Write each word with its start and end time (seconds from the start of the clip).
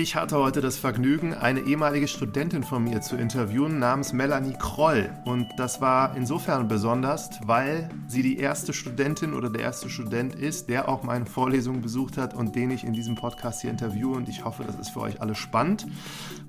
Ich 0.00 0.16
hatte 0.16 0.38
heute 0.38 0.62
das 0.62 0.78
Vergnügen, 0.78 1.34
eine 1.34 1.60
ehemalige 1.60 2.08
Studentin 2.08 2.64
von 2.64 2.82
mir 2.82 3.02
zu 3.02 3.16
interviewen 3.16 3.78
namens 3.78 4.14
Melanie 4.14 4.56
Kroll. 4.58 5.10
Und 5.26 5.46
das 5.58 5.82
war 5.82 6.16
insofern 6.16 6.68
besonders, 6.68 7.28
weil 7.44 7.90
sie 8.08 8.22
die 8.22 8.38
erste 8.38 8.72
Studentin 8.72 9.34
oder 9.34 9.50
der 9.50 9.60
erste 9.60 9.90
Student 9.90 10.34
ist, 10.34 10.70
der 10.70 10.88
auch 10.88 11.02
meine 11.02 11.26
Vorlesung 11.26 11.82
besucht 11.82 12.16
hat 12.16 12.32
und 12.32 12.56
den 12.56 12.70
ich 12.70 12.82
in 12.82 12.94
diesem 12.94 13.14
Podcast 13.14 13.60
hier 13.60 13.68
interviewe. 13.68 14.16
Und 14.16 14.30
ich 14.30 14.42
hoffe, 14.42 14.64
das 14.66 14.78
ist 14.78 14.88
für 14.88 15.02
euch 15.02 15.20
alle 15.20 15.34
spannend, 15.34 15.86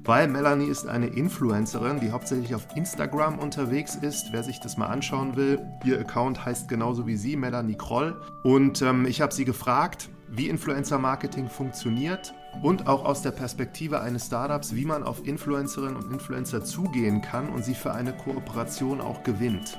weil 0.05 0.29
Melanie 0.29 0.69
ist 0.69 0.87
eine 0.87 1.07
Influencerin, 1.07 1.99
die 1.99 2.11
hauptsächlich 2.11 2.55
auf 2.55 2.65
Instagram 2.77 3.37
unterwegs 3.37 3.95
ist. 3.95 4.27
Wer 4.31 4.43
sich 4.43 4.61
das 4.61 4.77
mal 4.77 4.87
anschauen 4.87 5.35
will, 5.35 5.59
ihr 5.83 5.99
Account 5.99 6.45
heißt 6.45 6.69
genauso 6.69 7.05
wie 7.05 7.17
sie, 7.17 7.35
Melanie 7.35 7.75
Kroll. 7.75 8.15
Und 8.45 8.81
ähm, 8.81 9.05
ich 9.05 9.19
habe 9.19 9.33
sie 9.33 9.43
gefragt, 9.43 10.07
wie 10.29 10.47
Influencer-Marketing 10.47 11.49
funktioniert 11.49 12.33
und 12.61 12.87
auch 12.87 13.05
aus 13.05 13.21
der 13.21 13.31
Perspektive 13.31 14.01
eines 14.01 14.27
Startups, 14.27 14.75
wie 14.75 14.85
man 14.85 15.03
auf 15.03 15.25
Influencerinnen 15.25 15.95
und 15.95 16.11
Influencer 16.11 16.63
zugehen 16.63 17.21
kann 17.21 17.49
und 17.49 17.63
sie 17.63 17.75
für 17.75 17.93
eine 17.93 18.13
Kooperation 18.13 19.01
auch 19.01 19.23
gewinnt. 19.23 19.77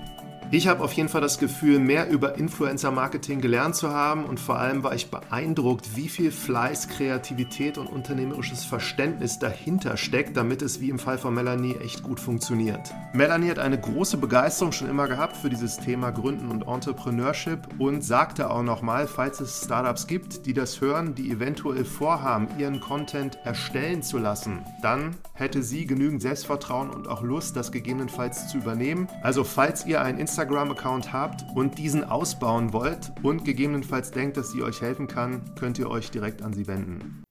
Ich 0.50 0.68
habe 0.68 0.84
auf 0.84 0.92
jeden 0.92 1.08
Fall 1.08 1.20
das 1.20 1.38
Gefühl, 1.38 1.78
mehr 1.78 2.10
über 2.10 2.36
Influencer-Marketing 2.36 3.40
gelernt 3.40 3.74
zu 3.74 3.90
haben 3.90 4.24
und 4.24 4.38
vor 4.38 4.58
allem 4.58 4.82
war 4.82 4.94
ich 4.94 5.10
beeindruckt, 5.10 5.96
wie 5.96 6.08
viel 6.08 6.30
Fleiß, 6.30 6.88
Kreativität 6.88 7.78
und 7.78 7.86
unternehmerisches 7.86 8.64
Verständnis 8.64 9.38
dahinter 9.38 9.96
steckt, 9.96 10.36
damit 10.36 10.60
es 10.60 10.80
wie 10.80 10.90
im 10.90 10.98
Fall 10.98 11.16
von 11.16 11.32
Melanie 11.32 11.76
echt 11.76 12.02
gut 12.02 12.20
funktioniert. 12.20 12.92
Melanie 13.14 13.50
hat 13.50 13.58
eine 13.58 13.80
große 13.80 14.18
Begeisterung 14.18 14.72
schon 14.72 14.90
immer 14.90 15.08
gehabt 15.08 15.36
für 15.36 15.48
dieses 15.48 15.78
Thema 15.78 16.10
Gründen 16.10 16.50
und 16.50 16.66
Entrepreneurship 16.66 17.60
und 17.78 18.04
sagte 18.04 18.50
auch 18.50 18.62
nochmal, 18.62 19.06
falls 19.06 19.40
es 19.40 19.62
Startups 19.64 20.06
gibt, 20.06 20.44
die 20.44 20.52
das 20.52 20.80
hören, 20.82 21.14
die 21.14 21.30
eventuell 21.30 21.86
vorhaben, 21.86 22.48
ihren 22.58 22.80
Content 22.80 23.38
erstellen 23.44 24.02
zu 24.02 24.18
lassen, 24.18 24.64
dann 24.82 25.16
hätte 25.32 25.62
sie 25.62 25.86
genügend 25.86 26.20
Selbstvertrauen 26.20 26.90
und 26.90 27.08
auch 27.08 27.22
Lust, 27.22 27.56
das 27.56 27.72
gegebenenfalls 27.72 28.48
zu 28.48 28.58
übernehmen. 28.58 29.08
Also 29.22 29.44
falls 29.44 29.86
ihr 29.86 30.02
ein 30.02 30.18
Instagram 30.18 30.31
Instagram-Account 30.32 31.12
habt 31.12 31.44
und 31.54 31.76
diesen 31.76 32.04
ausbauen 32.04 32.72
wollt 32.72 33.12
und 33.22 33.44
gegebenenfalls 33.44 34.12
denkt, 34.12 34.38
dass 34.38 34.50
sie 34.50 34.62
euch 34.62 34.80
helfen 34.80 35.06
kann, 35.06 35.42
könnt 35.56 35.78
ihr 35.78 35.90
euch 35.90 36.10
direkt 36.10 36.40
an 36.40 36.54
sie 36.54 36.66
wenden. 36.66 37.22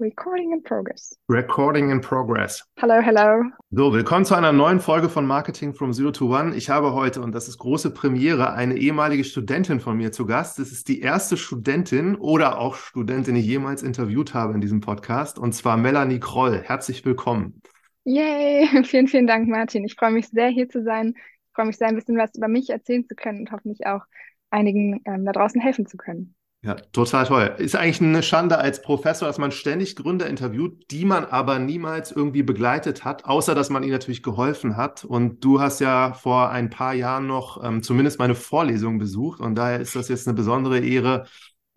Recording 0.00 0.52
in 0.52 0.62
progress. 0.62 1.16
Recording 1.28 1.90
in 1.90 2.00
progress. 2.00 2.64
Hello, 2.76 3.00
hello. 3.00 3.42
So, 3.72 3.92
willkommen 3.92 4.24
zu 4.24 4.36
einer 4.36 4.52
neuen 4.52 4.78
Folge 4.78 5.08
von 5.08 5.26
Marketing 5.26 5.74
from 5.74 5.92
Zero 5.92 6.12
to 6.12 6.32
One. 6.32 6.54
Ich 6.54 6.70
habe 6.70 6.94
heute, 6.94 7.20
und 7.20 7.34
das 7.34 7.48
ist 7.48 7.58
große 7.58 7.90
Premiere, 7.90 8.52
eine 8.52 8.76
ehemalige 8.76 9.24
Studentin 9.24 9.80
von 9.80 9.96
mir 9.96 10.12
zu 10.12 10.24
Gast. 10.24 10.60
Das 10.60 10.70
ist 10.70 10.86
die 10.86 11.00
erste 11.00 11.36
Studentin 11.36 12.14
oder 12.14 12.60
auch 12.60 12.76
Studentin, 12.76 13.34
die 13.34 13.40
ich 13.40 13.48
jemals 13.48 13.82
interviewt 13.82 14.34
habe 14.34 14.54
in 14.54 14.60
diesem 14.60 14.78
Podcast, 14.78 15.36
und 15.36 15.50
zwar 15.52 15.76
Melanie 15.76 16.20
Kroll. 16.20 16.62
Herzlich 16.62 17.04
willkommen. 17.04 17.60
Yay! 18.04 18.68
Vielen, 18.84 19.08
vielen 19.08 19.26
Dank, 19.26 19.48
Martin. 19.48 19.84
Ich 19.84 19.96
freue 19.96 20.12
mich 20.12 20.28
sehr, 20.28 20.46
hier 20.46 20.68
zu 20.68 20.84
sein. 20.84 21.14
Ich 21.16 21.54
freue 21.56 21.66
mich 21.66 21.76
sehr, 21.76 21.88
ein 21.88 21.96
bisschen 21.96 22.16
was 22.16 22.36
über 22.36 22.46
mich 22.46 22.70
erzählen 22.70 23.04
zu 23.04 23.16
können 23.16 23.40
und 23.40 23.50
hoffentlich 23.50 23.84
auch 23.88 24.02
einigen 24.50 25.00
ähm, 25.06 25.24
da 25.24 25.32
draußen 25.32 25.60
helfen 25.60 25.86
zu 25.86 25.96
können. 25.96 26.36
Ja, 26.60 26.74
total 26.74 27.24
toll. 27.24 27.54
Ist 27.58 27.76
eigentlich 27.76 28.00
eine 28.00 28.20
Schande 28.22 28.58
als 28.58 28.82
Professor, 28.82 29.28
dass 29.28 29.38
man 29.38 29.52
ständig 29.52 29.94
Gründer 29.94 30.26
interviewt, 30.26 30.90
die 30.90 31.04
man 31.04 31.24
aber 31.24 31.60
niemals 31.60 32.10
irgendwie 32.10 32.42
begleitet 32.42 33.04
hat, 33.04 33.24
außer 33.26 33.54
dass 33.54 33.70
man 33.70 33.84
ihnen 33.84 33.92
natürlich 33.92 34.24
geholfen 34.24 34.76
hat. 34.76 35.04
Und 35.04 35.44
du 35.44 35.60
hast 35.60 35.78
ja 35.78 36.14
vor 36.14 36.50
ein 36.50 36.68
paar 36.68 36.94
Jahren 36.94 37.28
noch 37.28 37.62
ähm, 37.62 37.84
zumindest 37.84 38.18
meine 38.18 38.34
Vorlesung 38.34 38.98
besucht. 38.98 39.38
Und 39.40 39.54
daher 39.54 39.78
ist 39.78 39.94
das 39.94 40.08
jetzt 40.08 40.26
eine 40.26 40.34
besondere 40.34 40.80
Ehre, 40.80 41.26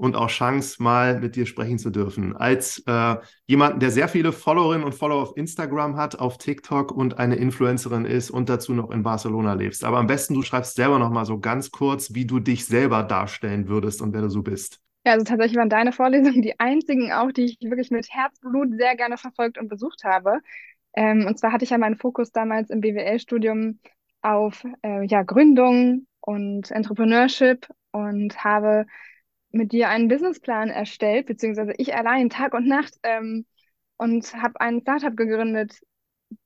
und 0.02 0.16
auch 0.16 0.30
Chance, 0.30 0.82
mal 0.82 1.20
mit 1.20 1.36
dir 1.36 1.46
sprechen 1.46 1.78
zu 1.78 1.92
dürfen. 1.92 2.36
Als 2.36 2.84
äh, 2.88 3.18
jemanden, 3.46 3.80
der 3.80 3.92
sehr 3.92 4.08
viele 4.08 4.32
Followerinnen 4.32 4.84
und 4.84 4.96
Follower 4.96 5.22
auf 5.22 5.38
Instagram 5.38 5.96
hat, 5.96 6.18
auf 6.18 6.40
TikTok 6.40 6.92
und 6.92 7.20
eine 7.20 7.36
Influencerin 7.36 8.06
ist 8.06 8.32
und 8.32 8.50
dazu 8.50 8.74
noch 8.74 8.90
in 8.90 9.04
Barcelona 9.04 9.54
lebst. 9.54 9.84
Aber 9.84 10.00
am 10.00 10.08
besten, 10.08 10.34
du 10.34 10.42
schreibst 10.42 10.76
selber 10.76 10.98
noch 10.98 11.12
mal 11.12 11.26
so 11.26 11.40
ganz 11.40 11.70
kurz, 11.70 12.16
wie 12.16 12.26
du 12.26 12.40
dich 12.40 12.66
selber 12.66 13.04
darstellen 13.04 13.68
würdest 13.68 14.02
und 14.02 14.12
wer 14.12 14.22
du 14.22 14.30
so 14.30 14.42
bist. 14.42 14.80
Ja, 15.06 15.12
also 15.12 15.24
tatsächlich 15.24 15.58
waren 15.58 15.70
deine 15.70 15.92
Vorlesungen 15.92 16.42
die 16.42 16.60
einzigen 16.60 17.12
auch, 17.12 17.32
die 17.32 17.44
ich 17.46 17.58
wirklich 17.62 17.92
mit 17.92 18.08
Herzblut 18.10 18.70
sehr 18.72 18.96
gerne 18.96 19.18
verfolgt 19.18 19.60
und 19.60 19.68
besucht 19.68 20.04
habe. 20.04 20.40
Ähm, 20.96 21.28
und 21.28 21.38
zwar 21.38 21.52
hatte 21.52 21.64
ich 21.64 21.70
ja 21.70 21.78
meinen 21.78 21.96
Fokus 21.96 22.32
damals 22.32 22.72
im 22.72 22.82
BWL-Studium 22.82 23.78
auf 24.24 24.66
äh, 24.82 25.06
ja, 25.06 25.22
Gründung 25.22 26.08
und 26.22 26.72
Entrepreneurship 26.72 27.68
und 27.92 28.44
habe 28.44 28.88
mit 29.52 29.72
dir 29.72 29.90
einen 29.90 30.08
Businessplan 30.08 30.70
erstellt, 30.70 31.28
beziehungsweise 31.28 31.74
ich 31.78 31.96
allein 31.96 32.30
Tag 32.30 32.54
und 32.54 32.68
Nacht 32.68 32.98
ähm, 33.04 33.46
und 33.98 34.34
habe 34.34 34.60
ein 34.62 34.82
Startup 34.82 35.16
gegründet, 35.16 35.80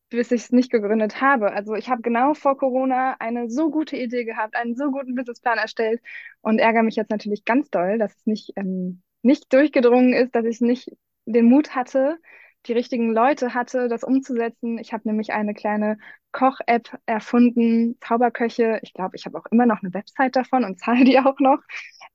bis 0.09 0.31
ich 0.31 0.43
es 0.43 0.51
nicht 0.51 0.71
gegründet 0.71 1.21
habe. 1.21 1.51
Also 1.53 1.75
ich 1.75 1.89
habe 1.89 2.01
genau 2.01 2.33
vor 2.33 2.57
Corona 2.57 3.15
eine 3.19 3.49
so 3.49 3.69
gute 3.71 3.97
Idee 3.97 4.23
gehabt, 4.25 4.55
einen 4.55 4.75
so 4.75 4.91
guten 4.91 5.15
Businessplan 5.15 5.57
erstellt 5.57 6.01
und 6.41 6.59
ärgere 6.59 6.83
mich 6.83 6.95
jetzt 6.95 7.11
natürlich 7.11 7.45
ganz 7.45 7.69
doll, 7.69 7.97
dass 7.97 8.15
es 8.15 8.25
nicht, 8.25 8.53
ähm, 8.55 9.01
nicht 9.21 9.51
durchgedrungen 9.53 10.13
ist, 10.13 10.35
dass 10.35 10.45
ich 10.45 10.61
nicht 10.61 10.91
den 11.25 11.45
Mut 11.45 11.75
hatte, 11.75 12.19
die 12.67 12.73
richtigen 12.73 13.13
Leute 13.13 13.53
hatte, 13.53 13.87
das 13.87 14.03
umzusetzen. 14.03 14.77
Ich 14.77 14.93
habe 14.93 15.07
nämlich 15.07 15.33
eine 15.33 15.53
kleine 15.53 15.97
Koch-App 16.31 16.97
erfunden, 17.05 17.97
Zauberköche. 18.01 18.79
Ich 18.81 18.93
glaube, 18.93 19.15
ich 19.15 19.25
habe 19.25 19.37
auch 19.37 19.45
immer 19.51 19.65
noch 19.65 19.81
eine 19.81 19.93
Website 19.93 20.35
davon 20.35 20.63
und 20.63 20.79
zahle 20.79 21.05
die 21.05 21.19
auch 21.19 21.39
noch. 21.39 21.59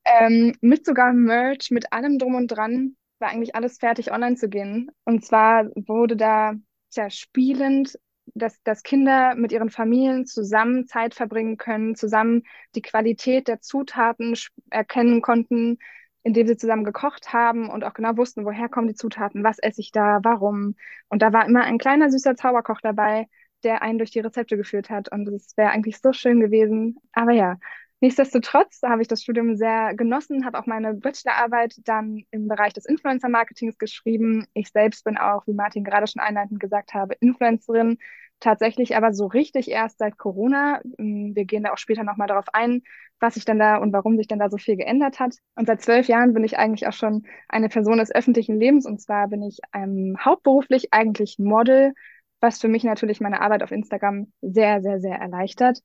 Ähm, 0.04 0.54
mit 0.60 0.84
sogar 0.86 1.12
Merch, 1.12 1.70
mit 1.70 1.92
allem 1.92 2.18
drum 2.18 2.34
und 2.34 2.48
dran, 2.48 2.96
war 3.18 3.28
eigentlich 3.30 3.54
alles 3.54 3.78
fertig, 3.78 4.12
online 4.12 4.36
zu 4.36 4.48
gehen. 4.48 4.90
Und 5.04 5.24
zwar 5.24 5.66
wurde 5.74 6.16
da 6.16 6.54
ja, 6.94 7.10
spielend, 7.10 7.98
dass, 8.34 8.62
dass 8.62 8.82
Kinder 8.82 9.34
mit 9.34 9.52
ihren 9.52 9.70
Familien 9.70 10.26
zusammen 10.26 10.86
Zeit 10.86 11.14
verbringen 11.14 11.56
können, 11.56 11.94
zusammen 11.94 12.42
die 12.74 12.82
Qualität 12.82 13.48
der 13.48 13.60
Zutaten 13.60 14.36
erkennen 14.70 15.20
konnten, 15.22 15.78
indem 16.22 16.46
sie 16.46 16.56
zusammen 16.56 16.84
gekocht 16.84 17.32
haben 17.32 17.70
und 17.70 17.84
auch 17.84 17.94
genau 17.94 18.16
wussten, 18.16 18.44
woher 18.44 18.68
kommen 18.68 18.88
die 18.88 18.94
Zutaten, 18.94 19.44
was 19.44 19.58
esse 19.58 19.80
ich 19.80 19.92
da, 19.92 20.20
warum. 20.22 20.76
Und 21.08 21.22
da 21.22 21.32
war 21.32 21.46
immer 21.46 21.62
ein 21.64 21.78
kleiner 21.78 22.10
süßer 22.10 22.36
Zauberkoch 22.36 22.80
dabei, 22.82 23.28
der 23.64 23.82
einen 23.82 23.98
durch 23.98 24.10
die 24.10 24.20
Rezepte 24.20 24.56
geführt 24.56 24.90
hat. 24.90 25.10
Und 25.10 25.28
es 25.28 25.56
wäre 25.56 25.70
eigentlich 25.70 26.00
so 26.00 26.12
schön 26.12 26.40
gewesen. 26.40 26.96
Aber 27.12 27.32
ja, 27.32 27.56
nichtsdestotrotz 28.00 28.80
habe 28.82 29.02
ich 29.02 29.08
das 29.08 29.22
Studium 29.22 29.56
sehr 29.56 29.94
genossen, 29.94 30.44
habe 30.44 30.58
auch 30.58 30.66
meine 30.66 30.94
Bachelorarbeit 30.94 31.74
dann 31.84 32.24
im 32.30 32.48
Bereich 32.48 32.72
des 32.72 32.86
Influencer-Marketings 32.86 33.78
geschrieben. 33.78 34.46
Ich 34.54 34.70
selbst 34.70 35.04
bin 35.04 35.18
auch, 35.18 35.46
wie 35.46 35.54
Martin 35.54 35.84
gerade 35.84 36.06
schon 36.06 36.20
einleitend 36.20 36.60
gesagt 36.60 36.94
habe, 36.94 37.14
Influencerin, 37.20 37.98
tatsächlich 38.40 38.96
aber 38.96 39.12
so 39.12 39.26
richtig 39.26 39.70
erst 39.70 39.98
seit 39.98 40.18
Corona. 40.18 40.80
Mm, 40.98 41.34
wir 41.34 41.44
gehen 41.44 41.62
da 41.62 41.72
auch 41.72 41.78
später 41.78 42.02
nochmal 42.02 42.26
darauf 42.28 42.46
ein, 42.52 42.82
was 43.20 43.34
sich 43.34 43.44
denn 43.44 43.58
da 43.58 43.76
und 43.76 43.92
warum 43.92 44.16
sich 44.16 44.26
denn 44.26 44.38
da 44.38 44.50
so 44.50 44.56
viel 44.56 44.76
geändert 44.76 45.20
hat. 45.20 45.36
Und 45.54 45.66
seit 45.66 45.82
zwölf 45.82 46.08
Jahren 46.08 46.32
bin 46.34 46.44
ich 46.44 46.58
eigentlich 46.58 46.88
auch 46.88 46.92
schon 46.92 47.26
eine 47.48 47.68
Person 47.68 47.98
des 47.98 48.12
öffentlichen 48.14 48.58
Lebens 48.58 48.86
und 48.86 49.00
zwar 49.00 49.28
bin 49.28 49.42
ich 49.42 49.58
ähm, 49.74 50.16
hauptberuflich 50.18 50.92
eigentlich 50.92 51.38
Model, 51.38 51.92
was 52.40 52.58
für 52.60 52.68
mich 52.68 52.84
natürlich 52.84 53.20
meine 53.20 53.42
Arbeit 53.42 53.62
auf 53.62 53.70
Instagram 53.70 54.32
sehr, 54.40 54.80
sehr, 54.82 55.00
sehr 55.00 55.16
erleichtert. 55.16 55.80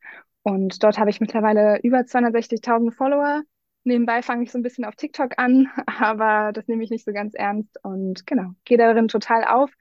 Und 0.46 0.84
dort 0.84 1.00
habe 1.00 1.10
ich 1.10 1.20
mittlerweile 1.20 1.80
über 1.82 2.06
260.000 2.06 2.92
Follower. 2.92 3.42
Nebenbei 3.84 4.22
fange 4.22 4.44
ich 4.44 4.52
so 4.52 4.60
ein 4.60 4.64
bisschen 4.64 4.86
auf 4.86 4.96
TikTok 4.96 5.34
an, 5.38 5.70
aber 5.88 6.52
das 6.54 6.68
nehme 6.68 6.84
ich 6.84 6.92
nicht 6.92 7.06
so 7.06 7.12
ganz 7.14 7.34
ernst 7.34 7.80
und 7.84 8.26
genau, 8.28 8.52
gehe 8.64 8.78
darin 8.78 9.08
total 9.08 9.44
auf 9.44 9.72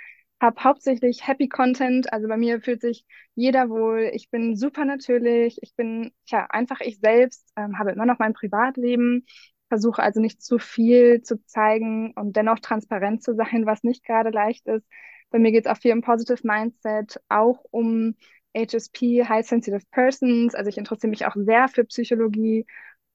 habe 0.40 0.62
hauptsächlich 0.62 1.26
Happy 1.26 1.48
Content. 1.48 2.12
Also 2.12 2.28
bei 2.28 2.36
mir 2.36 2.60
fühlt 2.60 2.80
sich 2.80 3.04
jeder 3.34 3.68
wohl. 3.70 4.10
Ich 4.14 4.30
bin 4.30 4.56
super 4.56 4.84
natürlich. 4.84 5.58
Ich 5.62 5.74
bin 5.74 6.12
ja 6.26 6.46
einfach 6.50 6.80
ich 6.80 6.98
selbst, 7.00 7.50
ähm, 7.56 7.78
habe 7.78 7.92
immer 7.92 8.06
noch 8.06 8.18
mein 8.18 8.34
Privatleben, 8.34 9.26
versuche 9.68 10.02
also 10.02 10.20
nicht 10.20 10.42
zu 10.42 10.58
viel 10.58 11.22
zu 11.22 11.44
zeigen 11.46 12.12
und 12.14 12.36
dennoch 12.36 12.60
transparent 12.60 13.22
zu 13.22 13.34
sein, 13.34 13.66
was 13.66 13.82
nicht 13.82 14.04
gerade 14.04 14.30
leicht 14.30 14.66
ist. 14.66 14.86
Bei 15.30 15.38
mir 15.38 15.52
geht 15.52 15.66
es 15.66 15.72
auch 15.72 15.78
viel 15.78 15.92
um 15.92 16.02
Positive 16.02 16.46
Mindset, 16.46 17.20
auch 17.28 17.64
um 17.70 18.14
HSP, 18.56 19.24
High 19.28 19.46
Sensitive 19.46 19.84
Persons. 19.90 20.54
Also 20.54 20.68
ich 20.68 20.78
interessiere 20.78 21.10
mich 21.10 21.26
auch 21.26 21.34
sehr 21.36 21.68
für 21.68 21.84
Psychologie 21.84 22.66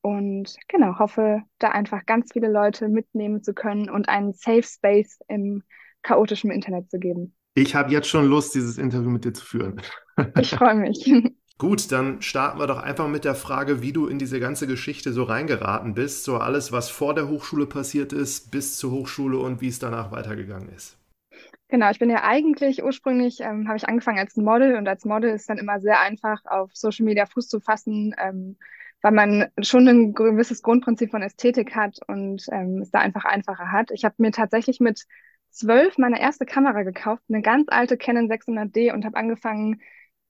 und 0.02 0.56
genau, 0.68 0.98
hoffe, 1.00 1.44
da 1.60 1.70
einfach 1.70 2.06
ganz 2.06 2.32
viele 2.32 2.50
Leute 2.50 2.88
mitnehmen 2.88 3.44
zu 3.44 3.54
können 3.54 3.90
und 3.90 4.08
einen 4.08 4.34
Safe 4.34 4.64
Space 4.64 5.20
im 5.28 5.64
chaotischem 6.04 6.52
Internet 6.52 6.90
zu 6.90 7.00
geben. 7.00 7.36
Ich 7.56 7.76
habe 7.76 7.92
jetzt 7.92 8.08
schon 8.08 8.26
Lust, 8.26 8.56
dieses 8.56 8.78
Interview 8.78 9.10
mit 9.10 9.26
dir 9.26 9.34
zu 9.34 9.46
führen. 9.46 9.82
Ich 10.38 10.50
freue 10.50 10.76
mich. 10.76 11.10
Gut, 11.58 11.94
dann 11.94 12.22
starten 12.22 12.60
wir 12.60 12.68
doch 12.68 12.80
einfach 12.80 13.08
mit 13.08 13.24
der 13.24 13.36
Frage, 13.36 13.82
wie 13.82 13.94
du 13.94 14.08
in 14.08 14.20
diese 14.20 14.42
ganze 14.42 14.68
Geschichte 14.68 15.14
so 15.14 15.24
reingeraten 15.24 15.94
bist. 15.94 16.26
So 16.26 16.38
alles, 16.38 16.74
was 16.74 16.90
vor 16.90 17.14
der 17.14 17.30
Hochschule 17.30 17.68
passiert 17.68 18.12
ist, 18.12 18.52
bis 18.52 18.78
zur 18.78 18.92
Hochschule 18.92 19.38
und 19.38 19.62
wie 19.62 19.70
es 19.70 19.80
danach 19.80 20.12
weitergegangen 20.12 20.68
ist. 20.70 20.99
Genau, 21.70 21.92
ich 21.92 22.00
bin 22.00 22.10
ja 22.10 22.24
eigentlich 22.24 22.84
ursprünglich, 22.84 23.42
ähm, 23.42 23.68
habe 23.68 23.78
ich 23.78 23.88
angefangen 23.88 24.18
als 24.18 24.36
Model 24.36 24.76
und 24.76 24.88
als 24.88 25.06
Model 25.06 25.30
ist 25.32 25.50
dann 25.50 25.60
immer 25.60 25.80
sehr 25.80 26.00
einfach, 26.02 26.44
auf 26.46 26.72
Social 26.74 27.06
Media 27.06 27.26
Fuß 27.28 27.48
zu 27.48 27.60
fassen. 27.60 28.16
Ähm, 28.18 28.58
weil 29.02 29.12
man 29.14 29.48
schon 29.62 29.88
ein 29.88 30.14
gewisses 30.14 30.62
Grundprinzip 30.62 31.12
von 31.12 31.22
Ästhetik 31.22 31.74
hat 31.76 32.00
und 32.08 32.44
ähm, 32.52 32.80
es 32.82 32.92
da 32.92 33.00
einfach 33.00 33.24
einfacher 33.24 33.72
hat. 33.72 33.92
Ich 33.92 34.04
habe 34.04 34.16
mir 34.18 34.32
tatsächlich 34.32 34.82
mit 34.82 35.06
zwölf 35.52 35.98
meine 35.98 36.20
erste 36.20 36.46
Kamera 36.46 36.84
gekauft, 36.84 37.24
eine 37.30 37.42
ganz 37.42 37.68
alte 37.70 37.98
Canon 37.98 38.28
600D 38.28 38.92
und 38.92 39.06
habe 39.06 39.16
angefangen, 39.16 39.82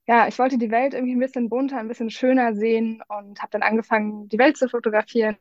ja, 0.09 0.27
ich 0.27 0.39
wollte 0.39 0.57
die 0.57 0.71
Welt 0.71 0.95
irgendwie 0.95 1.13
ein 1.15 1.19
bisschen 1.19 1.49
bunter, 1.49 1.77
ein 1.77 1.87
bisschen 1.87 2.09
schöner 2.09 2.55
sehen 2.55 3.03
und 3.09 3.39
habe 3.41 3.51
dann 3.51 3.61
angefangen, 3.61 4.27
die 4.27 4.39
Welt 4.39 4.57
zu 4.57 4.67
fotografieren 4.67 5.37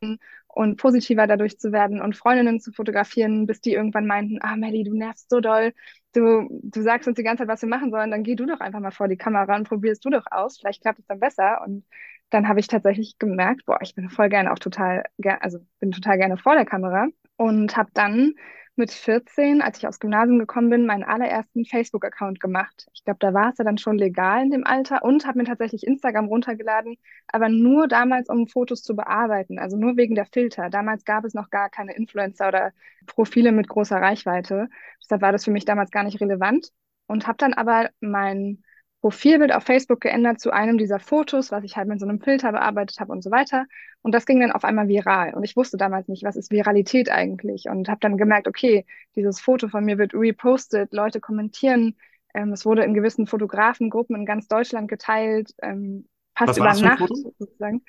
und 0.46 0.76
positiver 0.76 1.26
dadurch 1.26 1.58
zu 1.58 1.72
werden 1.72 2.02
und 2.02 2.16
Freundinnen 2.16 2.60
zu 2.60 2.72
fotografieren, 2.72 3.46
bis 3.46 3.62
die 3.62 3.72
irgendwann 3.72 4.06
meinten, 4.06 4.38
ah 4.42 4.56
Melly, 4.56 4.84
du 4.84 4.94
nervst 4.94 5.30
so 5.30 5.40
doll, 5.40 5.72
du, 6.12 6.46
du 6.62 6.82
sagst 6.82 7.08
uns 7.08 7.16
die 7.16 7.22
ganze 7.22 7.42
Zeit, 7.44 7.48
was 7.48 7.62
wir 7.62 7.68
machen 7.70 7.90
sollen, 7.90 8.10
dann 8.10 8.22
geh 8.24 8.34
du 8.34 8.44
doch 8.44 8.60
einfach 8.60 8.80
mal 8.80 8.90
vor 8.90 9.08
die 9.08 9.16
Kamera 9.16 9.56
und 9.56 9.66
probierst 9.66 10.04
du 10.04 10.10
doch 10.10 10.26
aus, 10.30 10.58
vielleicht 10.58 10.82
klappt 10.82 10.98
es 10.98 11.06
dann 11.06 11.20
besser. 11.20 11.62
Und 11.64 11.86
dann 12.30 12.46
habe 12.46 12.60
ich 12.60 12.68
tatsächlich 12.68 13.18
gemerkt, 13.18 13.64
boah, 13.64 13.78
ich 13.80 13.94
bin 13.94 14.10
voll 14.10 14.28
gerne 14.28 14.52
auch 14.52 14.58
total, 14.58 15.04
also 15.40 15.60
bin 15.80 15.92
total 15.92 16.18
gerne 16.18 16.36
vor 16.36 16.54
der 16.54 16.66
Kamera 16.66 17.06
und 17.36 17.74
habe 17.78 17.90
dann 17.94 18.34
mit 18.78 18.90
14, 18.90 19.62
als 19.62 19.78
ich 19.78 19.86
aufs 19.86 20.00
Gymnasium 20.00 20.38
gekommen 20.38 20.70
bin, 20.70 20.86
meinen 20.86 21.04
allerersten 21.04 21.64
Facebook-Account 21.64 22.40
gemacht. 22.40 22.88
Ich 22.94 23.04
glaube, 23.04 23.18
da 23.20 23.34
war 23.34 23.50
es 23.50 23.58
ja 23.58 23.64
dann 23.64 23.78
schon 23.78 23.98
legal 23.98 24.42
in 24.42 24.50
dem 24.50 24.64
Alter 24.66 25.02
und 25.04 25.26
habe 25.26 25.38
mir 25.38 25.44
tatsächlich 25.44 25.86
Instagram 25.86 26.26
runtergeladen, 26.26 26.96
aber 27.26 27.48
nur 27.48 27.88
damals, 27.88 28.28
um 28.28 28.46
Fotos 28.46 28.82
zu 28.82 28.96
bearbeiten, 28.96 29.58
also 29.58 29.76
nur 29.76 29.96
wegen 29.96 30.14
der 30.14 30.26
Filter. 30.26 30.70
Damals 30.70 31.04
gab 31.04 31.24
es 31.24 31.34
noch 31.34 31.50
gar 31.50 31.70
keine 31.70 31.94
Influencer 31.94 32.48
oder 32.48 32.72
Profile 33.06 33.52
mit 33.52 33.68
großer 33.68 33.96
Reichweite. 33.96 34.68
Deshalb 35.02 35.22
war 35.22 35.32
das 35.32 35.44
für 35.44 35.50
mich 35.50 35.64
damals 35.64 35.90
gar 35.90 36.04
nicht 36.04 36.20
relevant 36.20 36.72
und 37.06 37.26
habe 37.26 37.38
dann 37.38 37.54
aber 37.54 37.90
mein 38.00 38.62
Profilbild 39.00 39.54
auf 39.54 39.62
Facebook 39.62 40.00
geändert 40.00 40.40
zu 40.40 40.50
einem 40.50 40.76
dieser 40.76 40.98
Fotos, 40.98 41.52
was 41.52 41.62
ich 41.62 41.76
halt 41.76 41.88
mit 41.88 42.00
so 42.00 42.06
einem 42.06 42.20
Filter 42.20 42.50
bearbeitet 42.50 42.98
habe 42.98 43.12
und 43.12 43.22
so 43.22 43.30
weiter. 43.30 43.66
Und 44.02 44.12
das 44.12 44.26
ging 44.26 44.40
dann 44.40 44.50
auf 44.50 44.64
einmal 44.64 44.88
viral. 44.88 45.34
Und 45.34 45.44
ich 45.44 45.56
wusste 45.56 45.76
damals 45.76 46.08
nicht, 46.08 46.24
was 46.24 46.36
ist 46.36 46.50
Viralität 46.50 47.10
eigentlich. 47.10 47.66
Und 47.68 47.88
habe 47.88 48.00
dann 48.00 48.16
gemerkt, 48.16 48.48
okay, 48.48 48.86
dieses 49.14 49.40
Foto 49.40 49.68
von 49.68 49.84
mir 49.84 49.98
wird 49.98 50.14
repostet, 50.14 50.92
Leute 50.92 51.20
kommentieren. 51.20 51.96
Ähm, 52.34 52.52
es 52.52 52.66
wurde 52.66 52.82
in 52.82 52.94
gewissen 52.94 53.26
Fotografengruppen 53.26 54.16
in 54.16 54.26
ganz 54.26 54.48
Deutschland 54.48 54.88
geteilt, 54.88 55.54
ähm, 55.62 56.06
fast 56.34 56.58
über 56.58 56.74
Nacht 56.74 57.08
sozusagen. 57.38 57.82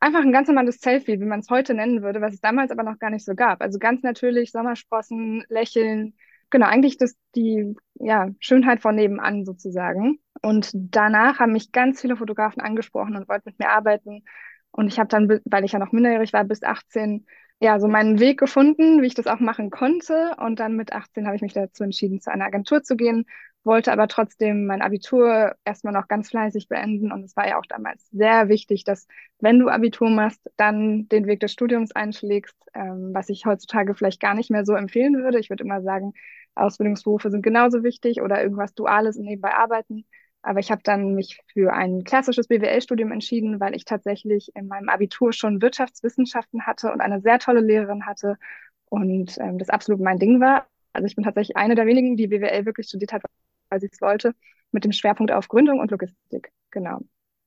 Einfach 0.00 0.20
ein 0.20 0.32
ganz 0.32 0.48
normales 0.48 0.80
Selfie, 0.80 1.20
wie 1.20 1.24
man 1.24 1.40
es 1.40 1.50
heute 1.50 1.74
nennen 1.74 2.02
würde, 2.02 2.20
was 2.20 2.32
es 2.32 2.40
damals 2.40 2.70
aber 2.70 2.84
noch 2.84 2.98
gar 2.98 3.10
nicht 3.10 3.24
so 3.24 3.34
gab. 3.34 3.60
Also 3.60 3.78
ganz 3.78 4.02
natürlich 4.02 4.52
Sommersprossen, 4.52 5.44
Lächeln, 5.48 6.14
genau, 6.50 6.66
eigentlich 6.66 6.96
das, 6.96 7.16
die 7.34 7.74
ja, 7.94 8.30
Schönheit 8.40 8.80
von 8.80 8.94
nebenan 8.94 9.44
sozusagen. 9.44 10.18
Und 10.42 10.70
danach 10.74 11.40
haben 11.40 11.52
mich 11.52 11.72
ganz 11.72 12.00
viele 12.00 12.16
Fotografen 12.16 12.62
angesprochen 12.62 13.16
und 13.16 13.28
wollten 13.28 13.50
mit 13.50 13.58
mir 13.58 13.70
arbeiten. 13.70 14.24
Und 14.70 14.88
ich 14.88 14.98
habe 14.98 15.08
dann, 15.08 15.28
weil 15.44 15.64
ich 15.64 15.72
ja 15.72 15.78
noch 15.78 15.92
minderjährig 15.92 16.32
war, 16.32 16.44
bis 16.44 16.62
18, 16.62 17.26
ja, 17.60 17.80
so 17.80 17.88
meinen 17.88 18.20
Weg 18.20 18.38
gefunden, 18.38 19.02
wie 19.02 19.06
ich 19.06 19.14
das 19.14 19.26
auch 19.26 19.40
machen 19.40 19.70
konnte. 19.70 20.36
Und 20.38 20.60
dann 20.60 20.76
mit 20.76 20.92
18 20.92 21.26
habe 21.26 21.36
ich 21.36 21.42
mich 21.42 21.54
dazu 21.54 21.84
entschieden, 21.84 22.20
zu 22.20 22.30
einer 22.30 22.44
Agentur 22.44 22.82
zu 22.82 22.96
gehen, 22.96 23.26
wollte 23.64 23.92
aber 23.92 24.08
trotzdem 24.08 24.66
mein 24.66 24.82
Abitur 24.82 25.54
erstmal 25.64 25.92
noch 25.92 26.08
ganz 26.08 26.30
fleißig 26.30 26.68
beenden. 26.68 27.12
Und 27.12 27.24
es 27.24 27.36
war 27.36 27.46
ja 27.48 27.58
auch 27.58 27.66
damals 27.66 28.08
sehr 28.10 28.48
wichtig, 28.48 28.84
dass 28.84 29.06
wenn 29.40 29.58
du 29.58 29.68
Abitur 29.68 30.10
machst, 30.10 30.40
dann 30.56 31.08
den 31.08 31.26
Weg 31.26 31.40
des 31.40 31.52
Studiums 31.52 31.92
einschlägst, 31.94 32.56
ähm, 32.74 33.10
was 33.12 33.28
ich 33.28 33.46
heutzutage 33.46 33.94
vielleicht 33.94 34.20
gar 34.20 34.34
nicht 34.34 34.50
mehr 34.50 34.64
so 34.64 34.74
empfehlen 34.74 35.16
würde. 35.22 35.38
Ich 35.38 35.50
würde 35.50 35.64
immer 35.64 35.82
sagen, 35.82 36.14
Ausbildungsberufe 36.54 37.30
sind 37.30 37.42
genauso 37.42 37.82
wichtig 37.82 38.20
oder 38.22 38.42
irgendwas 38.42 38.74
Duales 38.74 39.16
und 39.16 39.24
nebenbei 39.24 39.54
arbeiten. 39.54 40.04
Aber 40.42 40.60
ich 40.60 40.70
habe 40.70 40.82
dann 40.84 41.14
mich 41.14 41.40
für 41.52 41.72
ein 41.72 42.04
klassisches 42.04 42.48
BWL-Studium 42.48 43.12
entschieden, 43.12 43.60
weil 43.60 43.74
ich 43.74 43.84
tatsächlich 43.84 44.50
in 44.54 44.68
meinem 44.68 44.88
Abitur 44.88 45.32
schon 45.32 45.60
Wirtschaftswissenschaften 45.60 46.66
hatte 46.66 46.92
und 46.92 47.00
eine 47.00 47.20
sehr 47.20 47.38
tolle 47.38 47.60
Lehrerin 47.60 48.06
hatte 48.06 48.38
und 48.86 49.36
ähm, 49.38 49.58
das 49.58 49.68
absolut 49.68 50.00
mein 50.00 50.18
Ding 50.18 50.40
war. 50.40 50.66
Also 50.92 51.06
ich 51.06 51.16
bin 51.16 51.24
tatsächlich 51.24 51.56
eine 51.56 51.74
der 51.74 51.86
wenigen, 51.86 52.16
die 52.16 52.28
BWL 52.28 52.66
wirklich 52.66 52.88
studiert 52.88 53.12
hat, 53.12 53.22
weil 53.70 53.80
sie 53.80 53.88
es 53.90 54.00
wollte, 54.00 54.34
mit 54.72 54.84
dem 54.84 54.92
Schwerpunkt 54.92 55.32
auf 55.32 55.48
Gründung 55.48 55.80
und 55.80 55.90
Logistik. 55.90 56.52
Genau. 56.70 57.00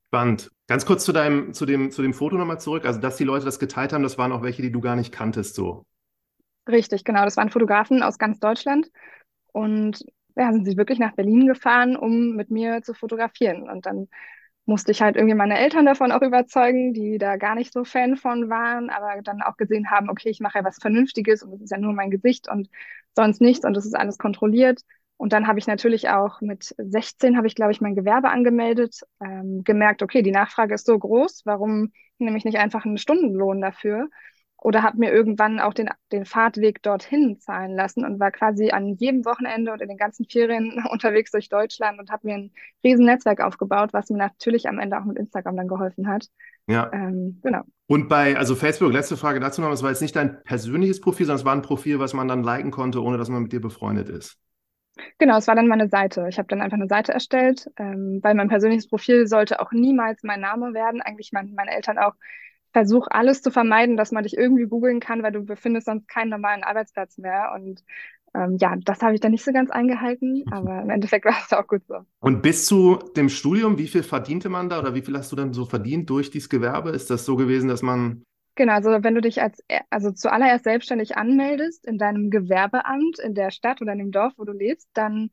Spannend. 0.08 0.52
Ganz 0.68 0.86
kurz 0.86 1.06
zu 1.06 1.14
deinem, 1.14 1.54
zu 1.54 1.66
dem, 1.66 1.92
zu 1.92 2.02
dem 2.02 2.14
Foto 2.14 2.38
nochmal 2.38 2.60
zurück. 2.60 2.86
Also, 2.86 3.00
dass 3.00 3.18
die 3.18 3.24
Leute 3.24 3.46
das 3.46 3.60
geteilt 3.60 3.94
haben, 3.94 4.04
das 4.04 4.18
waren 4.18 4.32
auch 4.32 4.42
welche, 4.42 4.62
die 4.62 4.72
du 4.72 4.82
gar 4.82 4.96
nicht 4.96 5.12
kanntest, 5.12 5.56
so. 5.56 5.86
Richtig, 6.68 7.04
genau. 7.04 7.24
Das 7.24 7.38
waren 7.38 7.50
Fotografen 7.50 8.04
aus 8.04 8.18
ganz 8.18 8.40
Deutschland. 8.40 8.90
Und 9.54 10.04
ja, 10.36 10.52
sind 10.52 10.66
sie 10.66 10.78
wirklich 10.78 11.00
nach 11.00 11.14
Berlin 11.16 11.48
gefahren, 11.48 11.96
um 11.96 12.36
mit 12.36 12.52
mir 12.52 12.82
zu 12.82 12.94
fotografieren. 12.94 13.70
Und 13.70 13.86
dann 13.86 14.08
musste 14.66 14.92
ich 14.92 15.02
halt 15.02 15.16
irgendwie 15.16 15.36
meine 15.36 15.58
Eltern 15.58 15.86
davon 15.86 16.12
auch 16.12 16.22
überzeugen, 16.22 16.94
die 16.94 17.18
da 17.18 17.38
gar 17.38 17.56
nicht 17.56 17.74
so 17.74 17.84
Fan 17.84 18.16
von 18.16 18.50
waren, 18.50 18.90
aber 18.90 19.22
dann 19.22 19.42
auch 19.42 19.58
gesehen 19.58 19.90
haben, 19.92 20.10
okay, 20.10 20.30
ich 20.30 20.40
mache 20.40 20.60
ja 20.60 20.64
was 20.64 20.78
Vernünftiges 20.80 21.44
und 21.44 21.52
das 21.52 21.62
ist 21.62 21.72
ja 21.72 21.78
nur 21.78 21.94
mein 21.94 22.12
Gesicht 22.12 22.50
und 22.50 22.70
sonst 23.16 23.42
nichts 23.42 23.66
und 23.66 23.74
das 23.74 23.86
ist 23.86 23.96
alles 23.96 24.18
kontrolliert. 24.18 24.82
Und 25.22 25.34
dann 25.34 25.46
habe 25.46 25.60
ich 25.60 25.68
natürlich 25.68 26.10
auch 26.10 26.42
mit 26.42 26.74
16 26.80 27.38
habe 27.38 27.46
ich, 27.46 27.54
glaube 27.54 27.72
ich, 27.72 27.80
mein 27.80 27.94
Gewerbe 27.94 28.30
angemeldet, 28.30 29.02
ähm, 29.24 29.64
gemerkt, 29.64 30.02
okay, 30.02 30.24
die 30.24 30.32
Nachfrage 30.32 30.74
ist 30.74 30.88
so 30.88 30.98
groß, 30.98 31.44
warum 31.46 31.92
nehme 32.18 32.38
ich 32.40 32.44
nicht 32.44 32.58
einfach 32.58 32.86
einen 32.86 32.98
Stundenlohn 32.98 33.62
dafür? 33.62 34.10
oder 34.64 34.84
habe 34.84 35.00
mir 35.00 35.12
irgendwann 35.12 35.60
auch 35.60 35.74
den, 35.74 35.90
den 36.12 36.24
Fahrtweg 36.24 36.84
dorthin 36.84 37.40
zahlen 37.40 37.76
lassen 37.76 38.06
und 38.06 38.20
war 38.20 38.30
quasi 38.30 38.70
an 38.70 38.96
jedem 38.96 39.26
Wochenende 39.26 39.74
und 39.74 39.82
in 39.82 39.88
den 39.88 39.98
ganzen 39.98 40.26
Ferien 40.26 40.84
unterwegs 40.92 41.32
durch 41.32 41.50
Deutschland 41.50 42.00
und 42.00 42.12
habe 42.12 42.28
mir 42.28 42.36
ein 42.36 42.52
riesen 42.84 43.06
Netzwerk 43.06 43.42
aufgebaut, 43.42 43.90
was 43.92 44.12
mir 44.12 44.18
natürlich 44.18 44.70
am 44.70 44.78
Ende 44.78 45.00
auch 45.00 45.06
mit 45.06 45.18
Instagram 45.18 45.58
dann 45.58 45.68
geholfen 45.68 46.08
hat. 46.08 46.28
Ja. 46.68 46.92
Ähm, 46.94 47.40
genau. 47.42 47.64
Und 47.88 48.08
bei, 48.08 48.38
also 48.38 48.56
Facebook, 48.56 48.94
letzte 48.94 49.18
Frage 49.18 49.40
dazu 49.40 49.62
noch, 49.62 49.72
es 49.72 49.82
war 49.82 49.90
jetzt 49.90 50.02
nicht 50.02 50.16
dein 50.16 50.44
persönliches 50.44 51.02
Profil, 51.02 51.26
sondern 51.26 51.40
es 51.40 51.46
war 51.46 51.56
ein 51.56 51.64
Profil, 51.64 51.98
was 51.98 52.14
man 52.14 52.28
dann 52.28 52.44
liken 52.44 52.70
konnte, 52.70 53.02
ohne 53.02 53.18
dass 53.18 53.30
man 53.30 53.42
mit 53.42 53.52
dir 53.52 53.62
befreundet 53.62 54.10
ist. 54.10 54.38
Genau, 55.18 55.38
es 55.38 55.48
war 55.48 55.56
dann 55.56 55.68
meine 55.68 55.88
Seite. 55.88 56.26
Ich 56.30 56.38
habe 56.38 56.48
dann 56.48 56.62
einfach 56.62 56.78
eine 56.78 56.88
Seite 56.88 57.14
erstellt, 57.14 57.70
ähm, 57.78 58.20
weil 58.22 58.36
mein 58.36 58.50
persönliches 58.50 58.88
Profil 58.88 59.28
sollte 59.28 59.60
auch 59.62 59.72
niemals 59.72 60.24
mein 60.24 60.42
Name 60.42 60.74
werden. 60.74 61.02
Eigentlich 61.02 61.32
mein, 61.32 61.54
meine 61.54 61.72
Eltern 61.72 61.98
auch 61.98 62.14
versuch 62.74 63.08
alles 63.10 63.42
zu 63.42 63.52
vermeiden, 63.52 63.98
dass 63.98 64.12
man 64.12 64.24
dich 64.24 64.38
irgendwie 64.38 64.66
googeln 64.66 65.00
kann, 65.00 65.24
weil 65.24 65.32
du 65.32 65.44
befindest 65.44 65.88
sonst 65.88 66.08
keinen 66.08 66.30
normalen 66.30 66.64
Arbeitsplatz 66.64 67.18
mehr. 67.18 67.52
Und 67.54 67.84
ähm, 68.34 68.58
ja, 68.60 68.76
das 68.86 69.02
habe 69.02 69.14
ich 69.14 69.20
dann 69.20 69.32
nicht 69.32 69.44
so 69.44 69.52
ganz 69.52 69.70
eingehalten, 69.72 70.44
aber 70.52 70.82
im 70.82 70.90
Endeffekt 70.90 71.26
war 71.26 71.36
es 71.46 71.52
auch 71.54 71.68
gut 71.68 71.84
so. 71.88 71.96
Und 72.20 72.42
bis 72.42 72.66
zu 72.66 72.98
dem 73.16 73.30
Studium, 73.30 73.78
wie 73.78 73.88
viel 73.88 74.04
verdiente 74.04 74.50
man 74.50 74.70
da 74.70 74.80
oder 74.80 74.96
wie 74.96 75.02
viel 75.02 75.18
hast 75.18 75.32
du 75.32 75.36
dann 75.36 75.54
so 75.54 75.66
verdient 75.66 76.10
durch 76.10 76.32
dieses 76.32 76.50
Gewerbe? 76.50 76.92
Ist 76.92 77.10
das 77.10 77.26
so 77.26 77.36
gewesen, 77.36 77.68
dass 77.68 77.82
man 77.82 78.24
Genau, 78.62 78.74
also 78.74 78.92
wenn 79.04 79.16
du 79.16 79.22
dich 79.22 79.42
als, 79.42 79.64
also 79.90 80.12
zuallererst 80.12 80.66
selbstständig 80.66 81.18
anmeldest 81.18 81.84
in 81.88 81.98
deinem 81.98 82.30
Gewerbeamt 82.30 83.18
in 83.18 83.34
der 83.34 83.50
Stadt 83.50 83.82
oder 83.82 83.94
in 83.94 83.98
dem 83.98 84.12
Dorf, 84.12 84.34
wo 84.38 84.44
du 84.46 84.52
lebst, 84.52 84.88
dann 84.94 85.32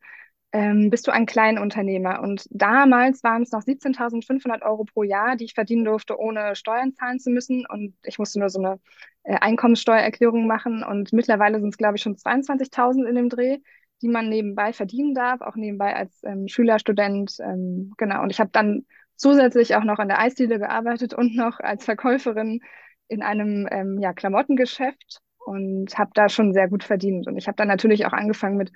ähm, 0.53 0.89
bist 0.89 1.07
du 1.07 1.11
ein 1.11 1.27
Kleinunternehmer. 1.27 2.23
Und 2.23 2.47
damals 2.51 3.23
waren 3.23 3.43
es 3.43 3.53
noch 3.53 3.61
17.500 3.61 4.63
Euro 4.63 4.85
pro 4.85 5.03
Jahr, 5.03 5.37
die 5.37 5.45
ich 5.45 5.53
verdienen 5.53 5.85
durfte, 5.85 6.19
ohne 6.19 6.57
Steuern 6.57 6.95
zahlen 6.95 7.21
zu 7.21 7.29
müssen. 7.29 7.67
Und 7.67 7.95
ich 8.03 8.19
musste 8.19 8.39
nur 8.39 8.49
so 8.49 8.61
eine 8.61 8.81
äh, 9.25 9.37
Einkommenssteuererklärung 9.39 10.47
machen. 10.47 10.83
Und 10.83 11.13
mittlerweile 11.13 11.61
sind 11.61 11.69
es, 11.69 11.77
glaube 11.77 11.97
ich, 11.97 12.03
schon 12.03 12.17
22.000 12.17 13.07
in 13.07 13.15
dem 13.15 13.29
Dreh, 13.29 13.59
die 14.01 14.09
man 14.09 14.31
nebenbei 14.31 14.73
verdienen 14.73 15.13
darf, 15.13 15.43
auch 15.43 15.55
nebenbei 15.55 15.95
als 15.95 16.19
ähm, 16.25 16.49
Schüler, 16.49 16.79
Student. 16.79 17.37
Ähm, 17.41 17.93
genau. 17.99 18.23
Und 18.23 18.31
ich 18.31 18.41
habe 18.41 18.51
dann 18.55 18.87
zusätzlich 19.17 19.77
auch 19.77 19.85
noch 19.85 19.99
an 19.99 20.09
der 20.09 20.19
Eisdiele 20.19 20.59
gearbeitet 20.59 21.13
und 21.13 21.37
noch 21.37 21.61
als 21.61 21.85
Verkäuferin 21.85 22.63
in 23.09 23.23
einem 23.23 23.69
ähm, 23.71 23.99
ja, 24.01 24.13
Klamottengeschäft 24.13 25.21
und 25.39 25.97
habe 25.99 26.11
da 26.15 26.29
schon 26.29 26.53
sehr 26.53 26.69
gut 26.69 26.85
verdient. 26.85 27.27
Und 27.27 27.37
ich 27.39 27.47
habe 27.49 27.57
dann 27.57 27.69
natürlich 27.69 28.07
auch 28.07 28.13
angefangen 28.13 28.57
mit 28.57 28.73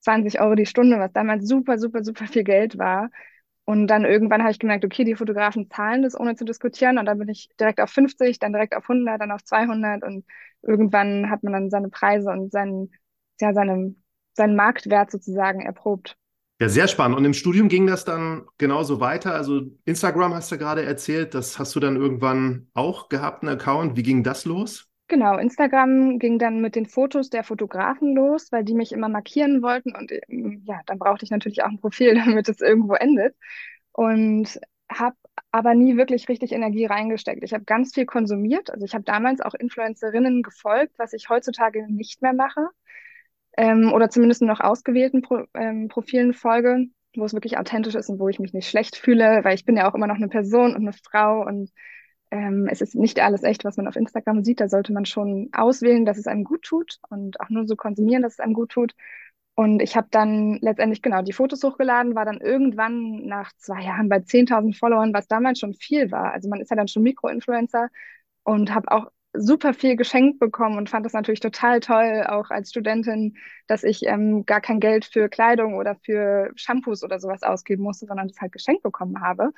20 0.00 0.40
Euro 0.40 0.54
die 0.54 0.66
Stunde, 0.66 0.98
was 0.98 1.12
damals 1.12 1.46
super, 1.48 1.78
super, 1.78 2.04
super 2.04 2.26
viel 2.26 2.44
Geld 2.44 2.78
war. 2.78 3.10
Und 3.64 3.86
dann 3.86 4.04
irgendwann 4.04 4.42
habe 4.42 4.50
ich 4.50 4.58
gemerkt, 4.58 4.84
okay, 4.84 5.04
die 5.04 5.14
Fotografen 5.14 5.70
zahlen 5.70 6.02
das, 6.02 6.18
ohne 6.18 6.34
zu 6.36 6.44
diskutieren. 6.44 6.98
Und 6.98 7.06
dann 7.06 7.18
bin 7.18 7.28
ich 7.28 7.48
direkt 7.60 7.80
auf 7.80 7.90
50, 7.90 8.38
dann 8.38 8.52
direkt 8.52 8.74
auf 8.76 8.88
100, 8.88 9.20
dann 9.20 9.30
auf 9.30 9.44
200. 9.44 10.02
Und 10.02 10.24
irgendwann 10.62 11.30
hat 11.30 11.42
man 11.42 11.52
dann 11.52 11.70
seine 11.70 11.88
Preise 11.88 12.30
und 12.30 12.50
seinen, 12.52 12.90
ja, 13.40 13.52
seinen, 13.54 14.02
seinen 14.34 14.56
Marktwert 14.56 15.10
sozusagen 15.10 15.60
erprobt. 15.60 16.16
Ja, 16.62 16.68
sehr 16.68 16.86
spannend. 16.86 17.18
Und 17.18 17.24
im 17.24 17.34
Studium 17.34 17.66
ging 17.68 17.88
das 17.88 18.04
dann 18.04 18.46
genauso 18.56 19.00
weiter. 19.00 19.34
Also 19.34 19.62
Instagram 19.84 20.32
hast 20.32 20.52
du 20.52 20.58
gerade 20.58 20.84
erzählt, 20.84 21.34
das 21.34 21.58
hast 21.58 21.74
du 21.74 21.80
dann 21.80 21.96
irgendwann 21.96 22.68
auch 22.72 23.08
gehabt, 23.08 23.42
einen 23.42 23.58
Account. 23.58 23.96
Wie 23.96 24.04
ging 24.04 24.22
das 24.22 24.44
los? 24.44 24.88
Genau, 25.08 25.38
Instagram 25.38 26.20
ging 26.20 26.38
dann 26.38 26.60
mit 26.60 26.76
den 26.76 26.86
Fotos 26.86 27.30
der 27.30 27.42
Fotografen 27.42 28.14
los, 28.14 28.52
weil 28.52 28.62
die 28.62 28.74
mich 28.74 28.92
immer 28.92 29.08
markieren 29.08 29.60
wollten 29.60 29.92
und 29.96 30.12
ähm, 30.28 30.62
ja, 30.64 30.78
dann 30.86 31.00
brauchte 31.00 31.24
ich 31.24 31.32
natürlich 31.32 31.64
auch 31.64 31.68
ein 31.68 31.80
Profil, 31.80 32.14
damit 32.24 32.48
es 32.48 32.60
irgendwo 32.60 32.94
endet 32.94 33.34
und 33.90 34.60
habe 34.88 35.16
aber 35.50 35.74
nie 35.74 35.96
wirklich 35.96 36.28
richtig 36.28 36.52
Energie 36.52 36.86
reingesteckt. 36.86 37.42
Ich 37.42 37.54
habe 37.54 37.64
ganz 37.64 37.92
viel 37.92 38.06
konsumiert, 38.06 38.70
also 38.70 38.84
ich 38.84 38.94
habe 38.94 39.02
damals 39.02 39.40
auch 39.40 39.54
Influencerinnen 39.54 40.44
gefolgt, 40.44 40.96
was 40.96 41.12
ich 41.12 41.28
heutzutage 41.28 41.92
nicht 41.92 42.22
mehr 42.22 42.34
mache 42.34 42.68
ähm, 43.56 43.92
oder 43.92 44.10
zumindest 44.10 44.42
noch 44.42 44.60
ausgewählten 44.60 45.22
Pro 45.22 45.44
ähm, 45.54 45.88
Profilen 45.88 46.32
folge, 46.34 46.86
wo 47.16 47.24
es 47.24 47.34
wirklich 47.34 47.58
authentisch 47.58 47.94
ist 47.94 48.08
und 48.08 48.18
wo 48.18 48.28
ich 48.28 48.38
mich 48.38 48.52
nicht 48.54 48.68
schlecht 48.68 48.96
fühle, 48.96 49.44
weil 49.44 49.54
ich 49.54 49.64
bin 49.64 49.76
ja 49.76 49.90
auch 49.90 49.94
immer 49.94 50.06
noch 50.06 50.16
eine 50.16 50.28
Person 50.28 50.74
und 50.74 50.82
eine 50.82 50.92
Frau 50.92 51.44
und 51.46 51.70
ähm, 52.30 52.66
es 52.70 52.80
ist 52.80 52.94
nicht 52.94 53.20
alles 53.20 53.42
echt, 53.42 53.64
was 53.64 53.76
man 53.76 53.86
auf 53.86 53.96
Instagram 53.96 54.42
sieht. 54.42 54.60
Da 54.60 54.68
sollte 54.68 54.92
man 54.92 55.04
schon 55.04 55.50
auswählen, 55.52 56.06
dass 56.06 56.16
es 56.18 56.26
einem 56.26 56.44
gut 56.44 56.62
tut 56.62 56.98
und 57.10 57.38
auch 57.40 57.50
nur 57.50 57.66
so 57.66 57.76
konsumieren, 57.76 58.22
dass 58.22 58.34
es 58.34 58.40
einem 58.40 58.54
gut 58.54 58.70
tut. 58.70 58.94
Und 59.54 59.82
ich 59.82 59.96
habe 59.96 60.08
dann 60.10 60.58
letztendlich 60.62 61.02
genau 61.02 61.20
die 61.22 61.34
Fotos 61.34 61.62
hochgeladen, 61.62 62.14
war 62.14 62.24
dann 62.24 62.40
irgendwann 62.40 63.26
nach 63.26 63.52
zwei 63.58 63.82
Jahren 63.82 64.08
bei 64.08 64.20
10.000 64.20 64.74
Followern, 64.78 65.12
was 65.12 65.28
damals 65.28 65.58
schon 65.58 65.74
viel 65.74 66.10
war. 66.10 66.32
Also 66.32 66.48
man 66.48 66.60
ist 66.62 66.70
ja 66.70 66.76
dann 66.76 66.88
schon 66.88 67.02
Mikroinfluencer 67.02 67.88
und 68.44 68.74
habe 68.74 68.90
auch 68.90 69.10
super 69.34 69.74
viel 69.74 69.96
geschenkt 69.96 70.38
bekommen 70.38 70.76
und 70.78 70.90
fand 70.90 71.06
das 71.06 71.12
natürlich 71.14 71.40
total 71.40 71.80
toll, 71.80 72.24
auch 72.28 72.50
als 72.50 72.70
Studentin, 72.70 73.36
dass 73.66 73.82
ich 73.84 74.04
ähm, 74.06 74.44
gar 74.46 74.60
kein 74.60 74.80
Geld 74.80 75.04
für 75.06 75.28
Kleidung 75.28 75.74
oder 75.76 75.96
für 75.96 76.50
Shampoos 76.56 77.02
oder 77.02 77.18
sowas 77.20 77.42
ausgeben 77.42 77.82
musste, 77.82 78.06
sondern 78.06 78.28
das 78.28 78.38
halt 78.40 78.52
geschenkt 78.52 78.82
bekommen 78.82 79.20
habe. 79.22 79.50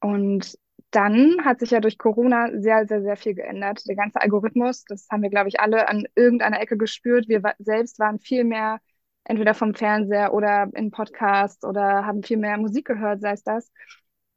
Und 0.00 0.58
dann 0.90 1.44
hat 1.44 1.60
sich 1.60 1.70
ja 1.70 1.80
durch 1.80 1.98
Corona 1.98 2.50
sehr, 2.60 2.86
sehr, 2.86 3.02
sehr 3.02 3.16
viel 3.16 3.34
geändert. 3.34 3.86
Der 3.88 3.96
ganze 3.96 4.20
Algorithmus, 4.20 4.84
das 4.84 5.06
haben 5.10 5.22
wir, 5.22 5.30
glaube 5.30 5.48
ich, 5.48 5.60
alle 5.60 5.88
an 5.88 6.06
irgendeiner 6.14 6.60
Ecke 6.60 6.76
gespürt. 6.76 7.28
Wir 7.28 7.42
selbst 7.58 7.98
waren 7.98 8.18
viel 8.18 8.44
mehr 8.44 8.80
entweder 9.24 9.54
vom 9.54 9.74
Fernseher 9.74 10.34
oder 10.34 10.68
in 10.74 10.90
Podcasts 10.90 11.64
oder 11.64 12.04
haben 12.06 12.22
viel 12.22 12.36
mehr 12.38 12.58
Musik 12.58 12.86
gehört, 12.86 13.20
sei 13.20 13.32
es 13.32 13.42
das. 13.44 13.70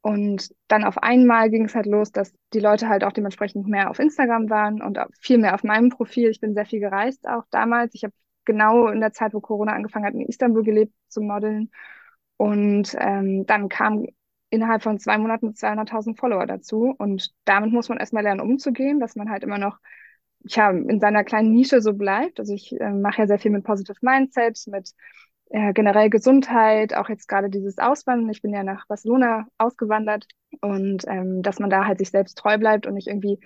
Und 0.06 0.54
dann 0.68 0.84
auf 0.84 0.98
einmal 0.98 1.50
ging 1.50 1.64
es 1.64 1.74
halt 1.74 1.86
los, 1.86 2.12
dass 2.12 2.32
die 2.52 2.60
Leute 2.60 2.88
halt 2.88 3.02
auch 3.02 3.10
dementsprechend 3.10 3.66
mehr 3.66 3.90
auf 3.90 3.98
Instagram 3.98 4.48
waren 4.48 4.80
und 4.80 5.00
viel 5.18 5.36
mehr 5.36 5.52
auf 5.52 5.64
meinem 5.64 5.88
Profil. 5.88 6.30
Ich 6.30 6.38
bin 6.38 6.54
sehr 6.54 6.64
viel 6.64 6.78
gereist 6.78 7.26
auch 7.26 7.42
damals. 7.50 7.92
Ich 7.92 8.04
habe 8.04 8.14
genau 8.44 8.86
in 8.86 9.00
der 9.00 9.12
Zeit, 9.12 9.34
wo 9.34 9.40
Corona 9.40 9.72
angefangen 9.72 10.04
hat, 10.04 10.14
in 10.14 10.20
Istanbul 10.20 10.62
gelebt 10.62 10.94
zum 11.08 11.26
Modeln. 11.26 11.72
Und 12.36 12.94
ähm, 13.00 13.46
dann 13.46 13.68
kam 13.68 14.06
innerhalb 14.50 14.84
von 14.84 15.00
zwei 15.00 15.18
Monaten 15.18 15.54
200.000 15.54 16.16
Follower 16.16 16.46
dazu. 16.46 16.94
Und 16.96 17.32
damit 17.44 17.72
muss 17.72 17.88
man 17.88 17.98
erstmal 17.98 18.22
lernen, 18.22 18.40
umzugehen, 18.40 19.00
dass 19.00 19.16
man 19.16 19.28
halt 19.28 19.42
immer 19.42 19.58
noch 19.58 19.78
ja, 20.42 20.70
in 20.70 21.00
seiner 21.00 21.24
kleinen 21.24 21.50
Nische 21.50 21.80
so 21.80 21.94
bleibt. 21.94 22.38
Also 22.38 22.54
ich 22.54 22.80
äh, 22.80 22.92
mache 22.92 23.22
ja 23.22 23.26
sehr 23.26 23.40
viel 23.40 23.50
mit 23.50 23.64
Positive 23.64 23.98
Mindset, 24.02 24.68
mit 24.68 24.92
äh, 25.50 25.72
generell 25.72 26.10
Gesundheit, 26.10 26.94
auch 26.94 27.08
jetzt 27.08 27.28
gerade 27.28 27.50
dieses 27.50 27.78
Auswandern. 27.78 28.30
Ich 28.30 28.42
bin 28.42 28.52
ja 28.52 28.64
nach 28.64 28.86
Barcelona 28.86 29.46
ausgewandert 29.58 30.26
und 30.60 31.04
ähm, 31.06 31.42
dass 31.42 31.58
man 31.58 31.70
da 31.70 31.86
halt 31.86 31.98
sich 31.98 32.10
selbst 32.10 32.38
treu 32.38 32.58
bleibt 32.58 32.86
und 32.86 32.94
nicht 32.94 33.08
irgendwie 33.08 33.38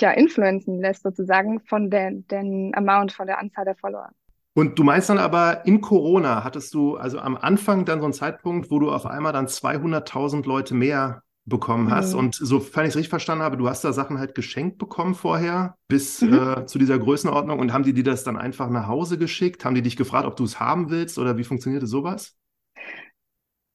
ja, 0.00 0.10
influenzen 0.10 0.80
lässt 0.80 1.02
sozusagen 1.02 1.60
von 1.60 1.90
der, 1.90 2.10
den 2.12 2.74
Amount, 2.74 3.12
von 3.12 3.26
der 3.26 3.38
Anzahl 3.38 3.64
der 3.64 3.76
Follower. 3.76 4.10
Und 4.54 4.78
du 4.78 4.82
meinst 4.82 5.08
dann 5.08 5.18
aber 5.18 5.66
in 5.66 5.80
Corona 5.80 6.42
hattest 6.42 6.74
du 6.74 6.96
also 6.96 7.20
am 7.20 7.36
Anfang 7.36 7.84
dann 7.84 8.00
so 8.00 8.06
einen 8.06 8.12
Zeitpunkt, 8.12 8.70
wo 8.70 8.80
du 8.80 8.90
auf 8.90 9.06
einmal 9.06 9.32
dann 9.32 9.46
200.000 9.46 10.46
Leute 10.46 10.74
mehr 10.74 11.22
bekommen 11.48 11.90
hast. 11.90 12.12
Mhm. 12.12 12.18
Und 12.18 12.34
sofern 12.34 12.84
ich 12.84 12.90
es 12.90 12.96
richtig 12.96 13.10
verstanden 13.10 13.44
habe, 13.44 13.56
du 13.56 13.68
hast 13.68 13.84
da 13.84 13.92
Sachen 13.92 14.18
halt 14.18 14.34
geschenkt 14.34 14.78
bekommen 14.78 15.14
vorher 15.14 15.76
bis 15.88 16.22
mhm. 16.22 16.34
äh, 16.34 16.66
zu 16.66 16.78
dieser 16.78 16.98
Größenordnung 16.98 17.58
und 17.58 17.72
haben 17.72 17.84
die 17.84 17.92
dir 17.92 18.04
das 18.04 18.24
dann 18.24 18.36
einfach 18.36 18.70
nach 18.70 18.86
Hause 18.86 19.18
geschickt? 19.18 19.64
Haben 19.64 19.74
die 19.74 19.82
dich 19.82 19.96
gefragt, 19.96 20.26
ob 20.26 20.36
du 20.36 20.44
es 20.44 20.60
haben 20.60 20.90
willst 20.90 21.18
oder 21.18 21.36
wie 21.38 21.44
funktionierte 21.44 21.86
sowas? 21.86 22.36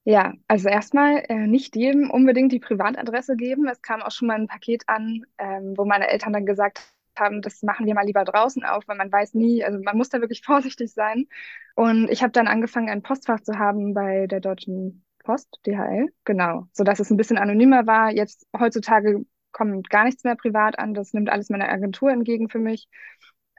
Ja, 0.06 0.34
also 0.48 0.68
erstmal 0.68 1.24
äh, 1.30 1.48
nicht 1.48 1.78
jedem 1.78 2.12
unbedingt 2.12 2.52
die 2.52 2.60
Privatadresse 2.60 3.38
geben. 3.38 3.68
Es 3.70 3.82
kam 3.82 4.02
auch 4.02 4.12
schon 4.12 4.28
mal 4.28 4.36
ein 4.36 4.48
Paket 4.48 4.84
an, 4.88 5.24
ähm, 5.38 5.76
wo 5.78 5.86
meine 5.86 6.10
Eltern 6.10 6.34
dann 6.34 6.46
gesagt 6.46 6.94
haben, 7.18 7.42
das 7.42 7.62
machen 7.64 7.86
wir 7.86 7.94
mal 7.94 8.06
lieber 8.06 8.26
draußen 8.26 8.66
auf, 8.66 8.84
weil 8.88 8.98
man 8.98 9.12
weiß 9.12 9.34
nie, 9.34 9.64
also 9.64 9.80
man 9.82 9.96
muss 9.96 10.10
da 10.10 10.20
wirklich 10.20 10.42
vorsichtig 10.46 10.94
sein. 10.94 11.28
Und 11.76 12.10
ich 12.10 12.22
habe 12.22 12.32
dann 12.34 12.48
angefangen, 12.48 12.90
ein 12.90 13.02
Postfach 13.02 13.40
zu 13.42 13.58
haben 13.58 13.94
bei 13.94 14.28
der 14.28 14.42
Deutschen 14.42 15.06
Post, 15.24 15.60
DHL, 15.66 16.10
genau, 16.26 16.68
so 16.74 16.84
dass 16.84 17.00
es 17.00 17.10
ein 17.10 17.18
bisschen 17.18 17.38
anonymer 17.38 17.88
war. 17.88 18.12
Jetzt 18.12 18.46
heutzutage 18.58 19.26
kommt 19.52 19.90
gar 19.90 20.04
nichts 20.04 20.24
mehr 20.24 20.36
privat 20.36 20.78
an, 20.80 20.94
das 20.94 21.14
nimmt 21.14 21.30
alles 21.30 21.50
meine 21.50 21.70
Agentur 21.70 22.12
entgegen 22.12 22.50
für 22.50 22.60
mich. 22.60 22.88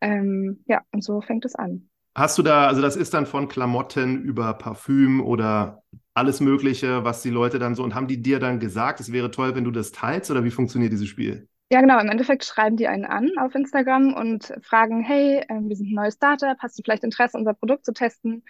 Ähm, 0.00 0.62
ja, 0.66 0.82
und 0.92 1.02
so 1.02 1.20
fängt 1.20 1.44
es 1.44 1.54
an. 1.54 1.88
Hast 2.16 2.38
du 2.38 2.42
da, 2.42 2.68
also 2.68 2.80
das 2.80 2.94
ist 2.94 3.12
dann 3.12 3.26
von 3.26 3.48
Klamotten 3.48 4.22
über 4.22 4.54
Parfüm 4.54 5.20
oder 5.20 5.82
alles 6.14 6.40
Mögliche, 6.40 7.04
was 7.04 7.22
die 7.22 7.30
Leute 7.30 7.58
dann 7.58 7.74
so, 7.74 7.82
und 7.82 7.94
haben 7.94 8.06
die 8.06 8.22
dir 8.22 8.38
dann 8.38 8.60
gesagt, 8.60 9.00
es 9.00 9.10
wäre 9.10 9.30
toll, 9.32 9.56
wenn 9.56 9.64
du 9.64 9.72
das 9.72 9.90
teilst 9.90 10.30
oder 10.30 10.44
wie 10.44 10.52
funktioniert 10.52 10.92
dieses 10.92 11.08
Spiel? 11.08 11.48
Ja, 11.72 11.80
genau. 11.80 11.98
Im 11.98 12.08
Endeffekt 12.08 12.44
schreiben 12.44 12.76
die 12.76 12.86
einen 12.86 13.04
an 13.04 13.32
auf 13.38 13.54
Instagram 13.54 14.14
und 14.14 14.52
fragen, 14.62 15.00
hey, 15.00 15.38
äh, 15.48 15.60
wir 15.60 15.74
sind 15.74 15.90
ein 15.90 15.94
neues 15.94 16.14
Startup, 16.14 16.56
hast 16.60 16.78
du 16.78 16.82
vielleicht 16.84 17.02
Interesse, 17.02 17.36
unser 17.36 17.54
Produkt 17.54 17.84
zu 17.84 17.92
testen? 17.92 18.44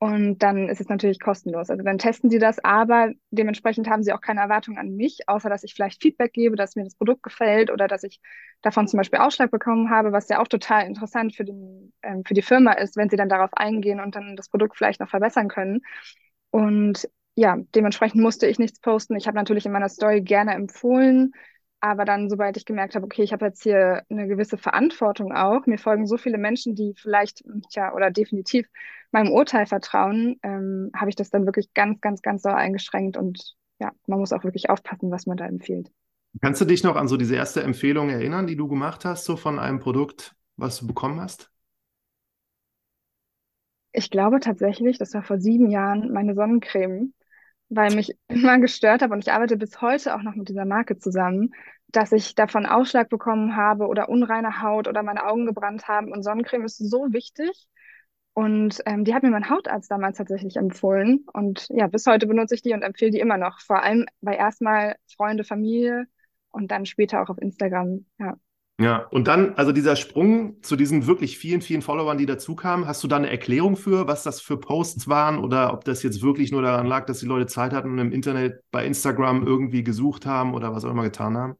Und 0.00 0.38
dann 0.44 0.68
ist 0.68 0.80
es 0.80 0.88
natürlich 0.88 1.18
kostenlos. 1.18 1.70
Also 1.70 1.82
dann 1.82 1.98
testen 1.98 2.30
sie 2.30 2.38
das, 2.38 2.60
aber 2.60 3.10
dementsprechend 3.32 3.88
haben 3.90 4.04
sie 4.04 4.12
auch 4.12 4.20
keine 4.20 4.40
Erwartung 4.40 4.78
an 4.78 4.94
mich, 4.94 5.28
außer 5.28 5.48
dass 5.48 5.64
ich 5.64 5.74
vielleicht 5.74 6.00
Feedback 6.00 6.32
gebe, 6.32 6.54
dass 6.54 6.76
mir 6.76 6.84
das 6.84 6.94
Produkt 6.94 7.24
gefällt 7.24 7.68
oder 7.72 7.88
dass 7.88 8.04
ich 8.04 8.20
davon 8.62 8.86
zum 8.86 8.98
Beispiel 8.98 9.18
Ausschlag 9.18 9.50
bekommen 9.50 9.90
habe, 9.90 10.12
was 10.12 10.28
ja 10.28 10.40
auch 10.40 10.46
total 10.46 10.86
interessant 10.86 11.34
für, 11.34 11.44
den, 11.44 11.92
ähm, 12.02 12.22
für 12.24 12.34
die 12.34 12.42
Firma 12.42 12.72
ist, 12.74 12.96
wenn 12.96 13.10
sie 13.10 13.16
dann 13.16 13.28
darauf 13.28 13.50
eingehen 13.54 13.98
und 13.98 14.14
dann 14.14 14.36
das 14.36 14.48
Produkt 14.48 14.76
vielleicht 14.76 15.00
noch 15.00 15.08
verbessern 15.10 15.48
können. 15.48 15.80
Und 16.50 17.08
ja, 17.34 17.58
dementsprechend 17.74 18.22
musste 18.22 18.46
ich 18.46 18.58
nichts 18.60 18.80
posten. 18.80 19.16
Ich 19.16 19.26
habe 19.26 19.36
natürlich 19.36 19.66
in 19.66 19.72
meiner 19.72 19.88
Story 19.88 20.22
gerne 20.22 20.54
empfohlen, 20.54 21.32
aber 21.80 22.04
dann, 22.04 22.28
sobald 22.28 22.56
ich 22.56 22.64
gemerkt 22.64 22.94
habe, 22.94 23.04
okay, 23.04 23.22
ich 23.22 23.32
habe 23.32 23.46
jetzt 23.46 23.62
hier 23.62 24.02
eine 24.10 24.26
gewisse 24.26 24.58
Verantwortung 24.58 25.32
auch, 25.32 25.66
mir 25.66 25.78
folgen 25.78 26.06
so 26.06 26.16
viele 26.16 26.38
Menschen, 26.38 26.74
die 26.74 26.94
vielleicht, 26.96 27.44
tja, 27.70 27.94
oder 27.94 28.10
definitiv 28.10 28.68
meinem 29.12 29.30
Urteil 29.32 29.66
vertrauen, 29.66 30.38
ähm, 30.42 30.90
habe 30.94 31.10
ich 31.10 31.16
das 31.16 31.30
dann 31.30 31.46
wirklich 31.46 31.72
ganz, 31.74 32.00
ganz, 32.00 32.22
ganz 32.22 32.42
doll 32.42 32.54
eingeschränkt 32.54 33.16
und 33.16 33.54
ja, 33.80 33.92
man 34.06 34.18
muss 34.18 34.32
auch 34.32 34.44
wirklich 34.44 34.70
aufpassen, 34.70 35.10
was 35.10 35.26
man 35.26 35.36
da 35.36 35.46
empfiehlt. 35.46 35.90
Kannst 36.40 36.60
du 36.60 36.64
dich 36.64 36.82
noch 36.82 36.96
an 36.96 37.08
so 37.08 37.16
diese 37.16 37.36
erste 37.36 37.62
Empfehlung 37.62 38.10
erinnern, 38.10 38.46
die 38.46 38.56
du 38.56 38.68
gemacht 38.68 39.04
hast, 39.04 39.24
so 39.24 39.36
von 39.36 39.58
einem 39.58 39.78
Produkt, 39.78 40.34
was 40.56 40.78
du 40.78 40.86
bekommen 40.86 41.20
hast? 41.20 41.50
Ich 43.92 44.10
glaube 44.10 44.40
tatsächlich, 44.40 44.98
das 44.98 45.14
war 45.14 45.22
vor 45.22 45.38
sieben 45.38 45.70
Jahren 45.70 46.12
meine 46.12 46.34
Sonnencreme 46.34 47.12
weil 47.68 47.94
mich 47.94 48.16
immer 48.28 48.58
gestört 48.58 49.02
habe 49.02 49.14
und 49.14 49.24
ich 49.24 49.32
arbeite 49.32 49.56
bis 49.56 49.80
heute 49.80 50.14
auch 50.14 50.22
noch 50.22 50.34
mit 50.34 50.48
dieser 50.48 50.64
Marke 50.64 50.98
zusammen, 50.98 51.52
dass 51.88 52.12
ich 52.12 52.34
davon 52.34 52.66
Ausschlag 52.66 53.08
bekommen 53.08 53.56
habe 53.56 53.86
oder 53.86 54.08
unreine 54.08 54.62
Haut 54.62 54.88
oder 54.88 55.02
meine 55.02 55.26
Augen 55.26 55.46
gebrannt 55.46 55.88
haben. 55.88 56.12
Und 56.12 56.22
Sonnencreme 56.22 56.64
ist 56.64 56.78
so 56.78 57.12
wichtig. 57.12 57.66
Und 58.34 58.80
ähm, 58.86 59.04
die 59.04 59.14
hat 59.14 59.22
mir 59.22 59.30
mein 59.30 59.50
Hautarzt 59.50 59.90
damals 59.90 60.18
tatsächlich 60.18 60.56
empfohlen. 60.56 61.26
Und 61.32 61.66
ja, 61.70 61.88
bis 61.88 62.06
heute 62.06 62.26
benutze 62.26 62.54
ich 62.54 62.62
die 62.62 62.72
und 62.72 62.82
empfehle 62.82 63.10
die 63.10 63.20
immer 63.20 63.36
noch. 63.36 63.60
Vor 63.60 63.82
allem 63.82 64.06
bei 64.20 64.36
erstmal 64.36 64.96
Freunde, 65.16 65.44
Familie 65.44 66.06
und 66.50 66.70
dann 66.70 66.86
später 66.86 67.22
auch 67.22 67.30
auf 67.30 67.38
Instagram. 67.38 68.06
Ja. 68.18 68.36
Ja, 68.80 68.98
und 69.10 69.26
dann, 69.26 69.54
also 69.54 69.72
dieser 69.72 69.96
Sprung 69.96 70.62
zu 70.62 70.76
diesen 70.76 71.08
wirklich 71.08 71.36
vielen, 71.36 71.62
vielen 71.62 71.82
Followern, 71.82 72.16
die 72.16 72.26
dazu 72.26 72.54
kamen, 72.54 72.86
hast 72.86 73.02
du 73.02 73.08
da 73.08 73.16
eine 73.16 73.28
Erklärung 73.28 73.76
für, 73.76 74.06
was 74.06 74.22
das 74.22 74.40
für 74.40 74.56
Posts 74.56 75.08
waren 75.08 75.38
oder 75.38 75.72
ob 75.72 75.84
das 75.84 76.04
jetzt 76.04 76.22
wirklich 76.22 76.52
nur 76.52 76.62
daran 76.62 76.86
lag, 76.86 77.04
dass 77.06 77.18
die 77.18 77.26
Leute 77.26 77.46
Zeit 77.46 77.72
hatten 77.72 77.90
und 77.90 77.98
im 77.98 78.12
Internet 78.12 78.62
bei 78.70 78.86
Instagram 78.86 79.44
irgendwie 79.44 79.82
gesucht 79.82 80.26
haben 80.26 80.54
oder 80.54 80.72
was 80.72 80.84
auch 80.84 80.90
immer 80.90 81.02
getan 81.02 81.36
haben? 81.36 81.56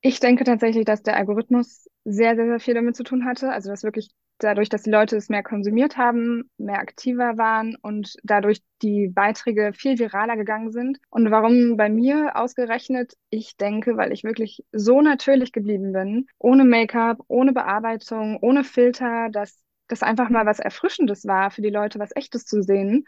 Ich 0.00 0.20
denke 0.20 0.44
tatsächlich, 0.44 0.84
dass 0.84 1.02
der 1.02 1.16
Algorithmus 1.16 1.88
sehr, 2.04 2.36
sehr, 2.36 2.46
sehr 2.46 2.60
viel 2.60 2.74
damit 2.74 2.96
zu 2.96 3.02
tun 3.02 3.24
hatte. 3.24 3.50
Also 3.50 3.70
dass 3.70 3.82
wirklich 3.82 4.10
dadurch, 4.38 4.68
dass 4.68 4.82
die 4.82 4.90
Leute 4.90 5.16
es 5.16 5.28
mehr 5.28 5.42
konsumiert 5.42 5.96
haben, 5.96 6.50
mehr 6.58 6.78
aktiver 6.78 7.38
waren 7.38 7.76
und 7.82 8.16
dadurch 8.22 8.62
die 8.82 9.08
Beiträge 9.08 9.72
viel 9.72 9.98
viraler 9.98 10.36
gegangen 10.36 10.70
sind. 10.72 10.98
Und 11.10 11.30
warum 11.30 11.76
bei 11.76 11.88
mir 11.88 12.36
ausgerechnet? 12.36 13.14
Ich 13.30 13.56
denke, 13.56 13.96
weil 13.96 14.12
ich 14.12 14.24
wirklich 14.24 14.64
so 14.72 15.00
natürlich 15.00 15.52
geblieben 15.52 15.92
bin, 15.92 16.26
ohne 16.38 16.64
Make-up, 16.64 17.18
ohne 17.28 17.52
Bearbeitung, 17.52 18.38
ohne 18.40 18.64
Filter, 18.64 19.28
dass 19.30 19.60
das 19.88 20.02
einfach 20.02 20.28
mal 20.30 20.46
was 20.46 20.58
Erfrischendes 20.58 21.26
war 21.26 21.50
für 21.50 21.62
die 21.62 21.70
Leute, 21.70 21.98
was 21.98 22.14
Echtes 22.14 22.44
zu 22.44 22.62
sehen. 22.62 23.06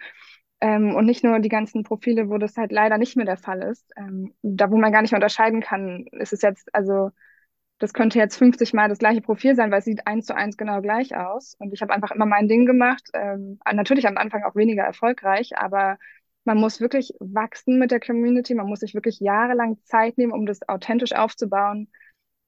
Ähm, 0.61 0.95
und 0.95 1.07
nicht 1.07 1.25
nur 1.25 1.39
die 1.39 1.49
ganzen 1.49 1.85
Profile, 1.85 2.29
wo 2.29 2.37
das 2.37 2.57
halt 2.57 2.71
leider 2.73 2.99
nicht 2.99 3.17
mehr 3.17 3.25
der 3.25 3.39
Fall 3.39 3.63
ist. 3.63 3.91
Ähm, 3.97 4.35
da, 4.43 4.71
wo 4.71 4.77
man 4.77 4.93
gar 4.93 5.01
nicht 5.03 5.13
mehr 5.13 5.19
unterscheiden 5.19 5.61
kann, 5.63 6.07
ist 6.13 6.33
es 6.33 6.43
jetzt, 6.43 6.75
also 6.75 7.11
das 7.81 7.95
könnte 7.95 8.19
jetzt 8.19 8.37
50 8.37 8.75
Mal 8.75 8.89
das 8.89 8.99
gleiche 8.99 9.23
Profil 9.23 9.57
sein, 9.57 9.71
weil 9.71 9.79
es 9.79 9.87
sieht 9.87 10.07
eins 10.07 10.27
zu 10.27 10.37
eins 10.37 10.59
genau 10.59 10.83
gleich 10.83 11.17
aus. 11.17 11.57
Und 11.59 11.73
ich 11.73 11.81
habe 11.81 11.93
einfach 11.93 12.11
immer 12.11 12.27
mein 12.27 12.47
Ding 12.47 12.67
gemacht. 12.67 13.09
Ähm, 13.15 13.59
natürlich 13.73 14.07
am 14.07 14.19
Anfang 14.19 14.45
auch 14.45 14.55
weniger 14.55 14.83
erfolgreich, 14.83 15.57
aber 15.57 15.97
man 16.45 16.59
muss 16.59 16.81
wirklich 16.81 17.15
wachsen 17.21 17.79
mit 17.79 17.91
der 17.91 17.99
Community. 17.99 18.55
Man 18.55 18.67
muss 18.67 18.81
sich 18.81 18.95
wirklich 18.95 19.19
jahrelang 19.19 19.79
Zeit 19.85 20.19
nehmen, 20.19 20.33
um 20.33 20.45
das 20.45 20.61
authentisch 20.69 21.13
aufzubauen 21.13 21.89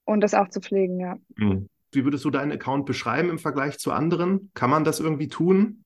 und 0.04 0.20
das 0.20 0.34
auch 0.34 0.48
zu 0.48 0.60
pflegen, 0.60 1.00
ja. 1.00 1.16
Hm. 1.38 1.68
Wie 1.92 2.04
würdest 2.04 2.24
du 2.24 2.30
deinen 2.30 2.52
Account 2.52 2.84
beschreiben 2.84 3.30
im 3.30 3.38
Vergleich 3.38 3.78
zu 3.78 3.90
anderen? 3.92 4.50
Kann 4.54 4.70
man 4.70 4.84
das 4.84 5.00
irgendwie 5.00 5.28
tun? 5.28 5.84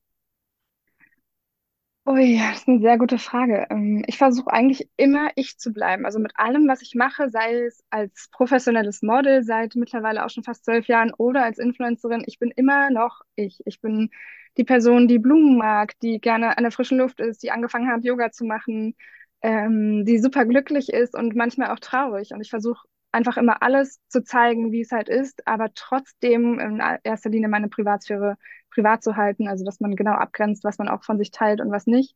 Ui, 2.08 2.38
das 2.38 2.58
ist 2.60 2.68
eine 2.68 2.80
sehr 2.80 2.98
gute 2.98 3.18
Frage. 3.18 3.66
Ähm, 3.70 4.04
ich 4.06 4.16
versuche 4.16 4.50
eigentlich 4.52 4.88
immer 4.96 5.30
ich 5.34 5.58
zu 5.58 5.72
bleiben. 5.72 6.04
Also 6.06 6.20
mit 6.20 6.32
allem, 6.38 6.68
was 6.68 6.80
ich 6.82 6.94
mache, 6.94 7.30
sei 7.30 7.64
es 7.64 7.82
als 7.90 8.28
professionelles 8.30 9.02
Model 9.02 9.42
seit 9.42 9.74
mittlerweile 9.74 10.24
auch 10.24 10.30
schon 10.30 10.44
fast 10.44 10.64
zwölf 10.64 10.86
Jahren 10.86 11.12
oder 11.18 11.42
als 11.42 11.58
Influencerin, 11.58 12.22
ich 12.26 12.38
bin 12.38 12.52
immer 12.54 12.90
noch 12.90 13.22
ich. 13.34 13.60
Ich 13.66 13.80
bin 13.80 14.10
die 14.56 14.62
Person, 14.64 15.08
die 15.08 15.18
Blumen 15.18 15.56
mag, 15.58 15.98
die 16.00 16.20
gerne 16.20 16.56
an 16.56 16.62
der 16.62 16.70
frischen 16.70 16.98
Luft 16.98 17.18
ist, 17.20 17.42
die 17.42 17.50
angefangen 17.50 17.88
hat, 17.90 18.04
Yoga 18.04 18.30
zu 18.30 18.44
machen, 18.44 18.94
ähm, 19.42 20.04
die 20.04 20.18
super 20.20 20.44
glücklich 20.46 20.90
ist 20.92 21.14
und 21.16 21.34
manchmal 21.34 21.70
auch 21.72 21.80
traurig. 21.80 22.30
Und 22.32 22.40
ich 22.40 22.50
versuche 22.50 22.86
einfach 23.16 23.36
immer 23.36 23.62
alles 23.62 23.98
zu 24.08 24.22
zeigen, 24.22 24.72
wie 24.72 24.82
es 24.82 24.92
halt 24.92 25.08
ist, 25.08 25.46
aber 25.46 25.72
trotzdem 25.74 26.60
in 26.60 26.82
erster 27.02 27.30
Linie 27.30 27.48
meine 27.48 27.68
Privatsphäre 27.68 28.36
privat 28.70 29.02
zu 29.02 29.16
halten, 29.16 29.48
also 29.48 29.64
dass 29.64 29.80
man 29.80 29.96
genau 29.96 30.12
abgrenzt, 30.12 30.62
was 30.62 30.78
man 30.78 30.88
auch 30.88 31.02
von 31.02 31.18
sich 31.18 31.30
teilt 31.30 31.60
und 31.60 31.70
was 31.70 31.86
nicht. 31.86 32.14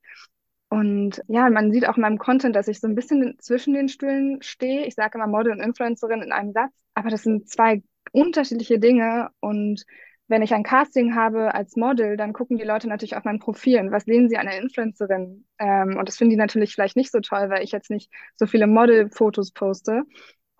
Und 0.68 1.22
ja, 1.26 1.50
man 1.50 1.72
sieht 1.72 1.88
auch 1.88 1.96
in 1.96 2.02
meinem 2.02 2.18
Content, 2.18 2.54
dass 2.54 2.68
ich 2.68 2.78
so 2.78 2.86
ein 2.86 2.94
bisschen 2.94 3.36
zwischen 3.40 3.74
den 3.74 3.88
Stühlen 3.88 4.40
stehe. 4.42 4.86
Ich 4.86 4.94
sage 4.94 5.18
immer 5.18 5.26
Model 5.26 5.52
und 5.52 5.60
Influencerin 5.60 6.22
in 6.22 6.32
einem 6.32 6.52
Satz, 6.52 6.72
aber 6.94 7.08
das 7.08 7.22
sind 7.22 7.48
zwei 7.48 7.82
unterschiedliche 8.12 8.78
Dinge 8.78 9.30
und 9.40 9.84
wenn 10.28 10.42
ich 10.42 10.54
ein 10.54 10.62
Casting 10.62 11.16
habe 11.16 11.54
als 11.54 11.74
Model, 11.74 12.16
dann 12.16 12.32
gucken 12.32 12.56
die 12.56 12.64
Leute 12.64 12.88
natürlich 12.88 13.16
auf 13.16 13.24
mein 13.24 13.40
Profil 13.40 13.80
und 13.80 13.90
was 13.90 14.04
sehen 14.04 14.28
sie 14.28 14.38
an 14.38 14.46
der 14.46 14.60
Influencerin. 14.62 15.44
Ähm, 15.58 15.96
und 15.98 16.08
das 16.08 16.18
finden 16.18 16.30
die 16.30 16.36
natürlich 16.36 16.72
vielleicht 16.72 16.94
nicht 16.96 17.10
so 17.10 17.18
toll, 17.18 17.50
weil 17.50 17.64
ich 17.64 17.72
jetzt 17.72 17.90
nicht 17.90 18.12
so 18.36 18.46
viele 18.46 18.68
Model-Fotos 18.68 19.50
poste. 19.50 20.04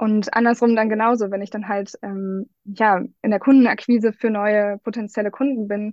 Und 0.00 0.32
andersrum 0.32 0.74
dann 0.76 0.88
genauso, 0.88 1.30
wenn 1.30 1.42
ich 1.42 1.50
dann 1.50 1.68
halt 1.68 1.92
ähm, 2.00 2.48
ja 2.64 3.02
in 3.20 3.30
der 3.30 3.38
Kundenakquise 3.38 4.14
für 4.14 4.30
neue 4.30 4.78
potenzielle 4.78 5.30
Kunden 5.30 5.68
bin, 5.68 5.92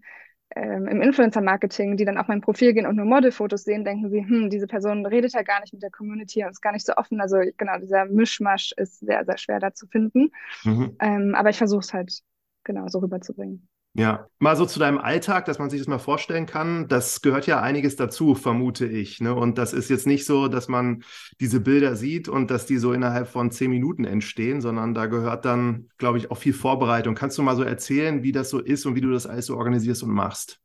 ähm, 0.55 0.87
im 0.87 1.01
Influencer-Marketing, 1.01 1.97
die 1.97 2.05
dann 2.05 2.17
auf 2.17 2.29
mein 2.29 2.39
Profil 2.39 2.73
gehen 2.73 2.85
und 2.85 2.95
nur 2.95 3.05
Modelfotos 3.05 3.65
sehen, 3.65 3.83
denken 3.83 4.09
sie, 4.09 4.25
hm, 4.25 4.49
diese 4.49 4.65
Person 4.65 5.05
redet 5.05 5.33
ja 5.33 5.41
gar 5.41 5.59
nicht 5.59 5.73
mit 5.73 5.83
der 5.83 5.91
Community 5.91 6.41
und 6.45 6.51
ist 6.51 6.61
gar 6.61 6.71
nicht 6.71 6.85
so 6.85 6.93
offen. 6.95 7.19
Also 7.19 7.35
genau, 7.57 7.79
dieser 7.79 8.05
Mischmasch 8.05 8.71
ist 8.77 9.01
sehr, 9.01 9.25
sehr 9.25 9.37
schwer 9.37 9.59
da 9.59 9.73
zu 9.73 9.87
finden. 9.87 10.31
Mhm. 10.63 10.95
Ähm, 11.01 11.35
aber 11.35 11.49
ich 11.49 11.57
versuche 11.57 11.81
es 11.81 11.93
halt 11.93 12.21
genau 12.63 12.87
so 12.87 12.99
rüberzubringen. 12.99 13.67
Ja, 13.97 14.27
mal 14.37 14.55
so 14.55 14.67
zu 14.67 14.77
deinem 14.77 14.99
Alltag, 14.99 15.45
dass 15.45 15.57
man 15.57 15.71
sich 15.71 15.79
das 15.79 15.87
mal 15.87 15.97
vorstellen 15.97 16.45
kann. 16.45 16.87
Das 16.87 17.23
gehört 17.23 17.47
ja 17.47 17.61
einiges 17.63 17.95
dazu, 17.95 18.35
vermute 18.35 18.85
ich. 18.85 19.21
Ne? 19.21 19.33
Und 19.33 19.57
das 19.57 19.73
ist 19.73 19.89
jetzt 19.89 20.05
nicht 20.05 20.23
so, 20.27 20.47
dass 20.47 20.67
man 20.67 21.03
diese 21.39 21.59
Bilder 21.59 21.95
sieht 21.95 22.29
und 22.29 22.51
dass 22.51 22.67
die 22.67 22.77
so 22.77 22.93
innerhalb 22.93 23.27
von 23.27 23.49
zehn 23.49 23.71
Minuten 23.71 24.05
entstehen, 24.05 24.61
sondern 24.61 24.93
da 24.93 25.07
gehört 25.07 25.45
dann, 25.45 25.89
glaube 25.97 26.19
ich, 26.19 26.29
auch 26.29 26.37
viel 26.37 26.53
Vorbereitung. 26.53 27.15
Kannst 27.15 27.39
du 27.39 27.41
mal 27.41 27.55
so 27.55 27.63
erzählen, 27.63 28.21
wie 28.21 28.31
das 28.31 28.51
so 28.51 28.59
ist 28.59 28.85
und 28.85 28.93
wie 28.93 29.01
du 29.01 29.09
das 29.09 29.25
alles 29.25 29.47
so 29.47 29.57
organisierst 29.57 30.03
und 30.03 30.11
machst? 30.11 30.61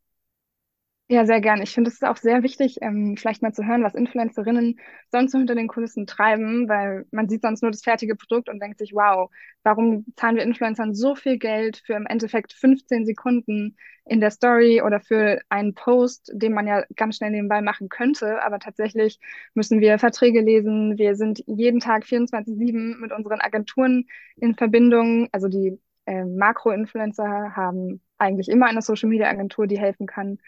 Ja, 1.13 1.27
sehr 1.27 1.43
gerne. 1.43 1.63
Ich 1.65 1.75
finde 1.75 1.91
es 1.91 2.03
auch 2.03 2.17
sehr 2.17 2.43
wichtig, 2.43 2.79
ähm, 2.81 3.17
vielleicht 3.19 3.43
mal 3.43 3.53
zu 3.53 3.67
hören, 3.67 3.83
was 3.83 3.95
Influencerinnen 3.95 4.81
sonst 5.11 5.33
so 5.33 5.39
hinter 5.39 5.55
den 5.55 5.69
Kulissen 5.69 6.07
treiben, 6.07 6.71
weil 6.71 7.05
man 7.11 7.29
sieht 7.29 7.43
sonst 7.43 7.61
nur 7.61 7.71
das 7.71 7.83
fertige 7.83 8.17
Produkt 8.17 8.49
und 8.49 8.61
denkt 8.63 8.79
sich, 8.79 8.93
wow, 8.95 9.31
warum 9.63 10.07
zahlen 10.17 10.37
wir 10.37 10.43
Influencern 10.43 10.95
so 10.95 11.15
viel 11.15 11.37
Geld 11.37 11.83
für 11.85 11.93
im 11.95 12.07
Endeffekt 12.07 12.55
15 12.55 13.05
Sekunden 13.05 13.77
in 14.07 14.21
der 14.21 14.31
Story 14.31 14.81
oder 14.81 15.01
für 15.01 15.39
einen 15.51 15.75
Post, 15.75 16.31
den 16.35 16.55
man 16.55 16.67
ja 16.67 16.83
ganz 16.97 17.17
schnell 17.19 17.31
nebenbei 17.31 17.61
machen 17.61 17.91
könnte, 17.91 18.43
aber 18.43 18.59
tatsächlich 18.59 19.19
müssen 19.53 19.81
wir 19.81 19.99
Verträge 19.99 20.41
lesen. 20.41 20.97
Wir 20.97 21.15
sind 21.15 21.43
jeden 21.47 21.81
Tag 21.81 22.07
24/7 22.07 22.99
mit 23.01 23.13
unseren 23.13 23.41
Agenturen 23.43 24.07
in 24.37 24.55
Verbindung. 24.55 25.29
Also 25.33 25.49
die 25.49 25.79
äh, 26.07 26.25
Makro-Influencer 26.25 27.55
haben 27.55 28.01
eigentlich 28.19 28.49
immer 28.49 28.67
eine 28.67 28.83
Social-Media-Agentur, 28.83 29.67
die 29.67 29.79
helfen 29.79 30.07
kann. 30.07 30.39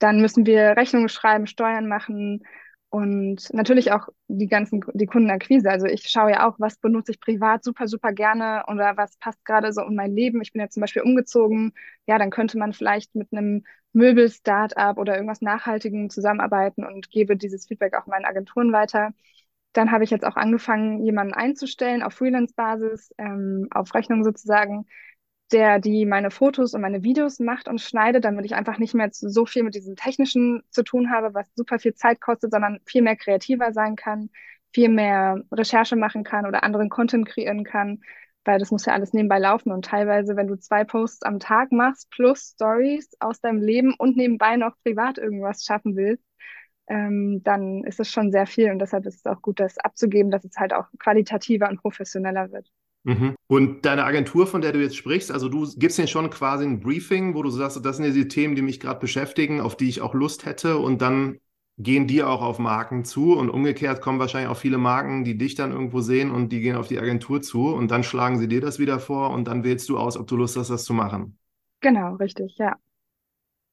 Dann 0.00 0.20
müssen 0.20 0.46
wir 0.46 0.76
Rechnungen 0.76 1.08
schreiben, 1.10 1.46
Steuern 1.46 1.88
machen 1.88 2.42
und 2.90 3.52
natürlich 3.54 3.92
auch 3.92 4.08
die 4.28 4.48
ganzen, 4.48 4.84
die 4.94 5.06
Kundenakquise. 5.06 5.70
Also 5.70 5.86
ich 5.86 6.08
schaue 6.08 6.32
ja 6.32 6.48
auch, 6.48 6.56
was 6.58 6.78
benutze 6.78 7.12
ich 7.12 7.20
privat 7.20 7.62
super, 7.64 7.86
super 7.88 8.12
gerne 8.12 8.64
oder 8.68 8.96
was 8.96 9.16
passt 9.18 9.44
gerade 9.44 9.72
so 9.72 9.82
in 9.82 9.94
mein 9.94 10.12
Leben. 10.16 10.42
Ich 10.42 10.52
bin 10.52 10.60
ja 10.60 10.68
zum 10.70 10.80
Beispiel 10.82 11.02
umgezogen. 11.02 11.72
Ja, 12.06 12.18
dann 12.18 12.30
könnte 12.30 12.58
man 12.58 12.72
vielleicht 12.72 13.14
mit 13.14 13.32
einem 13.32 13.64
Möbel-Startup 13.92 14.98
oder 14.98 15.14
irgendwas 15.14 15.42
Nachhaltigem 15.42 16.10
zusammenarbeiten 16.10 16.84
und 16.84 17.10
gebe 17.10 17.36
dieses 17.36 17.66
Feedback 17.66 17.94
auch 17.94 18.06
meinen 18.06 18.24
Agenturen 18.24 18.72
weiter. 18.72 19.12
Dann 19.72 19.92
habe 19.92 20.04
ich 20.04 20.10
jetzt 20.10 20.24
auch 20.26 20.36
angefangen, 20.36 21.04
jemanden 21.04 21.34
einzustellen 21.34 22.02
auf 22.02 22.14
Freelance-Basis, 22.14 23.14
ähm, 23.18 23.68
auf 23.72 23.94
Rechnung 23.94 24.24
sozusagen, 24.24 24.86
der 25.52 25.78
die 25.80 26.06
meine 26.06 26.30
Fotos 26.30 26.74
und 26.74 26.80
meine 26.80 27.02
Videos 27.02 27.40
macht 27.40 27.68
und 27.68 27.80
schneidet, 27.80 28.24
damit 28.24 28.44
ich 28.44 28.54
einfach 28.54 28.78
nicht 28.78 28.94
mehr 28.94 29.08
so 29.12 29.46
viel 29.46 29.62
mit 29.62 29.74
diesem 29.74 29.96
Technischen 29.96 30.62
zu 30.70 30.82
tun 30.84 31.10
habe, 31.10 31.34
was 31.34 31.52
super 31.54 31.78
viel 31.78 31.94
Zeit 31.94 32.20
kostet, 32.20 32.52
sondern 32.52 32.80
viel 32.86 33.02
mehr 33.02 33.16
kreativer 33.16 33.72
sein 33.72 33.96
kann, 33.96 34.30
viel 34.72 34.88
mehr 34.88 35.42
Recherche 35.52 35.96
machen 35.96 36.24
kann 36.24 36.46
oder 36.46 36.62
anderen 36.62 36.88
Content 36.88 37.26
kreieren 37.26 37.64
kann, 37.64 38.00
weil 38.44 38.58
das 38.58 38.70
muss 38.70 38.86
ja 38.86 38.92
alles 38.94 39.12
nebenbei 39.12 39.38
laufen. 39.38 39.72
Und 39.72 39.84
teilweise, 39.84 40.36
wenn 40.36 40.46
du 40.48 40.56
zwei 40.58 40.84
Posts 40.84 41.22
am 41.24 41.40
Tag 41.40 41.72
machst 41.72 42.10
plus 42.10 42.52
Stories 42.54 43.10
aus 43.20 43.40
deinem 43.40 43.60
Leben 43.60 43.94
und 43.98 44.16
nebenbei 44.16 44.56
noch 44.56 44.76
privat 44.82 45.18
irgendwas 45.18 45.64
schaffen 45.64 45.96
willst, 45.96 46.24
ähm, 46.88 47.42
dann 47.44 47.84
ist 47.84 48.00
es 48.00 48.10
schon 48.10 48.32
sehr 48.32 48.46
viel. 48.46 48.70
Und 48.70 48.78
deshalb 48.80 49.06
ist 49.06 49.16
es 49.18 49.26
auch 49.26 49.42
gut, 49.42 49.60
das 49.60 49.78
abzugeben, 49.78 50.30
dass 50.30 50.44
es 50.44 50.56
halt 50.56 50.72
auch 50.74 50.86
qualitativer 50.98 51.68
und 51.68 51.80
professioneller 51.80 52.52
wird. 52.52 52.70
Mhm. 53.02 53.34
Und 53.46 53.86
deine 53.86 54.04
Agentur, 54.04 54.46
von 54.46 54.60
der 54.60 54.72
du 54.72 54.80
jetzt 54.80 54.96
sprichst, 54.96 55.32
also 55.32 55.48
du 55.48 55.66
gibst 55.76 55.98
denen 55.98 56.08
schon 56.08 56.28
quasi 56.30 56.64
ein 56.64 56.80
Briefing, 56.80 57.34
wo 57.34 57.42
du 57.42 57.50
sagst, 57.50 57.84
das 57.84 57.96
sind 57.96 58.04
ja 58.04 58.12
die 58.12 58.28
Themen, 58.28 58.54
die 58.54 58.62
mich 58.62 58.78
gerade 58.78 59.00
beschäftigen, 59.00 59.60
auf 59.60 59.76
die 59.76 59.88
ich 59.88 60.02
auch 60.02 60.14
Lust 60.14 60.44
hätte 60.44 60.76
und 60.76 61.00
dann 61.00 61.38
gehen 61.78 62.06
die 62.06 62.22
auch 62.22 62.42
auf 62.42 62.58
Marken 62.58 63.06
zu 63.06 63.32
und 63.32 63.48
umgekehrt 63.48 64.02
kommen 64.02 64.18
wahrscheinlich 64.18 64.50
auch 64.50 64.56
viele 64.56 64.76
Marken, 64.76 65.24
die 65.24 65.38
dich 65.38 65.54
dann 65.54 65.72
irgendwo 65.72 66.02
sehen 66.02 66.30
und 66.30 66.50
die 66.50 66.60
gehen 66.60 66.76
auf 66.76 66.88
die 66.88 66.98
Agentur 66.98 67.40
zu 67.40 67.68
und 67.68 67.90
dann 67.90 68.04
schlagen 68.04 68.38
sie 68.38 68.48
dir 68.48 68.60
das 68.60 68.78
wieder 68.78 69.00
vor 69.00 69.30
und 69.30 69.46
dann 69.48 69.64
wählst 69.64 69.88
du 69.88 69.98
aus, 69.98 70.18
ob 70.18 70.26
du 70.26 70.36
Lust 70.36 70.58
hast, 70.58 70.68
das 70.68 70.84
zu 70.84 70.92
machen. 70.92 71.38
Genau, 71.80 72.16
richtig, 72.16 72.58
ja. 72.58 72.76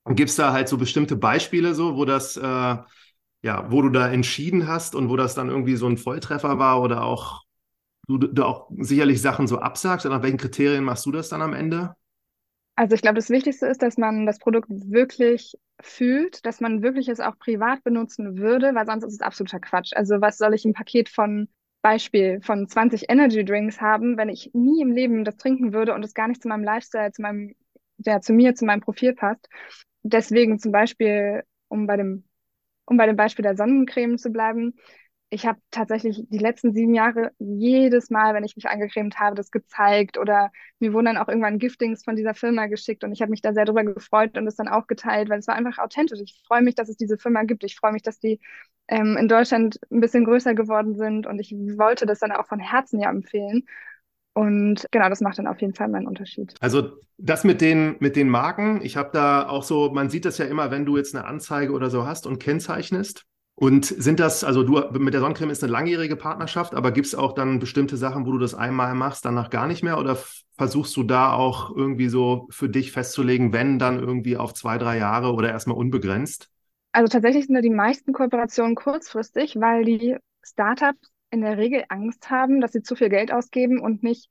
Und 0.04 0.16
gibt 0.16 0.30
es 0.30 0.38
da 0.38 0.54
halt 0.54 0.70
so 0.70 0.78
bestimmte 0.78 1.18
Beispiele 1.18 1.76
so, 1.76 1.98
wo 1.98 2.06
das, 2.06 2.38
äh, 2.38 2.42
ja, 3.42 3.66
wo 3.70 3.82
du 3.82 3.90
da 3.90 4.08
entschieden 4.08 4.68
hast 4.68 4.96
und 4.96 5.10
wo 5.10 5.18
das 5.18 5.36
dann 5.36 5.50
irgendwie 5.50 5.76
so 5.76 5.86
ein 5.86 5.98
Volltreffer 5.98 6.58
war 6.60 6.82
oder 6.82 7.04
auch 7.04 7.44
du, 8.08 8.18
du 8.18 8.44
auch 8.44 8.70
sicherlich 8.78 9.22
Sachen 9.22 9.48
so 9.48 9.60
absagst. 9.60 10.06
Nach 10.06 10.24
welchen 10.24 10.38
Kriterien 10.38 10.84
machst 10.84 11.06
du 11.06 11.12
das 11.12 11.30
dann 11.30 11.42
am 11.42 11.54
Ende? 11.54 11.96
Also 12.76 12.94
ich 12.94 13.02
glaube, 13.02 13.16
das 13.16 13.30
Wichtigste 13.30 13.66
ist, 13.66 13.82
dass 13.82 13.98
man 13.98 14.26
das 14.26 14.38
Produkt 14.38 14.70
wirklich 14.70 15.58
fühlt, 15.82 16.46
dass 16.46 16.62
man 16.62 16.84
wirklich 16.84 17.08
es 17.08 17.20
auch 17.20 17.38
privat 17.40 17.84
benutzen 17.84 18.38
würde, 18.38 18.76
weil 18.76 18.86
sonst 18.86 19.04
ist 19.04 19.14
es 19.14 19.22
absoluter 19.22 19.60
Quatsch. 19.60 19.94
Also 19.96 20.22
was 20.22 20.38
soll 20.38 20.54
ich 20.54 20.64
ein 20.64 20.74
Paket 20.74 21.10
von 21.10 21.48
Beispiel 21.82 22.40
von 22.42 22.68
20 22.68 23.10
Energy 23.10 23.44
Drinks 23.46 23.82
haben, 23.82 24.18
wenn 24.18 24.30
ich 24.30 24.52
nie 24.54 24.82
im 24.82 24.92
Leben 24.92 25.24
das 25.24 25.38
trinken 25.38 25.74
würde 25.74 25.94
und 25.94 26.04
es 26.04 26.14
gar 26.14 26.28
nicht 26.28 26.42
zu 26.42 26.48
meinem 26.48 26.64
Lifestyle, 26.64 27.12
zu 27.12 27.22
meinem, 27.22 27.56
ja, 28.00 28.20
zu 28.22 28.34
mir, 28.34 28.56
zu 28.56 28.66
meinem 28.66 28.82
Profil 28.82 29.14
passt. 29.14 29.48
Deswegen 30.04 30.60
zum 30.60 30.72
Beispiel, 30.72 31.44
um 31.70 31.88
bei 31.88 31.98
dem, 31.98 32.26
um 32.86 32.98
bei 32.98 33.06
dem 33.06 33.16
Beispiel 33.16 33.44
der 33.44 33.56
Sonnencreme 33.56 34.18
zu 34.18 34.32
bleiben, 34.32 34.76
ich 35.30 35.46
habe 35.46 35.60
tatsächlich 35.72 36.24
die 36.30 36.38
letzten 36.38 36.74
sieben 36.74 36.94
Jahre 36.94 37.32
jedes 37.38 38.10
Mal, 38.10 38.34
wenn 38.34 38.46
ich 38.46 38.56
mich 38.56 38.70
angecremt 38.70 39.20
habe, 39.20 39.36
das 39.36 39.52
gezeigt 39.52 40.18
oder 40.18 40.52
mir 40.80 40.94
wurden 40.94 41.06
dann 41.06 41.18
auch 41.18 41.28
irgendwann 41.28 41.60
Giftings 41.60 42.04
von 42.06 42.16
dieser 42.16 42.34
Firma 42.34 42.68
geschickt 42.68 43.04
und 43.04 43.12
ich 43.12 43.22
habe 43.22 43.32
mich 43.32 43.42
da 43.42 43.54
sehr 43.54 43.66
drüber 43.66 43.84
gefreut 43.84 44.38
und 44.38 44.48
es 44.48 44.56
dann 44.56 44.70
auch 44.70 44.88
geteilt, 44.88 45.30
weil 45.30 45.40
es 45.40 45.48
war 45.48 45.56
einfach 45.56 45.80
authentisch. 45.80 46.20
Ich 46.22 46.42
freue 46.48 46.62
mich, 46.62 46.76
dass 46.76 46.88
es 46.88 46.96
diese 46.96 47.18
Firma 47.18 47.44
gibt. 47.44 47.66
Ich 47.66 47.76
freue 47.76 47.92
mich, 47.92 48.04
dass 48.04 48.20
die 48.20 48.40
ähm, 48.88 49.18
in 49.18 49.28
Deutschland 49.28 49.80
ein 49.92 50.00
bisschen 50.00 50.24
größer 50.24 50.54
geworden 50.54 50.96
sind 50.96 51.28
und 51.28 51.40
ich 51.40 51.52
wollte 51.52 52.06
das 52.06 52.20
dann 52.20 52.32
auch 52.32 52.48
von 52.48 52.60
Herzen 52.60 53.02
ja 53.02 53.10
empfehlen. 53.10 53.66
Und 54.34 54.86
genau, 54.92 55.10
das 55.10 55.20
macht 55.20 55.40
dann 55.40 55.48
auf 55.48 55.60
jeden 55.60 55.74
Fall 55.74 55.90
meinen 55.90 56.08
Unterschied. 56.08 56.54
Also 56.62 56.92
das 57.18 57.44
mit 57.44 57.60
den, 57.60 57.96
mit 58.00 58.16
den 58.16 58.30
Marken, 58.30 58.82
ich 58.84 58.96
habe 58.96 59.10
da 59.12 59.50
auch 59.50 59.64
so, 59.64 59.90
man 59.90 60.10
sieht 60.10 60.26
das 60.26 60.38
ja 60.38 60.46
immer, 60.46 60.72
wenn 60.72 60.86
du 60.86 60.96
jetzt 60.96 61.16
eine 61.16 61.26
Anzeige 61.26 61.74
oder 61.74 61.90
so 61.90 62.06
hast 62.06 62.28
und 62.28 62.38
kennzeichnest, 62.40 63.26
und 63.60 63.86
sind 63.86 64.20
das, 64.20 64.44
also 64.44 64.62
du 64.62 64.80
mit 65.00 65.16
der 65.16 65.22
Sonnencreme 65.22 65.50
ist 65.50 65.64
eine 65.64 65.72
langjährige 65.72 66.16
Partnerschaft, 66.16 66.76
aber 66.76 66.92
gibt 66.92 67.08
es 67.08 67.16
auch 67.16 67.34
dann 67.34 67.58
bestimmte 67.58 67.98
Sachen, 67.98 68.28
wo 68.28 68.32
du 68.32 68.38
das 68.38 68.54
einmal 68.54 68.94
machst, 68.94 69.26
danach 69.26 69.50
gar 69.50 69.66
nicht 69.66 69.84
mehr? 69.84 69.98
Oder 69.98 70.16
versuchst 70.58 70.96
du 70.96 71.02
da 71.02 71.34
auch 71.34 71.76
irgendwie 71.76 72.08
so 72.08 72.48
für 72.52 72.70
dich 72.70 72.92
festzulegen, 72.92 73.54
wenn 73.54 73.80
dann 73.80 73.98
irgendwie 73.98 74.38
auf 74.38 74.54
zwei, 74.54 74.78
drei 74.78 75.00
Jahre 75.00 75.34
oder 75.34 75.50
erstmal 75.50 75.76
unbegrenzt? 75.76 76.52
Also 76.92 77.08
tatsächlich 77.12 77.48
sind 77.48 77.56
da 77.56 77.62
die 77.62 77.72
meisten 77.72 78.14
Kooperationen 78.14 78.76
kurzfristig, 78.76 79.56
weil 79.60 79.86
die 79.86 80.18
Startups 80.44 81.10
in 81.32 81.42
der 81.42 81.58
Regel 81.58 81.84
Angst 81.90 82.30
haben, 82.30 82.62
dass 82.62 82.74
sie 82.74 82.84
zu 82.84 82.96
viel 82.96 83.10
Geld 83.10 83.34
ausgeben 83.34 83.80
und 83.80 84.04
nicht 84.04 84.30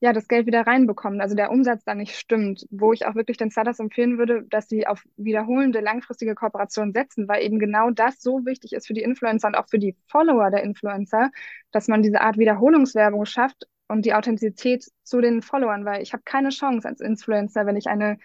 ja, 0.00 0.12
das 0.12 0.28
Geld 0.28 0.46
wieder 0.46 0.66
reinbekommen, 0.66 1.20
also 1.20 1.34
der 1.34 1.50
Umsatz 1.50 1.82
da 1.84 1.94
nicht 1.94 2.16
stimmt, 2.16 2.66
wo 2.70 2.92
ich 2.92 3.06
auch 3.06 3.14
wirklich 3.14 3.38
den 3.38 3.50
Startups 3.50 3.78
empfehlen 3.78 4.18
würde, 4.18 4.44
dass 4.50 4.68
sie 4.68 4.86
auf 4.86 5.02
wiederholende 5.16 5.80
langfristige 5.80 6.34
Kooperationen 6.34 6.92
setzen, 6.92 7.26
weil 7.28 7.42
eben 7.42 7.58
genau 7.58 7.90
das 7.90 8.20
so 8.20 8.44
wichtig 8.44 8.72
ist 8.74 8.86
für 8.86 8.94
die 8.94 9.02
Influencer 9.02 9.48
und 9.48 9.54
auch 9.56 9.68
für 9.68 9.78
die 9.78 9.96
Follower 10.08 10.50
der 10.50 10.62
Influencer, 10.62 11.30
dass 11.70 11.88
man 11.88 12.02
diese 12.02 12.20
Art 12.20 12.36
Wiederholungswerbung 12.38 13.24
schafft 13.24 13.66
und 13.88 14.04
die 14.04 14.14
Authentizität 14.14 14.84
zu 15.04 15.20
den 15.20 15.42
Followern, 15.42 15.84
weil 15.84 16.02
ich 16.02 16.12
habe 16.12 16.22
keine 16.24 16.50
Chance 16.50 16.88
als 16.88 17.00
Influencer, 17.00 17.66
wenn 17.66 17.76
ich 17.76 17.86
eine 17.86 18.18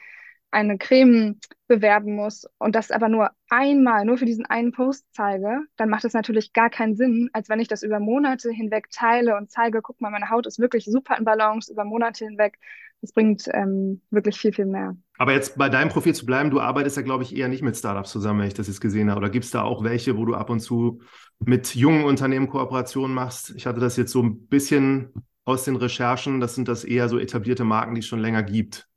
eine 0.51 0.77
Creme 0.77 1.39
bewerben 1.67 2.15
muss 2.15 2.45
und 2.57 2.75
das 2.75 2.91
aber 2.91 3.09
nur 3.09 3.29
einmal, 3.49 4.05
nur 4.05 4.17
für 4.17 4.25
diesen 4.25 4.45
einen 4.45 4.71
Post 4.71 5.05
zeige, 5.11 5.61
dann 5.77 5.89
macht 5.89 6.05
es 6.05 6.13
natürlich 6.13 6.53
gar 6.53 6.69
keinen 6.69 6.95
Sinn, 6.95 7.29
als 7.33 7.49
wenn 7.49 7.59
ich 7.59 7.67
das 7.67 7.83
über 7.83 7.99
Monate 7.99 8.51
hinweg 8.51 8.89
teile 8.91 9.37
und 9.37 9.51
zeige, 9.51 9.81
guck 9.81 10.01
mal, 10.01 10.09
meine 10.09 10.29
Haut 10.29 10.47
ist 10.47 10.59
wirklich 10.59 10.85
super 10.85 11.17
in 11.17 11.25
Balance 11.25 11.71
über 11.71 11.83
Monate 11.83 12.25
hinweg. 12.25 12.57
Das 13.01 13.13
bringt 13.13 13.45
ähm, 13.53 14.01
wirklich 14.09 14.37
viel, 14.37 14.51
viel 14.51 14.65
mehr. 14.65 14.97
Aber 15.17 15.31
jetzt 15.31 15.57
bei 15.57 15.69
deinem 15.69 15.89
Profil 15.89 16.13
zu 16.13 16.25
bleiben, 16.25 16.49
du 16.49 16.59
arbeitest 16.59 16.97
ja, 16.97 17.03
glaube 17.03 17.23
ich, 17.23 17.35
eher 17.35 17.47
nicht 17.47 17.61
mit 17.61 17.77
Startups 17.77 18.11
zusammen, 18.11 18.41
wenn 18.41 18.47
ich 18.47 18.53
das 18.55 18.67
jetzt 18.67 18.81
gesehen 18.81 19.09
habe. 19.09 19.19
Oder 19.19 19.29
gibt 19.29 19.45
es 19.45 19.51
da 19.51 19.61
auch 19.61 19.83
welche, 19.83 20.17
wo 20.17 20.25
du 20.25 20.33
ab 20.33 20.49
und 20.49 20.59
zu 20.59 21.01
mit 21.39 21.75
jungen 21.75 22.03
Unternehmen 22.03 22.49
Kooperationen 22.49 23.15
machst? 23.15 23.53
Ich 23.55 23.65
hatte 23.65 23.79
das 23.79 23.95
jetzt 23.95 24.11
so 24.11 24.21
ein 24.21 24.47
bisschen 24.47 25.13
aus 25.45 25.63
den 25.63 25.77
Recherchen, 25.77 26.41
das 26.41 26.55
sind 26.55 26.67
das 26.67 26.83
eher 26.83 27.07
so 27.07 27.17
etablierte 27.17 27.63
Marken, 27.63 27.95
die 27.95 27.99
es 27.99 28.05
schon 28.05 28.19
länger 28.19 28.43
gibt. 28.43 28.88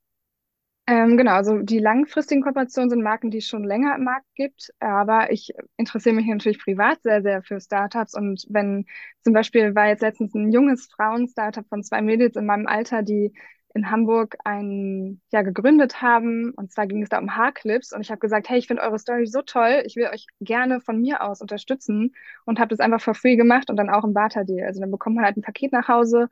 Ähm, 0.88 1.16
genau, 1.16 1.32
also 1.34 1.58
die 1.62 1.78
langfristigen 1.78 2.42
Kooperationen 2.42 2.90
sind 2.90 3.02
Marken, 3.02 3.30
die 3.30 3.38
es 3.38 3.46
schon 3.46 3.62
länger 3.62 3.94
im 3.94 4.02
Markt 4.04 4.26
gibt, 4.34 4.72
aber 4.80 5.30
ich 5.30 5.52
interessiere 5.76 6.14
mich 6.16 6.26
natürlich 6.26 6.58
privat 6.58 7.00
sehr, 7.02 7.22
sehr 7.22 7.42
für 7.44 7.60
Startups 7.60 8.14
und 8.14 8.44
wenn 8.50 8.86
zum 9.22 9.32
Beispiel 9.32 9.76
war 9.76 9.86
jetzt 9.86 10.02
letztens 10.02 10.34
ein 10.34 10.50
junges 10.50 10.88
Frauen-Startup 10.88 11.64
von 11.68 11.84
zwei 11.84 12.02
Mädels 12.02 12.34
in 12.34 12.46
meinem 12.46 12.66
Alter, 12.66 13.02
die 13.02 13.32
in 13.74 13.90
Hamburg 13.92 14.36
ein 14.44 15.20
ja 15.30 15.42
gegründet 15.42 16.02
haben 16.02 16.50
und 16.56 16.72
zwar 16.72 16.86
ging 16.88 17.02
es 17.02 17.08
da 17.08 17.18
um 17.20 17.36
Haarclips 17.36 17.92
und 17.92 18.00
ich 18.02 18.10
habe 18.10 18.18
gesagt, 18.18 18.48
hey, 18.50 18.58
ich 18.58 18.66
finde 18.66 18.82
eure 18.82 18.98
Story 18.98 19.26
so 19.26 19.40
toll, 19.42 19.82
ich 19.86 19.94
will 19.96 20.08
euch 20.12 20.26
gerne 20.40 20.80
von 20.80 21.00
mir 21.00 21.22
aus 21.22 21.40
unterstützen 21.40 22.12
und 22.44 22.58
habe 22.58 22.68
das 22.70 22.80
einfach 22.80 23.00
for 23.00 23.14
free 23.14 23.36
gemacht 23.36 23.70
und 23.70 23.76
dann 23.76 23.88
auch 23.88 24.04
im 24.04 24.12
Barter-Deal. 24.14 24.66
Also 24.66 24.80
dann 24.80 24.90
bekommt 24.90 25.14
man 25.16 25.24
halt 25.24 25.36
ein 25.36 25.42
Paket 25.42 25.72
nach 25.72 25.86
Hause 25.88 26.28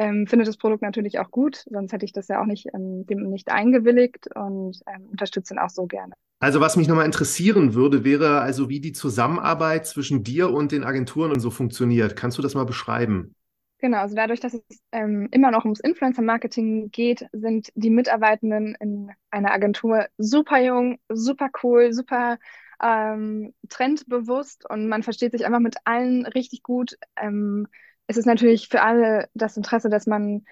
ähm, 0.00 0.26
finde 0.26 0.46
das 0.46 0.56
Produkt 0.56 0.80
natürlich 0.80 1.18
auch 1.18 1.30
gut, 1.30 1.64
sonst 1.70 1.92
hätte 1.92 2.06
ich 2.06 2.14
das 2.14 2.28
ja 2.28 2.40
auch 2.40 2.46
nicht, 2.46 2.68
ähm, 2.72 3.04
dem 3.04 3.28
nicht 3.28 3.50
eingewilligt 3.50 4.34
und 4.34 4.80
ähm, 4.86 5.08
unterstütze 5.10 5.52
ihn 5.52 5.58
auch 5.58 5.68
so 5.68 5.86
gerne. 5.86 6.14
Also 6.38 6.58
was 6.58 6.76
mich 6.76 6.88
nochmal 6.88 7.04
interessieren 7.04 7.74
würde, 7.74 8.02
wäre 8.02 8.40
also, 8.40 8.70
wie 8.70 8.80
die 8.80 8.92
Zusammenarbeit 8.92 9.86
zwischen 9.86 10.24
dir 10.24 10.50
und 10.50 10.72
den 10.72 10.84
Agenturen 10.84 11.32
und 11.32 11.40
so 11.40 11.50
funktioniert. 11.50 12.16
Kannst 12.16 12.38
du 12.38 12.42
das 12.42 12.54
mal 12.54 12.64
beschreiben? 12.64 13.34
Genau, 13.76 13.98
also 13.98 14.16
dadurch, 14.16 14.40
dass 14.40 14.54
es 14.54 14.62
ähm, 14.90 15.28
immer 15.32 15.50
noch 15.50 15.64
ums 15.64 15.80
Influencer-Marketing 15.80 16.90
geht, 16.90 17.26
sind 17.32 17.70
die 17.74 17.90
Mitarbeitenden 17.90 18.74
in 18.80 19.10
einer 19.30 19.52
Agentur 19.52 20.06
super 20.16 20.62
jung, 20.62 20.98
super 21.10 21.50
cool, 21.62 21.92
super 21.92 22.38
ähm, 22.82 23.52
trendbewusst 23.68 24.64
und 24.68 24.88
man 24.88 25.02
versteht 25.02 25.32
sich 25.32 25.44
einfach 25.44 25.60
mit 25.60 25.76
allen 25.84 26.24
richtig 26.24 26.62
gut. 26.62 26.96
Ähm, 27.16 27.66
es 28.10 28.16
ist 28.16 28.26
natürlich 28.26 28.68
für 28.68 28.82
alle 28.82 29.28
das 29.34 29.56
Interesse, 29.56 29.88
dass 29.88 30.06
man 30.08 30.44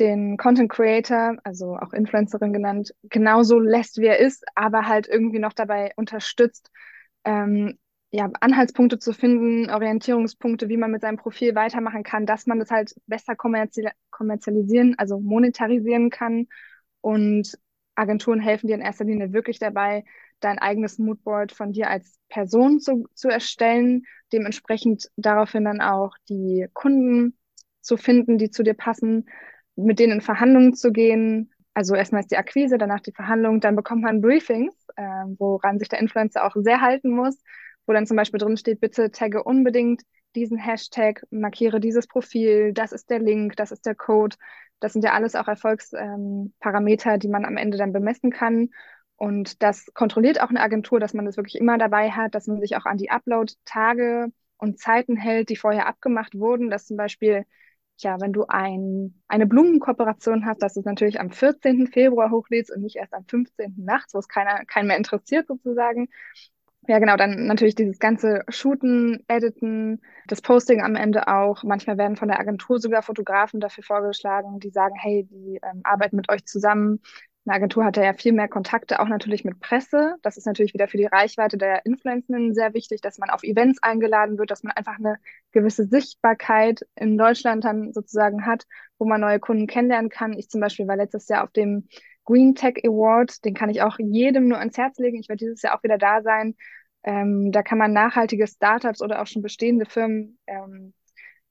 den 0.00 0.36
Content 0.36 0.68
Creator, 0.68 1.36
also 1.44 1.76
auch 1.76 1.92
Influencerin 1.92 2.52
genannt, 2.52 2.92
genauso 3.04 3.60
lässt, 3.60 3.98
wie 3.98 4.06
er 4.06 4.18
ist, 4.18 4.44
aber 4.56 4.88
halt 4.88 5.06
irgendwie 5.06 5.38
noch 5.38 5.52
dabei 5.52 5.92
unterstützt, 5.94 6.72
ähm, 7.24 7.78
ja, 8.10 8.28
Anhaltspunkte 8.40 8.98
zu 8.98 9.12
finden, 9.12 9.70
Orientierungspunkte, 9.70 10.68
wie 10.68 10.76
man 10.76 10.90
mit 10.90 11.02
seinem 11.02 11.16
Profil 11.16 11.54
weitermachen 11.54 12.02
kann, 12.02 12.26
dass 12.26 12.46
man 12.46 12.58
das 12.58 12.72
halt 12.72 12.92
besser 13.06 13.36
kommerzial 13.36 13.92
kommerzialisieren, 14.10 14.96
also 14.98 15.20
monetarisieren 15.20 16.10
kann. 16.10 16.48
Und 17.00 17.56
Agenturen 17.94 18.40
helfen 18.40 18.66
dir 18.66 18.74
in 18.74 18.80
erster 18.80 19.04
Linie 19.04 19.32
wirklich 19.32 19.60
dabei, 19.60 20.04
dein 20.44 20.58
eigenes 20.58 20.98
Moodboard 20.98 21.52
von 21.52 21.72
dir 21.72 21.88
als 21.88 22.18
Person 22.28 22.80
zu, 22.80 23.06
zu 23.14 23.28
erstellen, 23.28 24.04
dementsprechend 24.32 25.10
daraufhin 25.16 25.64
dann 25.64 25.80
auch 25.80 26.12
die 26.28 26.66
Kunden 26.72 27.38
zu 27.80 27.96
finden, 27.96 28.38
die 28.38 28.50
zu 28.50 28.62
dir 28.62 28.74
passen, 28.74 29.28
mit 29.76 29.98
denen 29.98 30.14
in 30.14 30.20
Verhandlungen 30.20 30.74
zu 30.74 30.92
gehen. 30.92 31.52
Also 31.74 31.94
erstmal 31.94 32.20
ist 32.20 32.30
die 32.30 32.36
Akquise, 32.36 32.78
danach 32.78 33.00
die 33.00 33.12
Verhandlung, 33.12 33.60
dann 33.60 33.76
bekommt 33.76 34.02
man 34.02 34.20
Briefings, 34.20 34.74
äh, 34.96 35.02
woran 35.38 35.78
sich 35.78 35.88
der 35.88 36.00
Influencer 36.00 36.44
auch 36.44 36.54
sehr 36.56 36.80
halten 36.80 37.10
muss, 37.10 37.38
wo 37.86 37.92
dann 37.92 38.06
zum 38.06 38.16
Beispiel 38.16 38.38
drin 38.38 38.56
steht, 38.56 38.80
bitte 38.80 39.10
tagge 39.10 39.42
unbedingt 39.42 40.02
diesen 40.34 40.58
Hashtag, 40.58 41.24
markiere 41.30 41.80
dieses 41.80 42.06
Profil, 42.06 42.72
das 42.72 42.92
ist 42.92 43.10
der 43.10 43.20
Link, 43.20 43.56
das 43.56 43.72
ist 43.72 43.86
der 43.86 43.94
Code. 43.94 44.36
Das 44.80 44.92
sind 44.92 45.04
ja 45.04 45.12
alles 45.12 45.34
auch 45.34 45.48
Erfolgsparameter, 45.48 47.14
ähm, 47.14 47.20
die 47.20 47.28
man 47.28 47.44
am 47.44 47.56
Ende 47.56 47.78
dann 47.78 47.92
bemessen 47.92 48.30
kann. 48.30 48.70
Und 49.16 49.62
das 49.62 49.86
kontrolliert 49.94 50.40
auch 50.40 50.50
eine 50.50 50.60
Agentur, 50.60 51.00
dass 51.00 51.14
man 51.14 51.24
das 51.24 51.36
wirklich 51.36 51.56
immer 51.56 51.78
dabei 51.78 52.10
hat, 52.10 52.34
dass 52.34 52.46
man 52.46 52.60
sich 52.60 52.76
auch 52.76 52.84
an 52.84 52.98
die 52.98 53.10
Upload-Tage 53.10 54.28
und 54.58 54.78
Zeiten 54.78 55.16
hält, 55.16 55.48
die 55.50 55.56
vorher 55.56 55.86
abgemacht 55.86 56.34
wurden, 56.34 56.70
dass 56.70 56.86
zum 56.86 56.96
Beispiel, 56.96 57.44
ja, 57.98 58.20
wenn 58.20 58.32
du 58.32 58.46
ein, 58.48 59.22
eine 59.28 59.46
Blumenkooperation 59.46 60.46
hast, 60.46 60.62
dass 60.62 60.74
du 60.74 60.80
es 60.80 60.86
natürlich 60.86 61.20
am 61.20 61.30
14. 61.30 61.86
Februar 61.86 62.30
hochlädst 62.30 62.72
und 62.74 62.82
nicht 62.82 62.96
erst 62.96 63.14
am 63.14 63.24
15. 63.26 63.84
nachts, 63.84 64.14
wo 64.14 64.18
es 64.18 64.28
keiner, 64.28 64.64
keinen 64.64 64.88
mehr 64.88 64.96
interessiert 64.96 65.46
sozusagen. 65.46 66.08
Ja, 66.86 66.98
genau, 66.98 67.16
dann 67.16 67.46
natürlich 67.46 67.74
dieses 67.76 67.98
ganze 67.98 68.42
Shooten, 68.48 69.24
Editen, 69.26 70.02
das 70.26 70.42
Posting 70.42 70.82
am 70.82 70.96
Ende 70.96 71.28
auch. 71.28 71.62
Manchmal 71.62 71.96
werden 71.96 72.16
von 72.16 72.28
der 72.28 72.38
Agentur 72.38 72.78
sogar 72.78 73.02
Fotografen 73.02 73.58
dafür 73.58 73.84
vorgeschlagen, 73.84 74.60
die 74.60 74.68
sagen, 74.68 74.94
hey, 74.98 75.26
die 75.30 75.60
ähm, 75.62 75.80
arbeiten 75.82 76.16
mit 76.16 76.30
euch 76.30 76.44
zusammen, 76.44 77.00
eine 77.46 77.56
Agentur 77.56 77.84
hat 77.84 77.96
ja 77.98 78.14
viel 78.14 78.32
mehr 78.32 78.48
Kontakte, 78.48 79.00
auch 79.00 79.08
natürlich 79.08 79.44
mit 79.44 79.60
Presse. 79.60 80.16
Das 80.22 80.36
ist 80.38 80.46
natürlich 80.46 80.72
wieder 80.72 80.88
für 80.88 80.96
die 80.96 81.04
Reichweite 81.04 81.58
der 81.58 81.84
Influencerinnen 81.84 82.54
sehr 82.54 82.72
wichtig, 82.72 83.02
dass 83.02 83.18
man 83.18 83.28
auf 83.28 83.42
Events 83.42 83.82
eingeladen 83.82 84.38
wird, 84.38 84.50
dass 84.50 84.62
man 84.62 84.72
einfach 84.72 84.98
eine 84.98 85.16
gewisse 85.52 85.86
Sichtbarkeit 85.86 86.86
in 86.94 87.18
Deutschland 87.18 87.64
dann 87.64 87.92
sozusagen 87.92 88.46
hat, 88.46 88.64
wo 88.98 89.04
man 89.04 89.20
neue 89.20 89.40
Kunden 89.40 89.66
kennenlernen 89.66 90.08
kann. 90.08 90.32
Ich 90.32 90.48
zum 90.48 90.62
Beispiel 90.62 90.88
war 90.88 90.96
letztes 90.96 91.28
Jahr 91.28 91.44
auf 91.44 91.50
dem 91.50 91.86
Green 92.24 92.54
Tech 92.54 92.78
Award, 92.84 93.44
den 93.44 93.52
kann 93.52 93.68
ich 93.68 93.82
auch 93.82 93.98
jedem 93.98 94.48
nur 94.48 94.58
ans 94.58 94.78
Herz 94.78 94.98
legen. 94.98 95.18
Ich 95.18 95.28
werde 95.28 95.44
dieses 95.44 95.60
Jahr 95.60 95.76
auch 95.76 95.82
wieder 95.82 95.98
da 95.98 96.22
sein. 96.22 96.56
Ähm, 97.02 97.52
da 97.52 97.62
kann 97.62 97.76
man 97.76 97.92
nachhaltige 97.92 98.46
Startups 98.46 99.02
oder 99.02 99.20
auch 99.20 99.26
schon 99.26 99.42
bestehende 99.42 99.84
Firmen 99.84 100.38
ähm, 100.46 100.94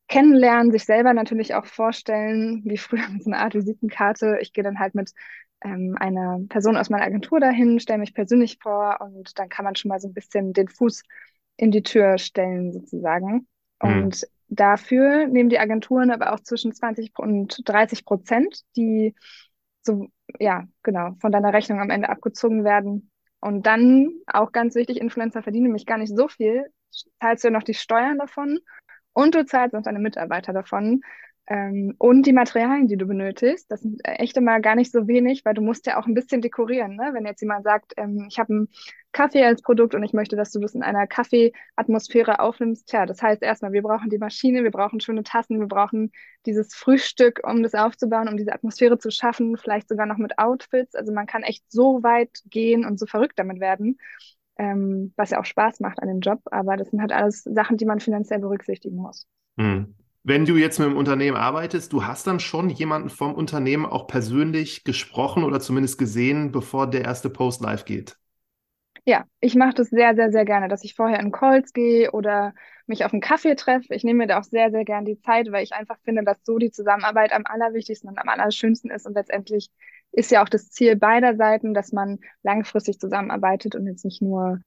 kennenlernen, 0.08 0.72
sich 0.72 0.86
selber 0.86 1.14
natürlich 1.14 1.56
auch 1.56 1.66
vorstellen, 1.66 2.62
wie 2.66 2.78
früher 2.78 3.08
mit 3.10 3.24
so 3.24 3.32
einer 3.32 3.40
Art 3.40 3.56
Visitenkarte. 3.56 4.38
Ich 4.42 4.54
gehe 4.54 4.64
dann 4.64 4.80
halt 4.80 4.96
mit 4.96 5.12
ähm, 5.64 5.96
eine 6.00 6.46
Person 6.50 6.78
aus 6.78 6.90
meiner 6.90 7.06
Agentur 7.06 7.40
dahin, 7.40 7.80
stelle 7.80 8.00
mich 8.00 8.14
persönlich 8.14 8.60
vor 8.62 9.00
und 9.02 9.38
dann 9.40 9.50
kann 9.50 9.66
man 9.66 9.76
schon 9.76 9.90
mal 9.90 10.00
so 10.00 10.08
ein 10.08 10.14
bisschen 10.14 10.54
den 10.54 10.68
Fuß 10.68 11.04
in 11.58 11.72
die 11.72 11.84
Tür 11.84 12.18
stellen 12.18 12.74
sozusagen. 12.74 13.48
Mhm. 13.82 14.04
Und 14.04 14.28
dafür 14.50 15.28
nehmen 15.28 15.50
die 15.50 15.60
Agenturen 15.60 16.12
aber 16.12 16.34
auch 16.34 16.40
zwischen 16.40 16.74
20 16.74 17.18
und 17.18 17.62
30 17.66 18.06
Prozent, 18.06 18.62
die 18.76 19.16
so, 19.82 20.08
ja, 20.40 20.66
genau, 20.84 21.16
von 21.20 21.32
deiner 21.32 21.54
Rechnung 21.54 21.80
am 21.80 21.90
Ende 21.90 22.10
abgezogen 22.10 22.64
werden. 22.64 23.12
Und 23.40 23.66
dann, 23.66 24.22
auch 24.26 24.54
ganz 24.54 24.76
wichtig, 24.76 25.02
Influencer 25.02 25.44
verdienen 25.44 25.66
nämlich 25.66 25.86
gar 25.86 25.98
nicht 25.98 26.16
so 26.16 26.30
viel, 26.30 26.66
zahlst 27.20 27.44
du 27.44 27.48
ja 27.50 27.52
noch 27.52 27.64
die 27.64 27.74
Steuern 27.74 28.18
davon 28.18 28.60
und 29.14 29.36
du 29.36 29.46
zahlst 29.46 29.74
noch 29.74 29.84
deine 29.84 30.00
Mitarbeiter 30.00 30.54
davon. 30.54 31.02
Ähm, 31.46 31.96
und 31.98 32.26
die 32.26 32.32
Materialien, 32.32 32.88
die 32.88 32.96
du 32.96 33.06
benötigst, 33.06 33.70
das 33.70 33.82
sind 33.82 34.00
echt 34.06 34.38
immer 34.38 34.62
gar 34.62 34.76
nicht 34.76 34.94
so 34.94 35.08
wenig, 35.08 35.44
weil 35.44 35.54
du 35.54 35.62
musst 35.62 35.86
ja 35.86 36.00
auch 36.00 36.08
ein 36.08 36.14
bisschen 36.14 36.42
dekorieren. 36.42 36.96
Ne? 36.96 37.10
Wenn 37.12 37.26
jetzt 37.26 37.42
jemand 37.42 37.66
sagt, 37.66 37.94
ähm, 37.98 38.28
ich 38.30 38.40
habe 38.40 38.54
einen 38.54 38.70
Kaffee 39.12 39.44
als 39.44 39.62
Produkt 39.62 39.94
und 39.94 40.04
ich 40.04 40.14
möchte, 40.14 40.38
dass 40.38 40.52
du 40.52 40.60
das 40.62 40.74
in 40.74 40.84
einer 40.84 41.06
Kaffeeatmosphäre 41.06 42.40
aufnimmst, 42.40 42.88
tja, 42.88 43.06
das 43.06 43.22
heißt 43.22 43.42
erstmal, 43.44 43.74
wir 43.74 43.82
brauchen 43.82 44.10
die 44.10 44.18
Maschine, 44.20 44.64
wir 44.64 44.72
brauchen 44.72 45.02
schöne 45.02 45.24
Tassen, 45.24 45.60
wir 45.60 45.68
brauchen 45.68 46.12
dieses 46.46 46.74
Frühstück, 46.74 47.42
um 47.46 47.62
das 47.62 47.76
aufzubauen, 47.76 48.30
um 48.30 48.38
diese 48.38 48.54
Atmosphäre 48.54 48.98
zu 48.98 49.12
schaffen, 49.12 49.58
vielleicht 49.58 49.90
sogar 49.90 50.06
noch 50.06 50.18
mit 50.18 50.40
Outfits. 50.40 50.96
Also 50.96 51.12
man 51.12 51.28
kann 51.28 51.44
echt 51.44 51.70
so 51.70 52.04
weit 52.04 52.42
gehen 52.46 52.86
und 52.86 52.98
so 52.98 53.06
verrückt 53.06 53.38
damit 53.38 53.60
werden, 53.60 53.98
ähm, 54.58 55.14
was 55.16 55.32
ja 55.32 55.40
auch 55.40 55.46
Spaß 55.46 55.80
macht 55.80 56.02
an 56.02 56.08
dem 56.08 56.20
Job. 56.20 56.42
Aber 56.52 56.78
das 56.78 56.90
sind 56.90 57.02
halt 57.02 57.12
alles 57.12 57.44
Sachen, 57.44 57.78
die 57.78 57.86
man 57.86 58.00
finanziell 58.00 58.40
berücksichtigen 58.40 58.98
muss. 58.98 59.28
Mhm. 59.56 59.96
Wenn 60.26 60.46
du 60.46 60.56
jetzt 60.56 60.80
mit 60.80 60.88
einem 60.88 60.98
Unternehmen 60.98 61.36
arbeitest, 61.36 61.92
du 61.92 62.06
hast 62.06 62.28
dann 62.28 62.40
schon 62.40 62.70
jemanden 62.70 63.10
vom 63.10 63.34
Unternehmen 63.34 63.86
auch 63.86 64.08
persönlich 64.08 64.86
gesprochen 64.86 65.44
oder 65.44 65.60
zumindest 65.60 65.98
gesehen, 65.98 66.54
bevor 66.54 66.90
der 66.90 67.04
erste 67.04 67.30
Post 67.30 67.62
live 67.62 67.84
geht. 67.84 68.18
Ja, 69.06 69.26
ich 69.42 69.56
mache 69.56 69.74
das 69.74 69.90
sehr, 69.90 70.16
sehr, 70.16 70.32
sehr 70.32 70.46
gerne, 70.46 70.70
dass 70.70 70.84
ich 70.86 70.96
vorher 70.96 71.20
in 71.20 71.32
Calls 71.32 71.74
gehe 71.74 72.12
oder 72.12 72.54
mich 72.88 73.04
auf 73.04 73.12
einen 73.12 73.22
Kaffee 73.22 73.56
treffe. 73.56 73.94
Ich 73.94 74.04
nehme 74.06 74.20
mir 74.20 74.28
da 74.28 74.40
auch 74.40 74.44
sehr, 74.46 74.72
sehr 74.72 74.86
gerne 74.86 75.06
die 75.06 75.20
Zeit, 75.20 75.52
weil 75.52 75.64
ich 75.64 75.74
einfach 75.74 75.98
finde, 76.06 76.24
dass 76.24 76.38
so 76.46 76.58
die 76.58 76.72
Zusammenarbeit 76.72 77.34
am 77.34 77.46
allerwichtigsten 77.46 78.10
und 78.10 78.18
am 78.18 78.30
allerschönsten 78.30 78.92
ist. 78.92 79.06
Und 79.06 79.14
letztendlich 79.16 79.70
ist 80.14 80.32
ja 80.32 80.42
auch 80.42 80.48
das 80.50 80.70
Ziel 80.70 80.96
beider 80.96 81.36
Seiten, 81.36 81.74
dass 81.74 81.92
man 81.92 82.20
langfristig 82.44 82.98
zusammenarbeitet 83.00 83.76
und 83.76 83.88
jetzt 83.88 84.06
nicht 84.06 84.22
nur 84.22 84.62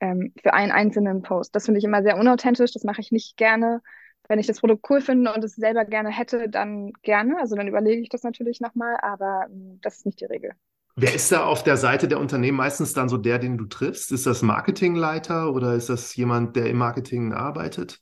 ähm, 0.00 0.34
für 0.42 0.54
einen 0.54 0.72
einzelnen 0.72 1.22
Post. 1.22 1.54
Das 1.56 1.66
finde 1.66 1.78
ich 1.78 1.84
immer 1.84 2.02
sehr 2.02 2.18
unauthentisch, 2.18 2.72
das 2.72 2.84
mache 2.84 3.00
ich 3.00 3.12
nicht 3.12 3.36
gerne 3.36 3.82
wenn 4.28 4.38
ich 4.38 4.46
das 4.46 4.60
Produkt 4.60 4.86
cool 4.90 5.02
finde 5.02 5.34
und 5.34 5.44
es 5.44 5.54
selber 5.56 5.84
gerne 5.84 6.10
hätte, 6.10 6.48
dann 6.48 6.92
gerne. 7.02 7.38
Also 7.40 7.56
dann 7.56 7.68
überlege 7.68 8.02
ich 8.02 8.08
das 8.10 8.22
natürlich 8.22 8.60
nochmal, 8.60 8.96
aber 9.02 9.46
ähm, 9.50 9.80
das 9.82 9.98
ist 9.98 10.06
nicht 10.06 10.20
die 10.20 10.26
Regel. 10.26 10.52
Wer 10.96 11.12
ist 11.12 11.32
da 11.32 11.44
auf 11.44 11.64
der 11.64 11.76
Seite 11.76 12.06
der 12.06 12.20
Unternehmen 12.20 12.56
meistens 12.56 12.92
dann 12.92 13.08
so 13.08 13.16
der, 13.16 13.40
den 13.40 13.58
du 13.58 13.64
triffst? 13.66 14.12
Ist 14.12 14.26
das 14.26 14.42
Marketingleiter 14.42 15.52
oder 15.52 15.74
ist 15.74 15.88
das 15.88 16.14
jemand, 16.14 16.54
der 16.54 16.66
im 16.66 16.78
Marketing 16.78 17.32
arbeitet? 17.32 18.00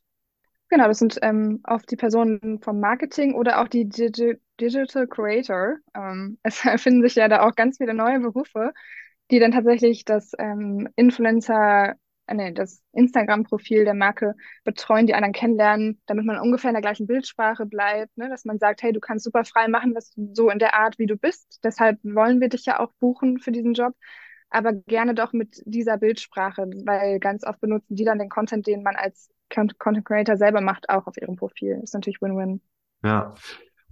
Genau, 0.68 0.88
das 0.88 0.98
sind 0.98 1.18
ähm, 1.22 1.60
oft 1.64 1.90
die 1.90 1.96
Personen 1.96 2.60
vom 2.60 2.80
Marketing 2.80 3.34
oder 3.34 3.60
auch 3.60 3.68
die 3.68 3.88
Digi 3.88 4.36
Digital 4.60 5.06
Creator. 5.06 5.76
Ähm, 5.94 6.38
es 6.42 6.64
erfinden 6.64 7.02
sich 7.02 7.14
ja 7.14 7.28
da 7.28 7.46
auch 7.46 7.54
ganz 7.54 7.78
viele 7.78 7.94
neue 7.94 8.20
Berufe, 8.20 8.72
die 9.30 9.38
dann 9.38 9.52
tatsächlich 9.52 10.04
das 10.04 10.32
ähm, 10.38 10.88
Influencer 10.96 11.94
äh, 12.32 12.50
nee, 12.50 12.52
das 12.52 12.82
Instagram-Profil 12.92 13.84
der 13.84 13.94
Marke 13.94 14.34
betreuen, 14.64 15.06
die 15.06 15.14
anderen 15.14 15.32
kennenlernen, 15.32 16.00
damit 16.06 16.24
man 16.24 16.38
ungefähr 16.38 16.70
in 16.70 16.74
der 16.74 16.82
gleichen 16.82 17.06
Bildsprache 17.06 17.66
bleibt, 17.66 18.16
ne? 18.16 18.28
dass 18.28 18.44
man 18.44 18.58
sagt, 18.58 18.82
hey, 18.82 18.92
du 18.92 19.00
kannst 19.00 19.24
super 19.24 19.44
frei 19.44 19.68
machen, 19.68 19.94
was 19.94 20.12
so 20.32 20.50
in 20.50 20.58
der 20.58 20.74
Art, 20.74 20.98
wie 20.98 21.06
du 21.06 21.16
bist. 21.16 21.60
Deshalb 21.64 21.98
wollen 22.02 22.40
wir 22.40 22.48
dich 22.48 22.64
ja 22.64 22.80
auch 22.80 22.92
buchen 23.00 23.38
für 23.38 23.52
diesen 23.52 23.74
Job, 23.74 23.94
aber 24.50 24.72
gerne 24.72 25.14
doch 25.14 25.32
mit 25.32 25.62
dieser 25.64 25.98
Bildsprache, 25.98 26.68
weil 26.84 27.18
ganz 27.20 27.44
oft 27.44 27.60
benutzen 27.60 27.96
die 27.96 28.04
dann 28.04 28.18
den 28.18 28.28
Content, 28.28 28.66
den 28.66 28.82
man 28.82 28.96
als 28.96 29.30
Content 29.50 30.04
Creator 30.04 30.36
selber 30.36 30.60
macht, 30.60 30.88
auch 30.88 31.06
auf 31.06 31.16
ihrem 31.16 31.36
Profil. 31.36 31.80
Ist 31.82 31.94
natürlich 31.94 32.22
Win-Win. 32.22 32.60
Ja. 33.04 33.34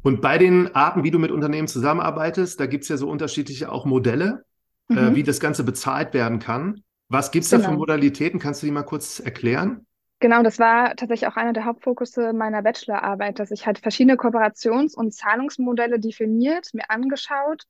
Und 0.03 0.23
bei 0.23 0.39
den 0.39 0.75
Arten, 0.75 1.05
wie 1.05 1.11
du 1.11 1.19
mit 1.19 1.31
Unternehmen 1.31 1.69
zusammenarbeitest, 1.69 2.59
da 2.59 2.67
gibt 2.67 2.85
es 2.85 2.89
ja 2.89 2.97
so 2.97 3.09
unterschiedliche 3.11 3.71
auch 3.71 3.85
Modelle, 3.85 4.45
äh, 4.89 4.95
mhm. 4.95 4.99
äh, 4.99 5.15
wie 5.15 5.23
das 5.23 5.41
Ganze 5.41 5.65
bezahlt 5.65 6.15
werden 6.15 6.39
kann. 6.39 6.83
Was 7.11 7.33
gibt 7.33 7.45
es 7.45 7.51
genau. 7.51 7.63
da 7.63 7.65
für 7.65 7.71
genau. 7.73 7.81
Modalitäten? 7.81 8.41
Kannst 8.41 8.63
du 8.63 8.67
die 8.67 8.73
mal 8.73 8.85
kurz 8.85 9.19
erklären? 9.21 9.85
Genau, 10.21 10.43
das 10.43 10.59
war 10.59 10.95
tatsächlich 10.97 11.27
auch 11.29 11.37
einer 11.37 11.53
der 11.53 11.65
Hauptfokusse 11.65 12.33
meiner 12.33 12.63
Bachelorarbeit, 12.63 13.39
dass 13.39 13.51
ich 13.51 13.67
halt 13.67 13.79
verschiedene 13.79 14.17
Kooperations- 14.17 14.95
und 14.95 15.13
Zahlungsmodelle 15.13 15.99
definiert, 15.99 16.69
mir 16.73 16.89
angeschaut 16.89 17.65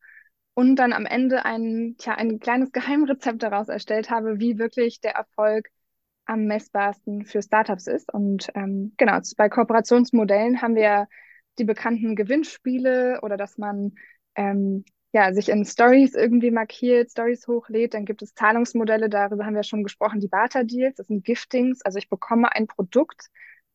und 0.55 0.77
dann 0.77 0.93
am 0.93 1.07
Ende 1.07 1.45
ein, 1.45 1.95
tja, 1.97 2.15
ein 2.15 2.39
kleines 2.39 2.73
Geheimrezept 2.73 3.43
daraus 3.43 3.69
erstellt 3.69 4.11
habe, 4.11 4.41
wie 4.41 4.59
wirklich 4.59 5.01
der 5.01 5.13
Erfolg 5.13 5.69
am 6.27 6.45
messbarsten 6.45 7.25
für 7.25 7.43
Startups 7.43 7.87
ist. 7.87 8.13
Und 8.13 8.49
ähm, 8.55 8.93
genau, 8.99 9.19
bei 9.37 9.49
Kooperationsmodellen 9.49 10.61
haben 10.61 10.75
wir 10.75 11.09
die 11.59 11.65
bekannten 11.65 12.15
Gewinnspiele 12.15 13.21
oder 13.23 13.37
dass 13.37 13.59
man 13.59 13.95
ähm, 14.35 14.85
ja, 15.13 15.33
sich 15.33 15.49
in 15.49 15.65
Stories 15.65 16.15
irgendwie 16.15 16.51
markiert, 16.51 17.11
Stories 17.11 17.47
hochlädt. 17.49 17.95
Dann 17.95 18.05
gibt 18.05 18.23
es 18.23 18.35
Zahlungsmodelle, 18.35 19.09
darüber 19.09 19.45
haben 19.45 19.57
wir 19.57 19.65
schon 19.65 19.83
gesprochen, 19.83 20.21
die 20.21 20.29
Barter-Deals, 20.29 20.97
das 20.97 21.09
sind 21.09 21.25
Giftings. 21.25 21.83
Also 21.83 21.99
ich 21.99 22.09
bekomme 22.09 22.53
ein 22.55 22.67
Produkt, 22.69 23.29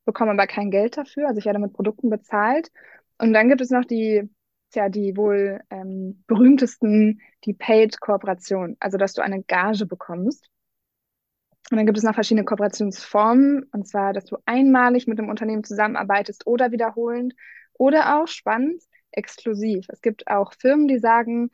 bekomme 0.06 0.32
aber 0.32 0.48
kein 0.48 0.72
Geld 0.72 0.98
dafür, 0.98 1.28
also 1.28 1.40
ich 1.40 1.46
werde 1.46 1.60
mit 1.60 1.74
Produkten 1.74 2.10
bezahlt. 2.10 2.72
Und 3.18 3.34
dann 3.34 3.50
gibt 3.50 3.62
es 3.62 3.70
noch 3.70 3.86
die, 3.86 4.30
ja, 4.74 4.90
die 4.90 5.18
wohl 5.18 5.62
ähm, 5.70 6.24
berühmtesten, 6.28 7.22
die 7.46 7.54
Paid-Kooperation, 7.54 8.78
also 8.80 8.98
dass 8.98 9.14
du 9.14 9.22
eine 9.22 9.44
Gage 9.44 9.86
bekommst. 9.86 10.50
Und 11.72 11.78
dann 11.78 11.86
gibt 11.86 11.98
es 11.98 12.04
noch 12.04 12.14
verschiedene 12.14 12.46
Kooperationsformen, 12.46 13.64
und 13.72 13.88
zwar, 13.88 14.14
dass 14.14 14.26
du 14.26 14.38
einmalig 14.46 15.08
mit 15.08 15.20
einem 15.20 15.30
Unternehmen 15.30 15.64
zusammenarbeitest 15.64 16.46
oder 16.46 16.72
wiederholend 16.72 17.34
oder 17.74 18.22
auch 18.22 18.28
spannend, 18.28 18.84
exklusiv. 19.18 19.86
Es 19.90 20.02
gibt 20.02 20.28
auch 20.28 20.54
Firmen, 20.54 20.88
die 20.88 21.00
sagen, 21.00 21.52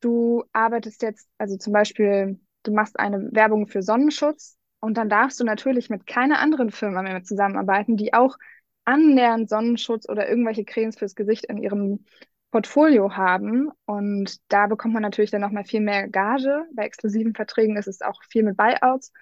du 0.00 0.44
arbeitest 0.52 1.02
jetzt, 1.02 1.28
also 1.38 1.56
zum 1.56 1.72
Beispiel, 1.72 2.40
du 2.62 2.72
machst 2.72 2.98
eine 2.98 3.30
Werbung 3.32 3.66
für 3.66 3.82
Sonnenschutz 3.82 4.56
und 4.80 4.96
dann 4.96 5.08
darfst 5.08 5.40
du 5.40 5.44
natürlich 5.44 5.90
mit 5.90 6.06
keiner 6.06 6.38
anderen 6.38 6.70
Firma 6.70 7.02
mehr 7.02 7.22
zusammenarbeiten, 7.22 7.96
die 7.96 8.14
auch 8.14 8.36
annähernd 8.84 9.48
Sonnenschutz 9.48 10.08
oder 10.08 10.28
irgendwelche 10.28 10.64
Cremes 10.64 10.98
fürs 10.98 11.14
Gesicht 11.14 11.44
in 11.46 11.58
ihrem 11.58 12.04
Portfolio 12.50 13.16
haben. 13.16 13.70
Und 13.84 14.38
da 14.48 14.66
bekommt 14.66 14.94
man 14.94 15.02
natürlich 15.02 15.30
dann 15.30 15.42
nochmal 15.42 15.64
viel 15.64 15.80
mehr 15.80 16.08
Gage. 16.08 16.64
Bei 16.74 16.84
exklusiven 16.84 17.34
Verträgen 17.34 17.76
ist 17.76 17.88
es 17.88 18.00
auch 18.00 18.22
viel 18.30 18.42
mit 18.42 18.56
Buyouts. 18.56 19.12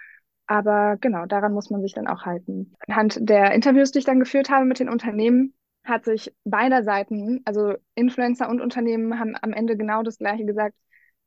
Aber 0.47 0.97
genau, 1.01 1.27
daran 1.27 1.53
muss 1.53 1.71
man 1.71 1.83
sich 1.83 1.93
dann 1.93 2.07
auch 2.07 2.25
halten. 2.25 2.75
Anhand 2.87 3.19
der 3.21 3.53
Interviews, 3.53 3.91
die 3.91 3.99
ich 3.99 4.05
dann 4.05 4.21
geführt 4.21 4.49
habe 4.49 4.65
mit 4.65 4.79
den 4.79 4.89
Unternehmen, 4.89 5.55
hat 5.89 6.05
sich 6.05 6.33
beider 6.45 6.83
Seiten, 6.85 7.43
also 7.45 7.75
Influencer 7.95 8.49
und 8.49 8.61
Unternehmen, 8.61 9.19
haben 9.19 9.35
am 9.41 9.53
Ende 9.53 9.77
genau 9.77 10.03
das 10.03 10.19
Gleiche 10.19 10.45
gesagt. 10.45 10.75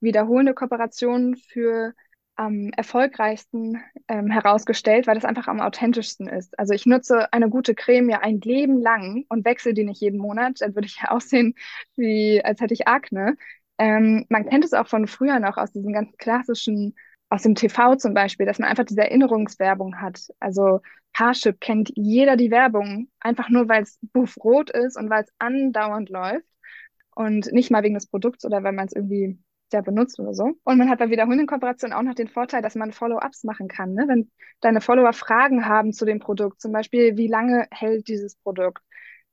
Wiederholende 0.02 0.54
Kooperationen 0.54 1.36
für 1.36 1.94
am 2.36 2.70
erfolgreichsten 2.78 3.82
ähm, 4.08 4.28
herausgestellt, 4.32 5.08
weil 5.08 5.16
das 5.16 5.26
einfach 5.26 5.48
am 5.48 5.60
authentischsten 5.60 6.28
ist. 6.30 6.58
Also 6.58 6.74
ich 6.74 6.86
nutze 6.86 7.34
eine 7.34 7.50
gute 7.50 7.76
Creme 7.76 8.10
ja 8.10 8.20
ein 8.22 8.40
Leben 8.40 8.82
lang 8.82 9.26
und 9.28 9.44
wechsle 9.44 9.74
die 9.74 9.84
nicht 9.84 10.00
jeden 10.02 10.20
Monat. 10.20 10.62
Dann 10.62 10.74
würde 10.74 10.88
ich 10.88 11.00
ja 11.02 11.12
aussehen, 11.12 11.54
wie 11.98 12.42
als 12.44 12.62
hätte 12.62 12.74
ich 12.74 12.88
Akne. 12.88 13.36
Ähm, 13.78 14.26
man 14.30 14.48
kennt 14.48 14.64
es 14.64 14.74
auch 14.74 14.88
von 14.88 15.08
früher 15.08 15.40
noch 15.40 15.58
aus 15.58 15.74
diesen 15.74 15.92
ganz 15.92 16.16
klassischen 16.18 16.96
aus 17.30 17.44
dem 17.44 17.56
TV 17.56 17.96
zum 17.96 18.14
Beispiel, 18.14 18.46
dass 18.46 18.60
man 18.60 18.70
einfach 18.70 18.86
diese 18.86 19.02
Erinnerungswerbung 19.02 20.02
hat. 20.02 20.20
Also 20.40 20.82
Parship 21.14 21.60
kennt 21.60 21.92
jeder 21.96 22.36
die 22.36 22.52
Werbung, 22.52 23.10
einfach 23.20 23.50
nur 23.50 23.70
weil 23.70 23.84
es 23.84 24.00
buffrot 24.14 24.70
ist 24.72 24.98
und 24.98 25.10
weil 25.10 25.24
es 25.24 25.34
andauernd 25.38 26.10
läuft 26.10 26.48
und 27.16 27.52
nicht 27.52 27.72
mal 27.72 27.84
wegen 27.84 27.96
des 27.96 28.08
Produkts 28.08 28.46
oder 28.46 28.64
weil 28.64 28.74
man 28.74 28.88
es 28.88 28.94
irgendwie 28.94 29.40
sehr 29.72 29.82
benutzt 29.84 30.20
oder 30.20 30.34
so. 30.34 30.56
Und 30.64 30.78
man 30.78 30.90
hat 30.90 31.00
bei 31.00 31.10
wiederholenden 31.10 31.48
Kooperationen 31.48 31.96
auch 31.96 32.02
noch 32.02 32.16
den 32.16 32.28
Vorteil, 32.28 32.62
dass 32.62 32.76
man 32.76 32.92
Follow-ups 32.92 33.44
machen 33.44 33.68
kann. 33.68 33.94
Ne? 33.94 34.06
Wenn 34.08 34.32
deine 34.62 34.82
Follower 34.82 35.14
Fragen 35.14 35.66
haben 35.68 35.94
zu 35.94 36.06
dem 36.06 36.20
Produkt, 36.20 36.60
zum 36.62 36.72
Beispiel, 36.72 37.18
wie 37.18 37.28
lange 37.28 37.68
hält 37.72 38.08
dieses 38.08 38.36
Produkt? 38.36 38.82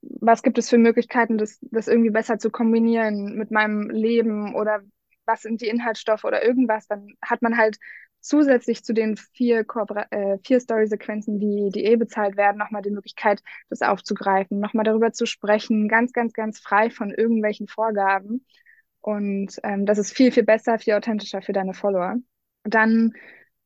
Was 0.01 0.43
gibt 0.43 0.59
es 0.59 0.69
für 0.69 0.77
Möglichkeiten, 0.77 1.39
das, 1.39 1.57
das 1.61 1.87
irgendwie 1.87 2.11
besser 2.11 2.37
zu 2.37 2.51
kombinieren 2.51 3.35
mit 3.35 3.49
meinem 3.49 3.89
Leben 3.89 4.53
oder 4.53 4.81
was 5.27 5.41
sind 5.43 5.61
die 5.61 5.67
Inhaltsstoffe 5.67 6.23
oder 6.23 6.43
irgendwas, 6.43 6.87
dann 6.87 7.09
hat 7.21 7.41
man 7.41 7.57
halt 7.57 7.77
zusätzlich 8.21 8.83
zu 8.83 8.93
den 8.93 9.17
vier, 9.17 9.65
äh, 10.11 10.37
vier 10.43 10.59
Story-Sequenzen, 10.59 11.39
die, 11.39 11.69
die 11.73 11.85
eh 11.85 11.95
bezahlt 11.95 12.37
werden, 12.37 12.57
nochmal 12.57 12.81
die 12.81 12.91
Möglichkeit, 12.91 13.41
das 13.69 13.81
aufzugreifen, 13.81 14.59
nochmal 14.59 14.83
darüber 14.83 15.11
zu 15.13 15.25
sprechen, 15.25 15.87
ganz, 15.87 16.11
ganz, 16.13 16.33
ganz 16.33 16.59
frei 16.59 16.89
von 16.89 17.11
irgendwelchen 17.11 17.67
Vorgaben. 17.67 18.45
Und 18.99 19.57
ähm, 19.63 19.85
das 19.85 19.97
ist 19.97 20.13
viel, 20.13 20.31
viel 20.31 20.43
besser, 20.43 20.79
viel 20.79 20.93
authentischer 20.93 21.41
für 21.41 21.53
deine 21.53 21.73
Follower. 21.73 22.15
Dann 22.63 23.13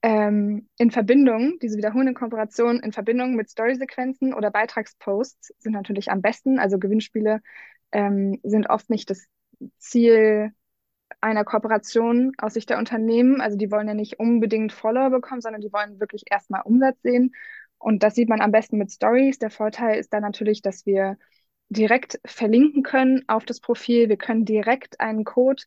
ähm, 0.04 0.68
in 0.78 0.92
Verbindung, 0.92 1.58
diese 1.62 1.78
wiederholende 1.78 2.14
Kooperation 2.14 2.80
in 2.80 2.92
Verbindung 2.92 3.36
mit 3.36 3.50
Story-Sequenzen 3.50 4.34
oder 4.34 4.52
Beitragsposts 4.52 5.54
sind 5.60 5.74
natürlich 5.74 6.12
am 6.12 6.22
besten. 6.22 6.60
Also 6.60 6.78
Gewinnspiele 6.78 7.42
ähm, 7.92 8.40
sind 8.44 8.70
oft 8.70 8.90
nicht 8.90 9.10
das 9.10 9.26
Ziel 9.78 10.54
einer 11.22 11.46
Kooperation 11.46 12.34
aus 12.38 12.56
Sicht 12.56 12.70
der 12.70 12.78
Unternehmen. 12.78 13.42
Also 13.42 13.58
die 13.58 13.72
wollen 13.72 13.88
ja 13.88 13.94
nicht 13.94 14.20
unbedingt 14.20 14.74
Follower 14.74 15.10
bekommen, 15.10 15.42
sondern 15.42 15.62
die 15.62 15.72
wollen 15.72 16.00
wirklich 16.00 16.24
erstmal 16.30 16.62
Umsatz 16.64 17.02
sehen. 17.04 17.34
Und 17.78 18.04
das 18.04 18.16
sieht 18.16 18.30
man 18.30 18.42
am 18.42 18.52
besten 18.52 18.78
mit 18.78 18.92
Stories. 18.92 19.40
Der 19.40 19.50
Vorteil 19.50 20.00
ist 20.00 20.14
dann 20.14 20.22
natürlich, 20.24 20.62
dass 20.62 20.86
wir 20.86 21.18
direkt 21.70 22.20
verlinken 22.26 22.84
können 22.84 23.24
auf 23.28 23.46
das 23.46 23.60
Profil. 23.60 24.10
Wir 24.10 24.18
können 24.18 24.46
direkt 24.46 25.00
einen 25.00 25.24
Code, 25.24 25.64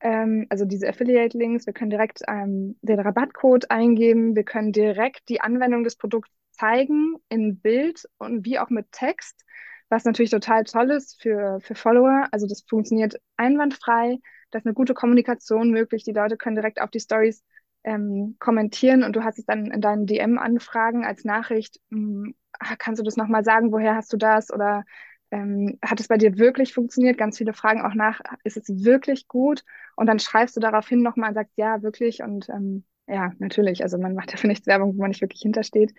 ähm, 0.00 0.46
also 0.48 0.64
diese 0.64 0.88
Affiliate-Links, 0.88 1.66
wir 1.66 1.72
können 1.74 1.90
direkt 1.90 2.20
ähm, 2.26 2.78
den 2.82 3.00
Rabattcode 3.00 3.70
eingeben. 3.70 4.34
Wir 4.34 4.44
können 4.44 4.72
direkt 4.72 5.28
die 5.28 5.40
Anwendung 5.40 5.84
des 5.84 5.96
Produkts 5.96 6.32
zeigen 6.52 7.16
in 7.28 7.60
Bild 7.60 8.04
und 8.18 8.44
wie 8.44 8.58
auch 8.58 8.70
mit 8.70 8.90
Text, 8.92 9.44
was 9.88 10.04
natürlich 10.04 10.30
total 10.30 10.64
toll 10.64 10.90
ist 10.90 11.20
für, 11.20 11.60
für 11.60 11.74
Follower. 11.74 12.26
Also 12.32 12.46
das 12.46 12.62
funktioniert 12.68 13.20
einwandfrei 13.36 14.18
da 14.52 14.58
ist 14.58 14.66
eine 14.66 14.74
gute 14.74 14.94
Kommunikation 14.94 15.70
möglich. 15.70 16.04
Die 16.04 16.12
Leute 16.12 16.36
können 16.36 16.56
direkt 16.56 16.80
auf 16.80 16.90
die 16.90 17.00
Stories 17.00 17.42
ähm, 17.84 18.36
kommentieren 18.38 19.02
und 19.02 19.16
du 19.16 19.24
hast 19.24 19.38
es 19.38 19.46
dann 19.46 19.66
in 19.66 19.80
deinen 19.80 20.06
DM-Anfragen 20.06 21.04
als 21.04 21.24
Nachricht, 21.24 21.80
mh, 21.90 22.26
hm, 22.26 22.34
ah, 22.60 22.76
kannst 22.78 23.00
du 23.00 23.04
das 23.04 23.16
nochmal 23.16 23.44
sagen, 23.44 23.72
woher 23.72 23.96
hast 23.96 24.12
du 24.12 24.16
das 24.16 24.52
oder 24.52 24.84
ähm, 25.30 25.78
hat 25.82 25.98
es 25.98 26.08
bei 26.08 26.18
dir 26.18 26.38
wirklich 26.38 26.74
funktioniert? 26.74 27.18
Ganz 27.18 27.38
viele 27.38 27.54
fragen 27.54 27.82
auch 27.82 27.94
nach, 27.94 28.20
ist 28.44 28.56
es 28.56 28.84
wirklich 28.84 29.26
gut? 29.26 29.64
Und 29.96 30.06
dann 30.06 30.18
schreibst 30.18 30.56
du 30.56 30.60
daraufhin 30.60 31.02
nochmal 31.02 31.30
und 31.30 31.34
sagst, 31.34 31.56
ja, 31.56 31.82
wirklich. 31.82 32.22
Und 32.22 32.48
ähm, 32.50 32.84
ja, 33.08 33.32
natürlich, 33.38 33.82
also 33.82 33.98
man 33.98 34.14
macht 34.14 34.30
ja 34.32 34.36
für 34.38 34.46
nichts 34.46 34.66
Werbung, 34.66 34.94
wo 34.96 35.00
man 35.00 35.10
nicht 35.10 35.22
wirklich 35.22 35.42
hintersteht. 35.42 35.94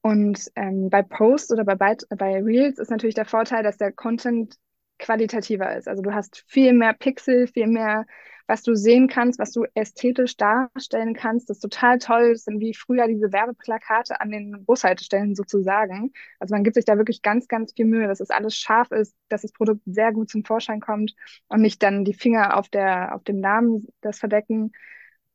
Und 0.00 0.50
ähm, 0.54 0.90
bei 0.90 1.02
Posts 1.02 1.52
oder 1.52 1.64
bei, 1.64 1.74
bei 1.74 2.42
Reels 2.42 2.78
ist 2.78 2.90
natürlich 2.90 3.16
der 3.16 3.24
Vorteil, 3.24 3.62
dass 3.64 3.78
der 3.78 3.92
Content 3.92 4.54
qualitativer 4.98 5.76
ist. 5.76 5.88
Also 5.88 6.02
du 6.02 6.12
hast 6.12 6.44
viel 6.48 6.72
mehr 6.72 6.92
Pixel, 6.92 7.46
viel 7.46 7.66
mehr, 7.66 8.06
was 8.46 8.62
du 8.62 8.74
sehen 8.74 9.08
kannst, 9.08 9.38
was 9.38 9.52
du 9.52 9.64
ästhetisch 9.74 10.36
darstellen 10.36 11.14
kannst. 11.14 11.50
Das 11.50 11.58
ist 11.58 11.62
total 11.62 11.98
toll. 11.98 12.32
Das 12.32 12.44
sind 12.44 12.60
wie 12.60 12.74
früher 12.74 13.06
diese 13.06 13.32
Werbeplakate 13.32 14.20
an 14.20 14.30
den 14.30 14.64
Bushaltestellen 14.64 15.34
sozusagen. 15.34 16.12
Also 16.38 16.54
man 16.54 16.64
gibt 16.64 16.74
sich 16.74 16.86
da 16.86 16.96
wirklich 16.96 17.22
ganz, 17.22 17.46
ganz 17.46 17.72
viel 17.74 17.84
Mühe, 17.84 18.08
dass 18.08 18.20
es 18.20 18.30
alles 18.30 18.56
scharf 18.56 18.90
ist, 18.90 19.14
dass 19.28 19.42
das 19.42 19.52
Produkt 19.52 19.82
sehr 19.86 20.12
gut 20.12 20.30
zum 20.30 20.44
Vorschein 20.44 20.80
kommt 20.80 21.14
und 21.48 21.60
nicht 21.60 21.82
dann 21.82 22.04
die 22.04 22.14
Finger 22.14 22.56
auf 22.56 22.68
der, 22.68 23.14
auf 23.14 23.22
dem 23.24 23.40
Namen 23.40 23.86
das 24.00 24.18
verdecken. 24.18 24.72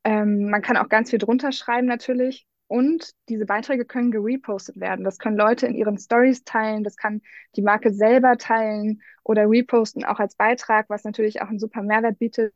Ähm, 0.04 0.50
man 0.50 0.62
kann 0.62 0.76
auch 0.76 0.88
ganz 0.88 1.10
viel 1.10 1.18
drunter 1.18 1.52
schreiben 1.52 1.86
natürlich. 1.86 2.46
Und 2.66 3.12
diese 3.28 3.44
Beiträge 3.44 3.84
können 3.84 4.10
gerepostet 4.10 4.80
werden. 4.80 5.04
Das 5.04 5.18
können 5.18 5.36
Leute 5.36 5.66
in 5.66 5.74
ihren 5.74 5.98
Stories 5.98 6.44
teilen, 6.44 6.82
das 6.82 6.96
kann 6.96 7.20
die 7.56 7.62
Marke 7.62 7.92
selber 7.92 8.38
teilen 8.38 9.02
oder 9.22 9.48
reposten 9.48 10.04
auch 10.04 10.18
als 10.18 10.34
Beitrag, 10.34 10.88
was 10.88 11.04
natürlich 11.04 11.42
auch 11.42 11.48
einen 11.48 11.58
super 11.58 11.82
Mehrwert 11.82 12.18
bietet. 12.18 12.54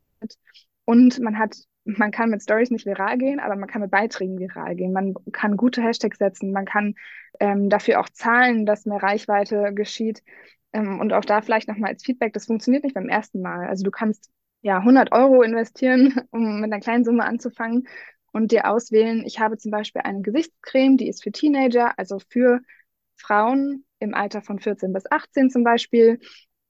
Und 0.84 1.20
man 1.20 1.38
hat, 1.38 1.56
man 1.84 2.10
kann 2.10 2.30
mit 2.30 2.42
Stories 2.42 2.70
nicht 2.70 2.86
viral 2.86 3.18
gehen, 3.18 3.38
aber 3.40 3.56
man 3.56 3.68
kann 3.68 3.82
mit 3.82 3.90
Beiträgen 3.90 4.38
viral 4.38 4.74
gehen. 4.74 4.92
Man 4.92 5.14
kann 5.32 5.56
gute 5.56 5.82
Hashtags 5.82 6.18
setzen, 6.18 6.52
man 6.52 6.64
kann 6.64 6.94
ähm, 7.38 7.68
dafür 7.68 8.00
auch 8.00 8.08
zahlen, 8.08 8.64
dass 8.64 8.86
mehr 8.86 9.02
Reichweite 9.02 9.74
geschieht. 9.74 10.22
Ähm, 10.72 11.00
und 11.00 11.12
auch 11.12 11.24
da 11.24 11.42
vielleicht 11.42 11.68
nochmal 11.68 11.90
als 11.90 12.04
Feedback, 12.04 12.32
das 12.32 12.46
funktioniert 12.46 12.84
nicht 12.84 12.94
beim 12.94 13.08
ersten 13.08 13.42
Mal. 13.42 13.68
Also 13.68 13.84
du 13.84 13.90
kannst 13.90 14.30
ja 14.62 14.78
100 14.78 15.12
Euro 15.12 15.42
investieren, 15.42 16.14
um 16.30 16.60
mit 16.60 16.72
einer 16.72 16.80
kleinen 16.80 17.04
Summe 17.04 17.24
anzufangen 17.24 17.86
und 18.38 18.52
dir 18.52 18.70
auswählen, 18.70 19.24
ich 19.26 19.40
habe 19.40 19.58
zum 19.58 19.70
Beispiel 19.70 20.02
eine 20.02 20.22
Gesichtscreme, 20.22 20.96
die 20.96 21.08
ist 21.08 21.22
für 21.22 21.32
Teenager, 21.32 21.98
also 21.98 22.18
für 22.18 22.60
Frauen 23.16 23.84
im 23.98 24.14
Alter 24.14 24.42
von 24.42 24.60
14 24.60 24.92
bis 24.92 25.10
18 25.10 25.50
zum 25.50 25.64
Beispiel, 25.64 26.20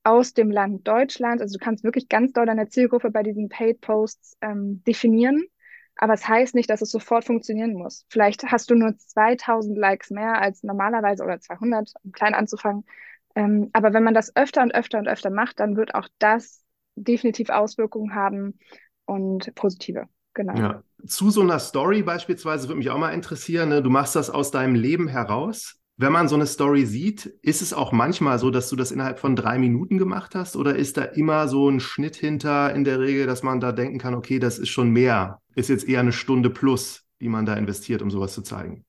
aus 0.03 0.33
dem 0.33 0.51
Land 0.51 0.89
Deutschland. 0.89 1.43
Also 1.43 1.59
du 1.59 1.65
kannst 1.65 1.85
wirklich 1.85 2.09
ganz 2.09 2.33
doll 2.33 2.47
deine 2.47 2.69
Zielgruppe 2.69 3.11
bei 3.11 3.23
diesen 3.23 3.49
Paid 3.51 3.81
Posts 3.83 4.39
ähm, 4.41 4.83
definieren. 4.87 5.45
Aber 5.97 6.15
es 6.15 6.27
heißt 6.27 6.55
nicht, 6.55 6.71
dass 6.71 6.81
es 6.81 6.91
sofort 6.91 7.25
funktionieren 7.25 7.75
muss. 7.75 8.07
Vielleicht 8.09 8.45
hast 8.45 8.71
du 8.71 8.75
nur 8.75 8.97
2000 8.97 9.77
Likes 9.77 10.11
mehr 10.11 10.41
als 10.41 10.63
normalerweise 10.63 11.25
oder 11.25 11.41
200, 11.41 11.93
um 12.05 12.13
klein 12.13 12.35
anzufangen. 12.35 12.85
Ähm, 13.35 13.69
aber 13.73 13.93
wenn 13.93 14.05
man 14.05 14.15
das 14.15 14.35
öfter 14.35 14.63
und 14.63 14.75
öfter 14.75 14.99
und 14.99 15.09
öfter 15.09 15.31
macht, 15.31 15.61
dann 15.61 15.77
wird 15.77 15.95
auch 15.95 16.09
das 16.19 16.65
definitiv 16.95 17.51
Auswirkungen 17.51 18.15
haben 18.15 18.59
und 19.05 19.55
positive. 19.55 20.09
Genau. 20.35 20.55
Ja. 20.57 20.83
Zu 21.07 21.31
so 21.31 21.41
einer 21.43 21.59
Story 21.59 22.03
beispielsweise 22.03 22.69
würde 22.69 22.79
mich 22.79 22.91
auch 22.91 22.99
mal 22.99 23.11
interessieren. 23.11 23.69
Ne? 23.69 23.83
Du 23.83 23.91
machst 23.91 24.17
das 24.17 24.31
aus 24.31 24.51
deinem 24.51 24.75
Leben 24.75 25.09
heraus. 25.09 25.77
Wenn 25.97 26.13
man 26.13 26.29
so 26.29 26.37
eine 26.37 26.47
Story 26.47 26.87
sieht, 26.87 27.27
ist 27.43 27.61
es 27.61 27.73
auch 27.73 27.91
manchmal 27.91 28.39
so, 28.39 28.51
dass 28.51 28.69
du 28.69 28.77
das 28.77 28.93
innerhalb 28.93 29.19
von 29.19 29.35
drei 29.35 29.59
Minuten 29.59 29.99
gemacht 29.99 30.35
hast? 30.37 30.55
Oder 30.55 30.77
ist 30.77 30.97
da 30.97 31.03
immer 31.03 31.49
so 31.49 31.69
ein 31.69 31.81
Schnitt 31.81 32.15
hinter 32.15 32.73
in 32.73 32.85
der 32.85 33.01
Regel, 33.01 33.27
dass 33.27 33.43
man 33.43 33.61
da 33.61 33.73
denken 33.73 33.99
kann, 33.99 34.15
okay, 34.15 34.39
das 34.39 34.59
ist 34.59 34.69
schon 34.69 34.91
mehr, 34.91 35.41
ist 35.57 35.69
jetzt 35.69 35.89
eher 35.89 36.01
eine 36.01 36.13
Stunde 36.13 36.51
plus, 36.51 37.05
die 37.21 37.29
man 37.29 37.47
da 37.47 37.55
investiert, 37.55 38.01
um 38.01 38.13
sowas 38.13 38.33
zu 38.33 38.43
zeigen? 38.43 38.85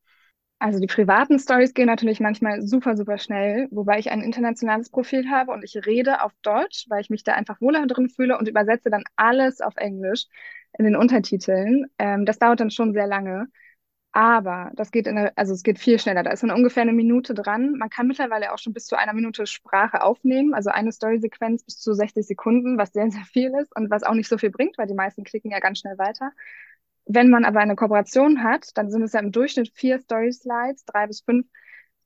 Also 0.59 0.79
die 0.79 0.87
privaten 0.87 1.39
Stories 1.39 1.73
gehen 1.73 1.87
natürlich 1.87 2.19
manchmal 2.19 2.61
super, 2.61 2.97
super 2.97 3.17
schnell, 3.17 3.69
wobei 3.71 3.97
ich 3.97 4.11
ein 4.11 4.21
internationales 4.21 4.89
Profil 4.89 5.31
habe 5.31 5.51
und 5.51 5.63
ich 5.63 5.85
rede 5.85 6.21
auf 6.21 6.33
Deutsch, 6.43 6.85
weil 6.89 7.01
ich 7.01 7.09
mich 7.09 7.23
da 7.23 7.33
einfach 7.33 7.61
wohler 7.61 7.87
drin 7.87 8.09
fühle 8.09 8.37
und 8.37 8.47
übersetze 8.47 8.89
dann 8.89 9.05
alles 9.15 9.61
auf 9.61 9.77
Englisch 9.77 10.25
in 10.77 10.85
den 10.85 10.95
Untertiteln. 10.95 11.87
Ähm, 11.97 12.25
das 12.25 12.39
dauert 12.39 12.59
dann 12.59 12.71
schon 12.71 12.93
sehr 12.93 13.07
lange. 13.07 13.47
Aber 14.11 14.71
das 14.75 14.89
geht 14.91 15.05
in 15.05 15.15
der, 15.15 15.33
also 15.35 15.53
es 15.53 15.61
geht 15.61 15.77
viel 15.77 15.99
schneller. 15.99 16.23
Da 16.23 16.31
ist 16.31 16.41
dann 16.41 16.51
ungefähr 16.51 16.81
eine 16.81 16.93
Minute 16.93 17.33
dran. 17.35 17.73
Man 17.77 17.89
kann 17.89 18.07
mittlerweile 18.07 18.51
auch 18.53 18.57
schon 18.57 18.73
bis 18.73 18.87
zu 18.87 18.97
einer 18.97 19.13
Minute 19.13 19.45
Sprache 19.45 20.01
aufnehmen, 20.01 20.53
also 20.55 20.71
eine 20.71 20.91
Story-Sequenz 20.91 21.63
bis 21.63 21.77
zu 21.79 21.93
60 21.93 22.25
Sekunden, 22.25 22.77
was 22.77 22.91
sehr, 22.91 23.11
sehr 23.11 23.23
viel 23.25 23.53
ist 23.61 23.75
und 23.75 23.91
was 23.91 24.03
auch 24.03 24.15
nicht 24.15 24.27
so 24.27 24.37
viel 24.37 24.49
bringt, 24.49 24.77
weil 24.77 24.87
die 24.87 24.95
meisten 24.95 25.23
klicken 25.23 25.51
ja 25.51 25.59
ganz 25.59 25.79
schnell 25.79 25.97
weiter. 25.99 26.31
Wenn 27.05 27.29
man 27.29 27.45
aber 27.45 27.59
eine 27.59 27.75
Kooperation 27.75 28.43
hat, 28.43 28.77
dann 28.77 28.89
sind 28.89 29.03
es 29.03 29.13
ja 29.13 29.19
im 29.19 29.31
Durchschnitt 29.31 29.71
vier 29.75 29.99
Story-Slides, 29.99 30.85
drei 30.85 31.07
bis 31.07 31.21
fünf, 31.21 31.47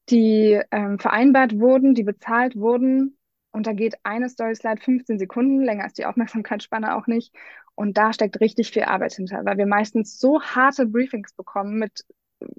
die 0.10 0.62
ähm, 0.72 1.00
vereinbart 1.00 1.60
wurden, 1.60 1.96
die 1.96 2.04
bezahlt 2.04 2.56
wurden. 2.58 3.18
Und 3.52 3.68
da 3.68 3.74
geht 3.74 3.96
eine 4.04 4.30
Story-Slide 4.30 4.82
15 4.82 5.20
Sekunden, 5.20 5.62
länger 5.62 5.86
ist 5.86 5.98
die 5.98 6.06
Aufmerksamkeitsspanne 6.06 6.96
auch 6.96 7.08
nicht. 7.08 7.34
Und 7.76 7.98
da 7.98 8.14
steckt 8.14 8.40
richtig 8.40 8.72
viel 8.72 8.84
Arbeit 8.84 9.14
hinter, 9.14 9.44
weil 9.46 9.58
wir 9.58 9.66
meistens 9.66 10.20
so 10.20 10.42
harte 10.42 10.86
Briefings 10.86 11.34
bekommen 11.34 11.80
mit 11.80 12.06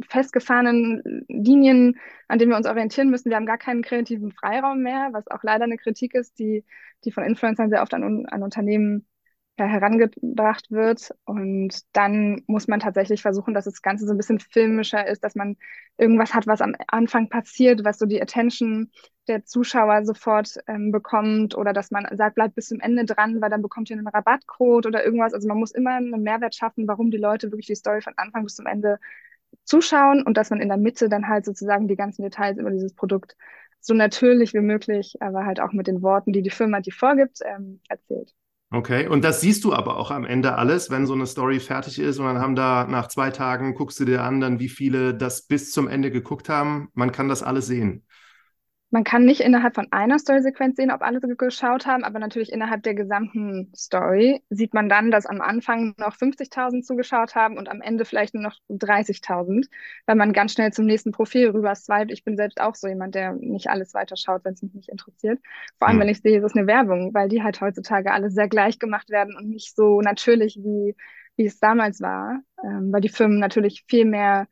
festgefahrenen 0.08 1.24
Linien, 1.28 1.98
an 2.28 2.38
denen 2.38 2.50
wir 2.50 2.56
uns 2.56 2.66
orientieren 2.66 3.10
müssen. 3.10 3.30
Wir 3.30 3.36
haben 3.36 3.46
gar 3.46 3.58
keinen 3.58 3.82
kreativen 3.82 4.32
Freiraum 4.32 4.82
mehr, 4.82 5.10
was 5.12 5.28
auch 5.28 5.42
leider 5.42 5.64
eine 5.64 5.76
Kritik 5.76 6.14
ist, 6.14 6.38
die, 6.38 6.64
die 7.04 7.12
von 7.12 7.24
Influencern 7.24 7.70
sehr 7.70 7.82
oft 7.82 7.94
an, 7.94 8.26
an 8.26 8.42
Unternehmen 8.42 9.06
herangebracht 9.56 10.70
wird. 10.70 11.10
Und 11.24 11.70
dann 11.92 12.42
muss 12.46 12.66
man 12.66 12.80
tatsächlich 12.80 13.22
versuchen, 13.22 13.54
dass 13.54 13.66
das 13.66 13.82
Ganze 13.82 14.06
so 14.06 14.12
ein 14.12 14.16
bisschen 14.16 14.40
filmischer 14.40 15.06
ist, 15.06 15.22
dass 15.22 15.34
man 15.34 15.56
irgendwas 15.96 16.34
hat, 16.34 16.46
was 16.46 16.60
am 16.60 16.74
Anfang 16.88 17.28
passiert, 17.28 17.84
was 17.84 17.98
so 17.98 18.06
die 18.06 18.20
Attention 18.20 18.90
der 19.28 19.44
Zuschauer 19.44 20.04
sofort 20.04 20.58
ähm, 20.66 20.92
bekommt 20.92 21.56
oder 21.56 21.72
dass 21.72 21.90
man 21.90 22.06
sagt, 22.16 22.34
bleibt 22.34 22.56
bis 22.56 22.68
zum 22.68 22.80
Ende 22.80 23.04
dran, 23.04 23.40
weil 23.40 23.50
dann 23.50 23.62
bekommt 23.62 23.90
ihr 23.90 23.96
einen 23.96 24.08
Rabattcode 24.08 24.86
oder 24.86 25.04
irgendwas. 25.04 25.34
Also 25.34 25.48
man 25.48 25.58
muss 25.58 25.70
immer 25.70 25.94
einen 25.94 26.22
Mehrwert 26.22 26.54
schaffen, 26.54 26.88
warum 26.88 27.10
die 27.10 27.16
Leute 27.16 27.50
wirklich 27.50 27.66
die 27.66 27.76
Story 27.76 28.02
von 28.02 28.14
Anfang 28.16 28.44
bis 28.44 28.56
zum 28.56 28.66
Ende 28.66 28.98
zuschauen 29.64 30.22
und 30.22 30.36
dass 30.36 30.50
man 30.50 30.60
in 30.60 30.68
der 30.68 30.76
Mitte 30.78 31.08
dann 31.08 31.28
halt 31.28 31.44
sozusagen 31.44 31.88
die 31.88 31.96
ganzen 31.96 32.22
Details 32.22 32.58
über 32.58 32.70
dieses 32.70 32.94
Produkt 32.94 33.36
so 33.80 33.94
natürlich 33.94 34.54
wie 34.54 34.60
möglich, 34.60 35.16
aber 35.20 35.44
halt 35.44 35.60
auch 35.60 35.72
mit 35.72 35.86
den 35.86 36.02
Worten, 36.02 36.32
die 36.32 36.42
die 36.42 36.50
Firma 36.50 36.80
die 36.80 36.90
vorgibt, 36.90 37.40
ähm, 37.44 37.80
erzählt. 37.88 38.34
Okay, 38.70 39.06
und 39.06 39.22
das 39.22 39.40
siehst 39.40 39.62
du 39.62 39.72
aber 39.72 39.96
auch 39.98 40.10
am 40.10 40.24
Ende 40.24 40.56
alles, 40.56 40.90
wenn 40.90 41.06
so 41.06 41.12
eine 41.14 41.26
Story 41.26 41.60
fertig 41.60 42.00
ist 42.00 42.18
und 42.18 42.24
dann 42.26 42.38
haben 42.40 42.56
da 42.56 42.86
nach 42.88 43.06
zwei 43.06 43.30
Tagen, 43.30 43.74
guckst 43.76 44.00
du 44.00 44.04
dir 44.04 44.24
an, 44.24 44.40
dann 44.40 44.58
wie 44.58 44.68
viele 44.68 45.14
das 45.14 45.42
bis 45.42 45.70
zum 45.70 45.86
Ende 45.86 46.10
geguckt 46.10 46.48
haben. 46.48 46.88
Man 46.94 47.12
kann 47.12 47.28
das 47.28 47.44
alles 47.44 47.66
sehen. 47.66 48.04
Man 48.94 49.02
kann 49.02 49.24
nicht 49.24 49.40
innerhalb 49.40 49.74
von 49.74 49.88
einer 49.90 50.20
Story-Sequenz 50.20 50.76
sehen, 50.76 50.92
ob 50.92 51.02
alle 51.02 51.18
geschaut 51.18 51.84
haben, 51.84 52.04
aber 52.04 52.20
natürlich 52.20 52.52
innerhalb 52.52 52.84
der 52.84 52.94
gesamten 52.94 53.72
Story 53.74 54.40
sieht 54.50 54.72
man 54.72 54.88
dann, 54.88 55.10
dass 55.10 55.26
am 55.26 55.40
Anfang 55.40 55.96
noch 55.98 56.14
50.000 56.14 56.82
zugeschaut 56.82 57.34
haben 57.34 57.58
und 57.58 57.68
am 57.68 57.80
Ende 57.80 58.04
vielleicht 58.04 58.34
nur 58.34 58.44
noch 58.44 58.56
30.000, 58.70 59.66
weil 60.06 60.14
man 60.14 60.32
ganz 60.32 60.52
schnell 60.52 60.72
zum 60.72 60.86
nächsten 60.86 61.10
Profil 61.10 61.50
rüber 61.50 61.74
swiped. 61.74 62.12
Ich 62.12 62.22
bin 62.22 62.36
selbst 62.36 62.60
auch 62.60 62.76
so 62.76 62.86
jemand, 62.86 63.16
der 63.16 63.32
nicht 63.32 63.66
alles 63.66 63.94
weiterschaut, 63.94 64.44
wenn 64.44 64.54
es 64.54 64.62
mich 64.62 64.74
nicht 64.74 64.90
interessiert. 64.90 65.40
Vor 65.80 65.88
allem, 65.88 65.96
hm. 65.96 66.02
wenn 66.02 66.10
ich 66.10 66.22
sehe, 66.22 66.38
es 66.38 66.44
ist 66.44 66.56
eine 66.56 66.68
Werbung, 66.68 67.12
weil 67.14 67.28
die 67.28 67.42
halt 67.42 67.60
heutzutage 67.60 68.12
alle 68.12 68.30
sehr 68.30 68.46
gleich 68.46 68.78
gemacht 68.78 69.10
werden 69.10 69.34
und 69.36 69.48
nicht 69.48 69.74
so 69.74 70.02
natürlich, 70.02 70.54
wie, 70.62 70.94
wie 71.34 71.46
es 71.46 71.58
damals 71.58 72.00
war, 72.00 72.42
ähm, 72.62 72.92
weil 72.92 73.00
die 73.00 73.08
Firmen 73.08 73.40
natürlich 73.40 73.84
viel 73.88 74.04
mehr 74.04 74.46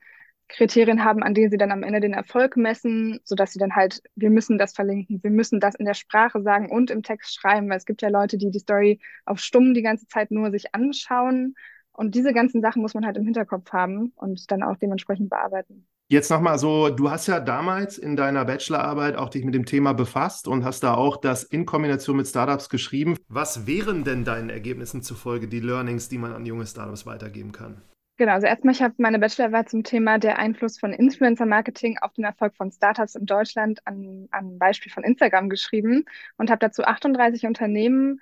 Kriterien 0.52 1.04
haben, 1.04 1.22
an 1.22 1.34
denen 1.34 1.50
sie 1.50 1.56
dann 1.56 1.72
am 1.72 1.82
Ende 1.82 2.00
den 2.00 2.12
Erfolg 2.12 2.56
messen, 2.56 3.20
sodass 3.24 3.52
sie 3.52 3.58
dann 3.58 3.74
halt, 3.74 4.02
wir 4.14 4.30
müssen 4.30 4.58
das 4.58 4.74
verlinken, 4.74 5.22
wir 5.22 5.30
müssen 5.30 5.60
das 5.60 5.74
in 5.74 5.86
der 5.86 5.94
Sprache 5.94 6.42
sagen 6.42 6.70
und 6.70 6.90
im 6.90 7.02
Text 7.02 7.34
schreiben, 7.34 7.68
weil 7.68 7.78
es 7.78 7.86
gibt 7.86 8.02
ja 8.02 8.08
Leute, 8.08 8.38
die 8.38 8.50
die 8.50 8.58
Story 8.58 9.00
auf 9.24 9.38
stumm 9.40 9.74
die 9.74 9.82
ganze 9.82 10.06
Zeit 10.06 10.30
nur 10.30 10.50
sich 10.50 10.74
anschauen. 10.74 11.54
Und 11.94 12.14
diese 12.14 12.32
ganzen 12.32 12.62
Sachen 12.62 12.80
muss 12.80 12.94
man 12.94 13.04
halt 13.04 13.16
im 13.18 13.24
Hinterkopf 13.24 13.70
haben 13.72 14.12
und 14.16 14.50
dann 14.50 14.62
auch 14.62 14.76
dementsprechend 14.76 15.28
bearbeiten. 15.28 15.86
Jetzt 16.08 16.30
nochmal 16.30 16.58
so, 16.58 16.90
du 16.90 17.10
hast 17.10 17.26
ja 17.26 17.40
damals 17.40 17.96
in 17.96 18.16
deiner 18.16 18.44
Bachelorarbeit 18.44 19.16
auch 19.16 19.30
dich 19.30 19.44
mit 19.44 19.54
dem 19.54 19.64
Thema 19.64 19.94
befasst 19.94 20.46
und 20.46 20.64
hast 20.64 20.82
da 20.82 20.94
auch 20.94 21.16
das 21.16 21.42
in 21.42 21.64
Kombination 21.64 22.16
mit 22.16 22.26
Startups 22.26 22.68
geschrieben. 22.68 23.16
Was 23.28 23.66
wären 23.66 24.04
denn 24.04 24.24
deinen 24.24 24.50
Ergebnissen 24.50 25.02
zufolge 25.02 25.48
die 25.48 25.60
Learnings, 25.60 26.10
die 26.10 26.18
man 26.18 26.32
an 26.32 26.44
junge 26.44 26.66
Startups 26.66 27.06
weitergeben 27.06 27.52
kann? 27.52 27.80
Genau, 28.18 28.32
also 28.32 28.46
erstmal, 28.46 28.74
ich 28.74 28.82
habe 28.82 28.94
meine 28.98 29.18
Bachelorarbeit 29.18 29.70
zum 29.70 29.84
Thema 29.84 30.18
der 30.18 30.38
Einfluss 30.38 30.78
von 30.78 30.92
Influencer-Marketing 30.92 31.98
auf 31.98 32.12
den 32.12 32.24
Erfolg 32.24 32.54
von 32.54 32.70
Startups 32.70 33.14
in 33.14 33.26
Deutschland 33.26 33.80
an, 33.86 34.28
an 34.30 34.58
Beispiel 34.58 34.92
von 34.92 35.02
Instagram 35.02 35.48
geschrieben 35.48 36.04
und 36.36 36.50
habe 36.50 36.58
dazu 36.58 36.84
38 36.84 37.46
Unternehmen 37.46 38.20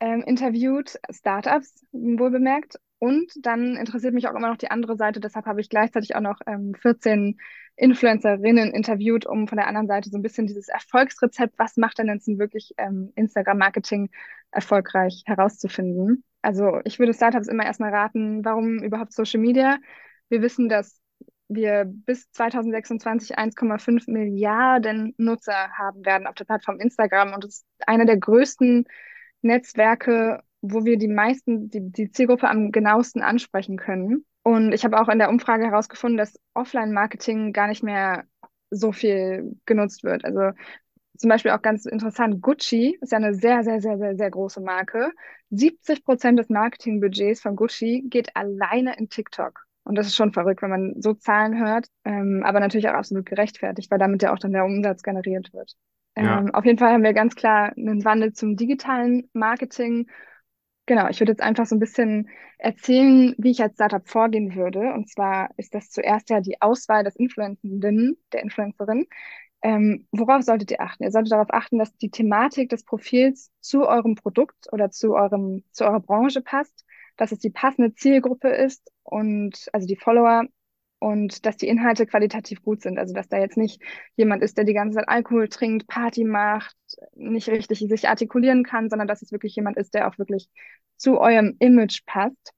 ähm, 0.00 0.22
interviewt, 0.26 0.98
Startups 1.10 1.84
wohl 1.92 2.30
bemerkt. 2.30 2.78
Und 2.98 3.30
dann 3.46 3.76
interessiert 3.76 4.14
mich 4.14 4.26
auch 4.26 4.34
immer 4.34 4.48
noch 4.48 4.56
die 4.56 4.70
andere 4.72 4.96
Seite, 4.96 5.20
deshalb 5.20 5.46
habe 5.46 5.60
ich 5.60 5.68
gleichzeitig 5.68 6.16
auch 6.16 6.20
noch 6.20 6.40
ähm, 6.46 6.74
14 6.74 7.38
Influencerinnen 7.76 8.72
interviewt, 8.72 9.24
um 9.24 9.46
von 9.46 9.56
der 9.58 9.68
anderen 9.68 9.86
Seite 9.86 10.10
so 10.10 10.18
ein 10.18 10.22
bisschen 10.22 10.48
dieses 10.48 10.68
Erfolgsrezept, 10.68 11.58
was 11.58 11.76
macht 11.76 11.98
denn 11.98 12.08
jetzt 12.08 12.26
wirklich 12.26 12.74
ähm, 12.76 13.12
Instagram-Marketing 13.14 14.10
erfolgreich 14.50 15.22
herauszufinden. 15.26 16.24
Also 16.42 16.80
ich 16.84 16.98
würde 16.98 17.14
Startups 17.14 17.48
immer 17.48 17.64
erstmal 17.64 17.94
raten, 17.94 18.44
warum 18.44 18.82
überhaupt 18.82 19.12
Social 19.12 19.40
Media? 19.40 19.78
Wir 20.28 20.42
wissen, 20.42 20.68
dass 20.68 21.00
wir 21.48 21.84
bis 21.86 22.30
2026 22.32 23.38
1,5 23.38 24.10
Milliarden 24.10 25.14
Nutzer 25.16 25.70
haben 25.76 26.04
werden 26.04 26.26
auf 26.26 26.34
der 26.34 26.44
Plattform 26.44 26.78
Instagram 26.78 27.32
und 27.32 27.44
es 27.44 27.56
ist 27.56 27.66
einer 27.86 28.04
der 28.04 28.18
größten 28.18 28.84
Netzwerke, 29.42 30.42
wo 30.60 30.84
wir 30.84 30.98
die 30.98 31.08
meisten, 31.08 31.70
die, 31.70 31.90
die 31.90 32.10
Zielgruppe 32.10 32.48
am 32.48 32.70
genauesten 32.72 33.22
ansprechen 33.22 33.76
können. 33.76 34.24
Und 34.42 34.72
ich 34.72 34.84
habe 34.84 35.00
auch 35.00 35.08
in 35.08 35.18
der 35.18 35.30
Umfrage 35.30 35.66
herausgefunden, 35.66 36.18
dass 36.18 36.38
Offline-Marketing 36.54 37.52
gar 37.52 37.68
nicht 37.68 37.82
mehr 37.82 38.24
so 38.70 38.92
viel 38.92 39.56
genutzt 39.66 40.04
wird. 40.04 40.24
Also 40.24 40.52
zum 41.18 41.30
Beispiel 41.30 41.50
auch 41.50 41.62
ganz 41.62 41.86
interessant, 41.86 42.40
Gucci 42.40 42.98
ist 43.00 43.12
ja 43.12 43.18
eine 43.18 43.34
sehr, 43.34 43.62
sehr, 43.64 43.80
sehr, 43.80 43.98
sehr, 43.98 44.16
sehr 44.16 44.30
große 44.30 44.60
Marke. 44.60 45.12
70 45.50 46.04
Prozent 46.04 46.38
des 46.38 46.48
Marketingbudgets 46.48 47.40
von 47.40 47.56
Gucci 47.56 48.04
geht 48.08 48.34
alleine 48.36 48.96
in 48.96 49.08
TikTok. 49.08 49.64
Und 49.84 49.94
das 49.96 50.06
ist 50.06 50.16
schon 50.16 50.32
verrückt, 50.32 50.60
wenn 50.60 50.70
man 50.70 50.94
so 50.98 51.14
Zahlen 51.14 51.58
hört, 51.58 51.86
ähm, 52.04 52.42
aber 52.44 52.60
natürlich 52.60 52.88
auch 52.88 52.94
absolut 52.94 53.24
gerechtfertigt, 53.24 53.90
weil 53.90 53.98
damit 53.98 54.22
ja 54.22 54.34
auch 54.34 54.38
dann 54.38 54.52
der 54.52 54.64
Umsatz 54.64 55.02
generiert 55.02 55.52
wird. 55.54 55.76
Ja. 56.16 56.40
Ähm, 56.40 56.54
auf 56.54 56.64
jeden 56.64 56.78
Fall 56.78 56.92
haben 56.92 57.04
wir 57.04 57.14
ganz 57.14 57.34
klar 57.34 57.72
einen 57.76 58.04
Wandel 58.04 58.32
zum 58.32 58.56
digitalen 58.56 59.30
Marketing. 59.32 60.08
Genau, 60.86 61.08
ich 61.08 61.20
würde 61.20 61.32
jetzt 61.32 61.42
einfach 61.42 61.66
so 61.66 61.76
ein 61.76 61.80
bisschen 61.80 62.28
erzählen, 62.58 63.34
wie 63.38 63.50
ich 63.50 63.62
als 63.62 63.74
Startup 63.74 64.06
vorgehen 64.06 64.54
würde. 64.54 64.92
Und 64.92 65.08
zwar 65.08 65.50
ist 65.56 65.74
das 65.74 65.90
zuerst 65.90 66.28
ja 66.28 66.40
die 66.40 66.60
Auswahl 66.60 67.04
des 67.04 67.16
Influencenden, 67.16 68.16
der 68.32 68.42
Influencerin. 68.42 69.06
Ähm, 69.62 70.06
worauf 70.12 70.42
solltet 70.42 70.70
ihr 70.70 70.80
achten? 70.80 71.02
Ihr 71.02 71.10
solltet 71.10 71.32
darauf 71.32 71.52
achten, 71.52 71.78
dass 71.78 71.96
die 71.96 72.10
Thematik 72.10 72.68
des 72.68 72.84
Profils 72.84 73.50
zu 73.60 73.86
eurem 73.86 74.14
Produkt 74.14 74.72
oder 74.72 74.90
zu 74.90 75.14
eurem, 75.14 75.64
zu 75.72 75.84
eurer 75.84 76.00
Branche 76.00 76.42
passt, 76.42 76.84
dass 77.16 77.32
es 77.32 77.40
die 77.40 77.50
passende 77.50 77.94
Zielgruppe 77.94 78.48
ist 78.48 78.92
und 79.02 79.68
also 79.72 79.86
die 79.86 79.96
Follower 79.96 80.44
und 81.00 81.46
dass 81.46 81.56
die 81.56 81.68
Inhalte 81.68 82.06
qualitativ 82.06 82.62
gut 82.62 82.82
sind. 82.82 82.98
Also 82.98 83.14
dass 83.14 83.28
da 83.28 83.38
jetzt 83.38 83.56
nicht 83.56 83.82
jemand 84.16 84.42
ist, 84.42 84.56
der 84.56 84.64
die 84.64 84.74
ganze 84.74 84.96
Zeit 84.98 85.08
Alkohol 85.08 85.48
trinkt, 85.48 85.86
Party 85.88 86.24
macht, 86.24 86.76
nicht 87.14 87.48
richtig 87.48 87.80
sich 87.80 88.08
artikulieren 88.08 88.64
kann, 88.64 88.88
sondern 88.88 89.08
dass 89.08 89.22
es 89.22 89.32
wirklich 89.32 89.54
jemand 89.56 89.76
ist, 89.76 89.94
der 89.94 90.08
auch 90.08 90.18
wirklich 90.18 90.48
zu 90.96 91.20
eurem 91.20 91.56
Image 91.58 92.04
passt. 92.06 92.52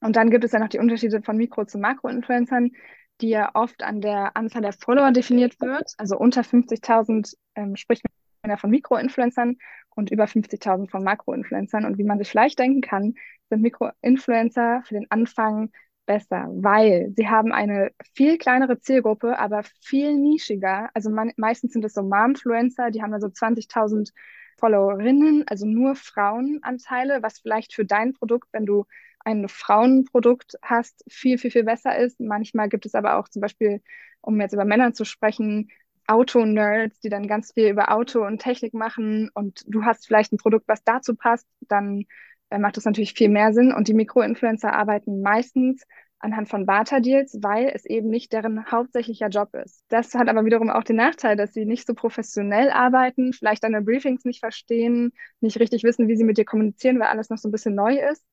Und 0.00 0.16
dann 0.16 0.30
gibt 0.30 0.44
es 0.44 0.52
ja 0.52 0.58
noch 0.58 0.68
die 0.68 0.78
Unterschiede 0.78 1.22
von 1.22 1.36
Mikro- 1.36 1.64
zu 1.64 1.78
Makro-Influencern 1.78 2.72
die 3.20 3.28
ja 3.28 3.50
oft 3.54 3.82
an 3.82 4.00
der 4.00 4.36
Anzahl 4.36 4.62
der 4.62 4.72
Follower 4.72 5.12
definiert 5.12 5.60
wird. 5.60 5.92
Also 5.98 6.16
unter 6.16 6.42
50.000 6.42 7.34
ähm, 7.54 7.76
spricht 7.76 8.02
man 8.42 8.50
ja 8.50 8.56
von 8.56 8.70
Mikroinfluencern 8.70 9.56
und 9.94 10.10
über 10.10 10.24
50.000 10.24 10.90
von 10.90 11.04
Makroinfluencern. 11.04 11.84
Und 11.84 11.98
wie 11.98 12.04
man 12.04 12.18
sich 12.18 12.28
vielleicht 12.28 12.58
denken 12.58 12.80
kann, 12.80 13.14
sind 13.48 13.62
Mikroinfluencer 13.62 14.82
für 14.84 14.94
den 14.94 15.10
Anfang 15.10 15.70
besser, 16.06 16.48
weil 16.52 17.12
sie 17.16 17.28
haben 17.28 17.52
eine 17.52 17.90
viel 18.14 18.36
kleinere 18.36 18.78
Zielgruppe, 18.78 19.38
aber 19.38 19.62
viel 19.80 20.16
nischiger. 20.16 20.90
Also 20.94 21.10
man, 21.10 21.32
meistens 21.36 21.72
sind 21.72 21.84
es 21.84 21.94
so 21.94 22.02
Momfluencer, 22.02 22.90
die 22.90 23.02
haben 23.02 23.14
also 23.14 23.28
20.000 23.28 24.12
Followerinnen, 24.58 25.44
also 25.48 25.66
nur 25.66 25.96
Frauenanteile, 25.96 27.22
was 27.22 27.38
vielleicht 27.38 27.74
für 27.74 27.84
dein 27.84 28.12
Produkt, 28.12 28.48
wenn 28.52 28.66
du 28.66 28.84
ein 29.24 29.48
Frauenprodukt 29.48 30.56
hast, 30.62 31.04
viel, 31.08 31.38
viel, 31.38 31.50
viel 31.50 31.64
besser 31.64 31.96
ist. 31.98 32.20
Manchmal 32.20 32.68
gibt 32.68 32.86
es 32.86 32.94
aber 32.94 33.18
auch 33.18 33.28
zum 33.28 33.40
Beispiel, 33.40 33.82
um 34.20 34.40
jetzt 34.40 34.52
über 34.52 34.64
Männer 34.64 34.92
zu 34.92 35.04
sprechen, 35.04 35.70
Auto-Nerds, 36.06 37.00
die 37.00 37.08
dann 37.08 37.26
ganz 37.26 37.52
viel 37.52 37.68
über 37.68 37.90
Auto 37.90 38.24
und 38.24 38.38
Technik 38.38 38.74
machen 38.74 39.30
und 39.34 39.64
du 39.66 39.84
hast 39.84 40.06
vielleicht 40.06 40.32
ein 40.32 40.38
Produkt, 40.38 40.68
was 40.68 40.84
dazu 40.84 41.14
passt, 41.16 41.46
dann 41.60 42.04
äh, 42.50 42.58
macht 42.58 42.76
das 42.76 42.84
natürlich 42.84 43.14
viel 43.14 43.30
mehr 43.30 43.54
Sinn. 43.54 43.72
Und 43.72 43.88
die 43.88 43.94
Mikroinfluencer 43.94 44.72
arbeiten 44.72 45.22
meistens 45.22 45.82
anhand 46.18 46.48
von 46.48 46.66
Barter-Deals, 46.66 47.38
weil 47.42 47.70
es 47.74 47.84
eben 47.84 48.08
nicht 48.08 48.32
deren 48.32 48.70
hauptsächlicher 48.70 49.28
Job 49.28 49.54
ist. 49.54 49.84
Das 49.88 50.14
hat 50.14 50.28
aber 50.28 50.44
wiederum 50.44 50.70
auch 50.70 50.82
den 50.84 50.96
Nachteil, 50.96 51.36
dass 51.36 51.52
sie 51.52 51.66
nicht 51.66 51.86
so 51.86 51.94
professionell 51.94 52.70
arbeiten, 52.70 53.32
vielleicht 53.32 53.62
deine 53.62 53.82
Briefings 53.82 54.24
nicht 54.24 54.40
verstehen, 54.40 55.12
nicht 55.40 55.60
richtig 55.60 55.84
wissen, 55.84 56.08
wie 56.08 56.16
sie 56.16 56.24
mit 56.24 56.38
dir 56.38 56.46
kommunizieren, 56.46 56.98
weil 56.98 57.08
alles 57.08 57.28
noch 57.28 57.38
so 57.38 57.48
ein 57.48 57.52
bisschen 57.52 57.74
neu 57.74 57.98
ist. 57.98 58.24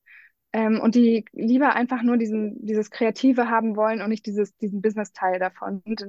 Ähm, 0.52 0.80
und 0.80 0.94
die 0.94 1.24
lieber 1.32 1.74
einfach 1.74 2.02
nur 2.02 2.16
diesen, 2.18 2.64
dieses 2.66 2.90
Kreative 2.90 3.48
haben 3.48 3.76
wollen 3.76 4.02
und 4.02 4.10
nicht 4.10 4.26
dieses, 4.26 4.54
diesen 4.58 4.82
Business-Teil 4.82 5.38
davon. 5.38 5.82
Und 5.84 6.04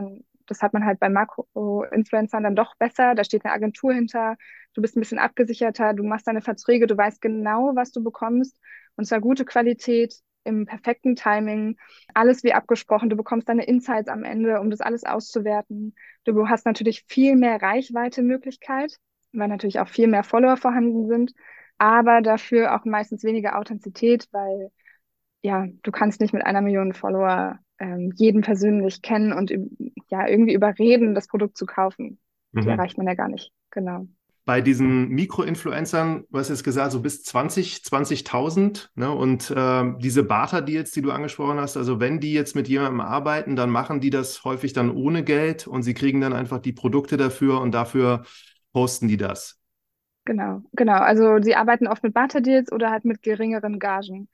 das 0.47 0.61
hat 0.61 0.73
man 0.73 0.85
halt 0.85 0.99
bei 0.99 1.09
Makro-Influencern 1.09 2.43
dann 2.43 2.55
doch 2.55 2.75
besser. 2.75 3.15
Da 3.15 3.23
steht 3.23 3.45
eine 3.45 3.53
Agentur 3.53 3.93
hinter, 3.93 4.35
du 4.73 4.81
bist 4.81 4.95
ein 4.97 4.99
bisschen 4.99 5.19
abgesicherter, 5.19 5.93
du 5.93 6.03
machst 6.03 6.27
deine 6.27 6.41
Verträge, 6.41 6.87
du 6.87 6.97
weißt 6.97 7.21
genau, 7.21 7.71
was 7.75 7.91
du 7.91 8.03
bekommst. 8.03 8.59
Und 8.95 9.05
zwar 9.05 9.21
gute 9.21 9.45
Qualität 9.45 10.15
im 10.43 10.65
perfekten 10.65 11.15
Timing, 11.15 11.77
alles 12.13 12.43
wie 12.43 12.53
abgesprochen. 12.53 13.09
Du 13.09 13.15
bekommst 13.15 13.47
deine 13.47 13.65
Insights 13.65 14.09
am 14.09 14.25
Ende, 14.25 14.59
um 14.59 14.69
das 14.69 14.81
alles 14.81 15.05
auszuwerten. 15.05 15.95
Du 16.25 16.49
hast 16.49 16.65
natürlich 16.65 17.05
viel 17.07 17.35
mehr 17.37 17.61
Reichweite-Möglichkeit, 17.61 18.97
weil 19.31 19.47
natürlich 19.47 19.79
auch 19.79 19.87
viel 19.87 20.07
mehr 20.07 20.23
Follower 20.23 20.57
vorhanden 20.57 21.07
sind, 21.07 21.33
aber 21.77 22.21
dafür 22.21 22.75
auch 22.75 22.85
meistens 22.85 23.23
weniger 23.23 23.57
Authentizität, 23.57 24.27
weil 24.31 24.71
ja, 25.41 25.67
du 25.83 25.91
kannst 25.91 26.21
nicht 26.21 26.33
mit 26.33 26.45
einer 26.45 26.61
Million 26.61 26.93
Follower 26.93 27.59
ähm, 27.79 28.13
jeden 28.15 28.41
persönlich 28.41 29.01
kennen 29.01 29.33
und 29.33 29.51
ja, 30.09 30.27
irgendwie 30.27 30.53
überreden, 30.53 31.15
das 31.15 31.27
Produkt 31.27 31.57
zu 31.57 31.65
kaufen. 31.65 32.19
Die 32.53 32.61
mhm. 32.61 32.69
erreicht 32.69 32.97
man 32.97 33.07
ja 33.07 33.15
gar 33.15 33.27
nicht. 33.27 33.51
Genau 33.71 34.07
bei 34.45 34.59
diesen 34.59 35.07
Mikroinfluencern, 35.09 36.25
du 36.29 36.37
hast 36.37 36.49
jetzt 36.49 36.65
gesagt, 36.65 36.91
so 36.91 37.01
bis 37.01 37.23
20, 37.23 37.77
20.000. 37.77 38.89
Ne? 38.95 39.09
Und 39.09 39.49
äh, 39.51 39.93
diese 39.99 40.23
Barter-Deals, 40.23 40.91
die 40.91 41.01
du 41.01 41.11
angesprochen 41.11 41.59
hast, 41.59 41.77
also 41.77 41.99
wenn 41.99 42.19
die 42.19 42.33
jetzt 42.33 42.55
mit 42.55 42.67
jemandem 42.67 42.99
arbeiten, 43.01 43.55
dann 43.55 43.69
machen 43.69 44.01
die 44.01 44.09
das 44.09 44.43
häufig 44.43 44.73
dann 44.73 44.91
ohne 44.91 45.23
Geld 45.23 45.65
und 45.65 45.83
sie 45.83 45.93
kriegen 45.93 46.19
dann 46.19 46.33
einfach 46.33 46.59
die 46.59 46.73
Produkte 46.73 47.15
dafür 47.15 47.61
und 47.61 47.71
dafür 47.71 48.23
posten 48.73 49.07
die 49.07 49.17
das. 49.17 49.61
Genau, 50.25 50.61
genau. 50.73 50.99
Also 50.99 51.41
sie 51.41 51.55
arbeiten 51.55 51.87
oft 51.87 52.03
mit 52.03 52.13
Barter-Deals 52.13 52.71
oder 52.71 52.91
halt 52.91 53.05
mit 53.05 53.21
geringeren 53.21 53.79
Gagen, 53.79 54.29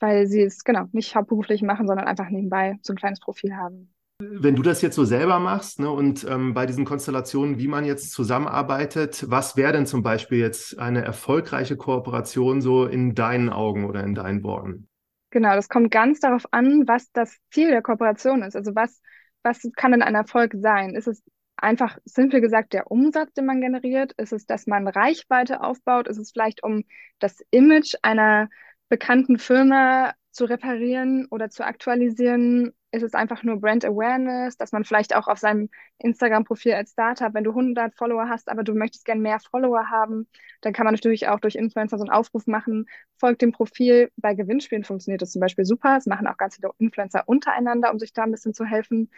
weil 0.00 0.26
sie 0.26 0.42
es 0.42 0.64
genau 0.64 0.86
nicht 0.92 1.16
hauptberuflich 1.16 1.62
machen, 1.62 1.86
sondern 1.86 2.06
einfach 2.06 2.28
nebenbei 2.28 2.78
so 2.82 2.92
ein 2.92 2.96
kleines 2.96 3.20
Profil 3.20 3.56
haben. 3.56 3.90
Wenn 4.20 4.54
du 4.54 4.62
das 4.62 4.80
jetzt 4.80 4.94
so 4.94 5.04
selber 5.04 5.40
machst 5.40 5.80
ne, 5.80 5.90
und 5.90 6.24
ähm, 6.28 6.54
bei 6.54 6.66
diesen 6.66 6.84
Konstellationen, 6.84 7.58
wie 7.58 7.66
man 7.66 7.84
jetzt 7.84 8.12
zusammenarbeitet, 8.12 9.24
was 9.28 9.56
wäre 9.56 9.72
denn 9.72 9.86
zum 9.86 10.02
Beispiel 10.02 10.38
jetzt 10.38 10.78
eine 10.78 11.02
erfolgreiche 11.02 11.76
Kooperation 11.76 12.60
so 12.60 12.86
in 12.86 13.14
deinen 13.14 13.50
Augen 13.50 13.86
oder 13.86 14.04
in 14.04 14.14
deinen 14.14 14.44
Worten? 14.44 14.88
Genau, 15.30 15.56
das 15.56 15.68
kommt 15.68 15.90
ganz 15.90 16.20
darauf 16.20 16.46
an, 16.52 16.86
was 16.86 17.10
das 17.10 17.36
Ziel 17.50 17.70
der 17.70 17.82
Kooperation 17.82 18.42
ist. 18.42 18.54
Also 18.54 18.76
was, 18.76 19.00
was 19.42 19.68
kann 19.74 19.90
denn 19.90 20.02
ein 20.02 20.14
Erfolg 20.14 20.54
sein? 20.56 20.94
Ist 20.94 21.08
es 21.08 21.24
einfach 21.64 21.98
simpel 22.04 22.40
gesagt 22.40 22.72
der 22.72 22.90
Umsatz, 22.90 23.32
den 23.34 23.46
man 23.46 23.60
generiert? 23.60 24.12
Ist 24.16 24.32
es, 24.32 24.46
dass 24.46 24.66
man 24.66 24.86
Reichweite 24.88 25.62
aufbaut? 25.62 26.08
Ist 26.08 26.18
es 26.18 26.32
vielleicht, 26.32 26.62
um 26.62 26.84
das 27.18 27.40
Image 27.50 27.94
einer 28.02 28.48
bekannten 28.88 29.38
Firma 29.38 30.14
zu 30.30 30.44
reparieren 30.44 31.26
oder 31.30 31.50
zu 31.50 31.64
aktualisieren? 31.64 32.72
ist 32.94 33.02
es 33.02 33.14
einfach 33.14 33.42
nur 33.42 33.60
Brand 33.60 33.84
Awareness, 33.84 34.56
dass 34.56 34.72
man 34.72 34.84
vielleicht 34.84 35.16
auch 35.16 35.26
auf 35.26 35.38
seinem 35.38 35.68
Instagram-Profil 35.98 36.74
als 36.74 36.92
Startup, 36.92 37.34
wenn 37.34 37.44
du 37.44 37.50
100 37.50 37.94
Follower 37.96 38.28
hast, 38.28 38.48
aber 38.48 38.62
du 38.62 38.74
möchtest 38.74 39.04
gerne 39.04 39.20
mehr 39.20 39.40
Follower 39.40 39.90
haben, 39.90 40.28
dann 40.60 40.72
kann 40.72 40.84
man 40.84 40.94
natürlich 40.94 41.28
auch 41.28 41.40
durch 41.40 41.56
Influencer 41.56 41.98
so 41.98 42.04
einen 42.04 42.12
Aufruf 42.12 42.46
machen, 42.46 42.86
folgt 43.16 43.42
dem 43.42 43.50
Profil. 43.52 44.10
Bei 44.16 44.34
Gewinnspielen 44.34 44.84
funktioniert 44.84 45.22
das 45.22 45.32
zum 45.32 45.40
Beispiel 45.40 45.64
super. 45.64 45.96
Das 45.96 46.06
machen 46.06 46.26
auch 46.28 46.36
ganz 46.36 46.54
viele 46.56 46.70
Influencer 46.78 47.24
untereinander, 47.26 47.90
um 47.92 47.98
sich 47.98 48.12
da 48.12 48.22
ein 48.22 48.30
bisschen 48.30 48.54
zu 48.54 48.64
helfen. 48.64 49.10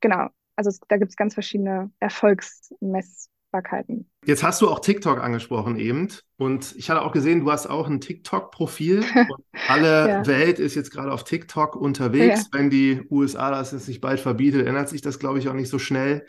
Genau. 0.00 0.28
Also 0.56 0.70
da 0.88 0.96
gibt 0.96 1.10
es 1.10 1.16
ganz 1.16 1.34
verschiedene 1.34 1.90
Erfolgsmess 2.00 3.30
Messbarkeiten. 3.56 4.10
Jetzt 4.24 4.42
hast 4.42 4.60
du 4.60 4.68
auch 4.68 4.80
TikTok 4.80 5.22
angesprochen 5.22 5.78
eben. 5.78 6.08
Und 6.36 6.74
ich 6.76 6.90
hatte 6.90 7.02
auch 7.02 7.12
gesehen, 7.12 7.40
du 7.40 7.50
hast 7.50 7.66
auch 7.66 7.88
ein 7.88 8.00
TikTok-Profil. 8.00 9.04
alle 9.68 10.08
ja. 10.08 10.26
Welt 10.26 10.58
ist 10.58 10.74
jetzt 10.74 10.90
gerade 10.90 11.12
auf 11.12 11.24
TikTok 11.24 11.76
unterwegs. 11.76 12.48
Ja. 12.52 12.58
Wenn 12.58 12.70
die 12.70 13.02
USA 13.10 13.50
das 13.50 13.72
jetzt 13.72 13.88
nicht 13.88 14.00
bald 14.00 14.20
verbietet, 14.20 14.66
ändert 14.66 14.88
sich 14.88 15.02
das, 15.02 15.18
glaube 15.18 15.38
ich, 15.38 15.48
auch 15.48 15.54
nicht 15.54 15.70
so 15.70 15.78
schnell. 15.78 16.26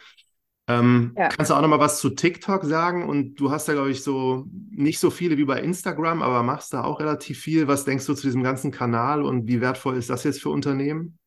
Ähm, 0.70 1.14
ja. 1.18 1.30
Kannst 1.30 1.50
du 1.50 1.56
auch 1.56 1.62
noch 1.62 1.70
mal 1.70 1.80
was 1.80 2.00
zu 2.00 2.10
TikTok 2.10 2.66
sagen? 2.66 3.08
Und 3.08 3.36
du 3.36 3.52
hast 3.52 3.68
da, 3.68 3.74
glaube 3.74 3.92
ich, 3.92 4.04
so 4.04 4.46
nicht 4.70 5.00
so 5.00 5.10
viele 5.10 5.38
wie 5.38 5.46
bei 5.46 5.62
Instagram, 5.62 6.22
aber 6.22 6.44
machst 6.44 6.74
da 6.74 6.84
auch 6.84 7.00
relativ 7.00 7.40
viel. 7.40 7.68
Was 7.68 7.86
denkst 7.86 8.06
du 8.06 8.14
zu 8.14 8.28
diesem 8.28 8.44
ganzen 8.44 8.72
Kanal 8.72 9.24
und 9.24 9.48
wie 9.48 9.62
wertvoll 9.62 9.98
ist 9.98 10.10
das 10.10 10.24
jetzt 10.24 10.42
für 10.42 10.50
Unternehmen? 10.50 11.18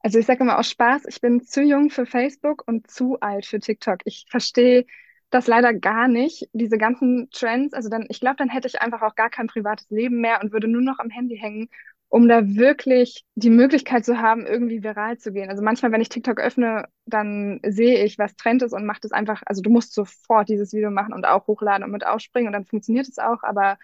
Also 0.00 0.18
ich 0.18 0.26
sage 0.26 0.42
immer 0.42 0.58
aus 0.58 0.70
Spaß, 0.70 1.04
ich 1.06 1.20
bin 1.20 1.42
zu 1.42 1.62
jung 1.62 1.90
für 1.90 2.06
Facebook 2.06 2.64
und 2.66 2.90
zu 2.90 3.20
alt 3.20 3.44
für 3.46 3.60
TikTok. 3.60 4.00
Ich 4.04 4.26
verstehe 4.30 4.86
das 5.30 5.46
leider 5.46 5.74
gar 5.74 6.08
nicht. 6.08 6.48
Diese 6.52 6.78
ganzen 6.78 7.28
Trends, 7.30 7.74
also 7.74 7.88
dann, 7.88 8.06
ich 8.08 8.20
glaube, 8.20 8.36
dann 8.36 8.48
hätte 8.48 8.66
ich 8.66 8.80
einfach 8.80 9.02
auch 9.02 9.14
gar 9.14 9.30
kein 9.30 9.46
privates 9.46 9.90
Leben 9.90 10.20
mehr 10.20 10.40
und 10.42 10.52
würde 10.52 10.68
nur 10.68 10.82
noch 10.82 10.98
am 10.98 11.10
Handy 11.10 11.36
hängen, 11.36 11.68
um 12.08 12.26
da 12.28 12.48
wirklich 12.56 13.24
die 13.34 13.50
Möglichkeit 13.50 14.04
zu 14.04 14.18
haben, 14.20 14.46
irgendwie 14.46 14.82
viral 14.82 15.18
zu 15.18 15.32
gehen. 15.32 15.50
Also 15.50 15.62
manchmal, 15.62 15.92
wenn 15.92 16.00
ich 16.00 16.08
TikTok 16.08 16.40
öffne, 16.40 16.86
dann 17.04 17.60
sehe 17.64 18.02
ich, 18.04 18.18
was 18.18 18.34
Trend 18.36 18.62
ist 18.62 18.72
und 18.72 18.86
mache 18.86 19.00
das 19.02 19.12
einfach, 19.12 19.42
also 19.46 19.62
du 19.62 19.70
musst 19.70 19.94
sofort 19.94 20.48
dieses 20.48 20.72
Video 20.72 20.90
machen 20.90 21.12
und 21.12 21.26
auch 21.26 21.46
hochladen 21.46 21.84
und 21.84 21.92
mit 21.92 22.06
aufspringen 22.06 22.48
und 22.48 22.54
dann 22.54 22.64
funktioniert 22.64 23.06
es 23.06 23.18
auch, 23.18 23.42
aber 23.42 23.78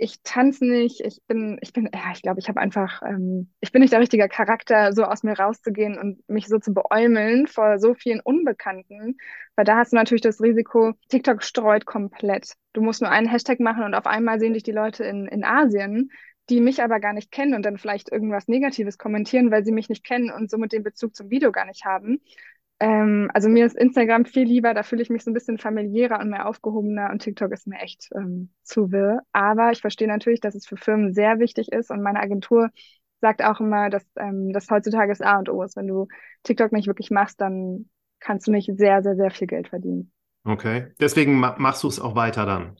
ich 0.00 0.22
tanze 0.22 0.64
nicht, 0.64 1.00
ich 1.00 1.20
bin, 1.26 1.58
ich 1.60 1.72
bin, 1.74 1.90
ja, 1.92 2.12
ich 2.12 2.22
glaube, 2.22 2.40
ich 2.40 2.48
habe 2.48 2.58
einfach, 2.58 3.02
ähm, 3.02 3.50
ich 3.60 3.70
bin 3.70 3.82
nicht 3.82 3.92
der 3.92 4.00
richtige 4.00 4.28
Charakter, 4.28 4.94
so 4.94 5.04
aus 5.04 5.22
mir 5.22 5.38
rauszugehen 5.38 5.98
und 5.98 6.26
mich 6.28 6.48
so 6.48 6.58
zu 6.58 6.72
beäumeln 6.72 7.46
vor 7.46 7.78
so 7.78 7.92
vielen 7.94 8.20
Unbekannten, 8.20 9.18
weil 9.56 9.64
da 9.66 9.76
hast 9.76 9.92
du 9.92 9.96
natürlich 9.96 10.22
das 10.22 10.40
Risiko, 10.40 10.94
TikTok 11.10 11.42
streut 11.42 11.84
komplett. 11.84 12.54
Du 12.72 12.80
musst 12.80 13.02
nur 13.02 13.10
einen 13.10 13.28
Hashtag 13.28 13.60
machen 13.60 13.84
und 13.84 13.94
auf 13.94 14.06
einmal 14.06 14.40
sehen 14.40 14.54
dich 14.54 14.62
die 14.62 14.72
Leute 14.72 15.04
in, 15.04 15.26
in 15.26 15.44
Asien, 15.44 16.10
die 16.48 16.60
mich 16.60 16.82
aber 16.82 16.98
gar 16.98 17.12
nicht 17.12 17.30
kennen 17.30 17.54
und 17.54 17.64
dann 17.64 17.76
vielleicht 17.76 18.10
irgendwas 18.10 18.48
Negatives 18.48 18.96
kommentieren, 18.96 19.50
weil 19.50 19.64
sie 19.64 19.72
mich 19.72 19.90
nicht 19.90 20.04
kennen 20.04 20.30
und 20.30 20.50
somit 20.50 20.72
den 20.72 20.82
Bezug 20.82 21.14
zum 21.14 21.28
Video 21.30 21.52
gar 21.52 21.66
nicht 21.66 21.84
haben. 21.84 22.20
Ähm, 22.80 23.30
also 23.34 23.50
mir 23.50 23.66
ist 23.66 23.76
Instagram 23.76 24.24
viel 24.24 24.44
lieber, 24.44 24.72
da 24.72 24.82
fühle 24.82 25.02
ich 25.02 25.10
mich 25.10 25.22
so 25.22 25.30
ein 25.30 25.34
bisschen 25.34 25.58
familiärer 25.58 26.18
und 26.18 26.30
mehr 26.30 26.48
aufgehobener 26.48 27.10
und 27.10 27.20
TikTok 27.20 27.52
ist 27.52 27.66
mir 27.66 27.78
echt 27.78 28.08
ähm, 28.16 28.50
zu 28.62 28.90
wirr. 28.90 29.20
Aber 29.32 29.70
ich 29.70 29.82
verstehe 29.82 30.08
natürlich, 30.08 30.40
dass 30.40 30.54
es 30.54 30.66
für 30.66 30.78
Firmen 30.78 31.12
sehr 31.12 31.38
wichtig 31.38 31.72
ist 31.72 31.90
und 31.90 32.02
meine 32.02 32.20
Agentur 32.20 32.70
sagt 33.20 33.44
auch 33.44 33.60
immer, 33.60 33.90
dass 33.90 34.04
ähm, 34.16 34.52
das 34.54 34.70
heutzutage 34.70 35.12
das 35.12 35.20
A 35.20 35.38
und 35.38 35.50
O 35.50 35.62
ist. 35.62 35.76
Wenn 35.76 35.88
du 35.88 36.08
TikTok 36.42 36.72
nicht 36.72 36.86
wirklich 36.86 37.10
machst, 37.10 37.38
dann 37.40 37.90
kannst 38.18 38.46
du 38.46 38.50
nicht 38.50 38.70
sehr, 38.76 39.02
sehr, 39.02 39.14
sehr 39.14 39.30
viel 39.30 39.46
Geld 39.46 39.68
verdienen. 39.68 40.10
Okay, 40.44 40.86
deswegen 40.98 41.38
machst 41.38 41.82
du 41.82 41.88
es 41.88 42.00
auch 42.00 42.14
weiter 42.14 42.46
dann. 42.46 42.76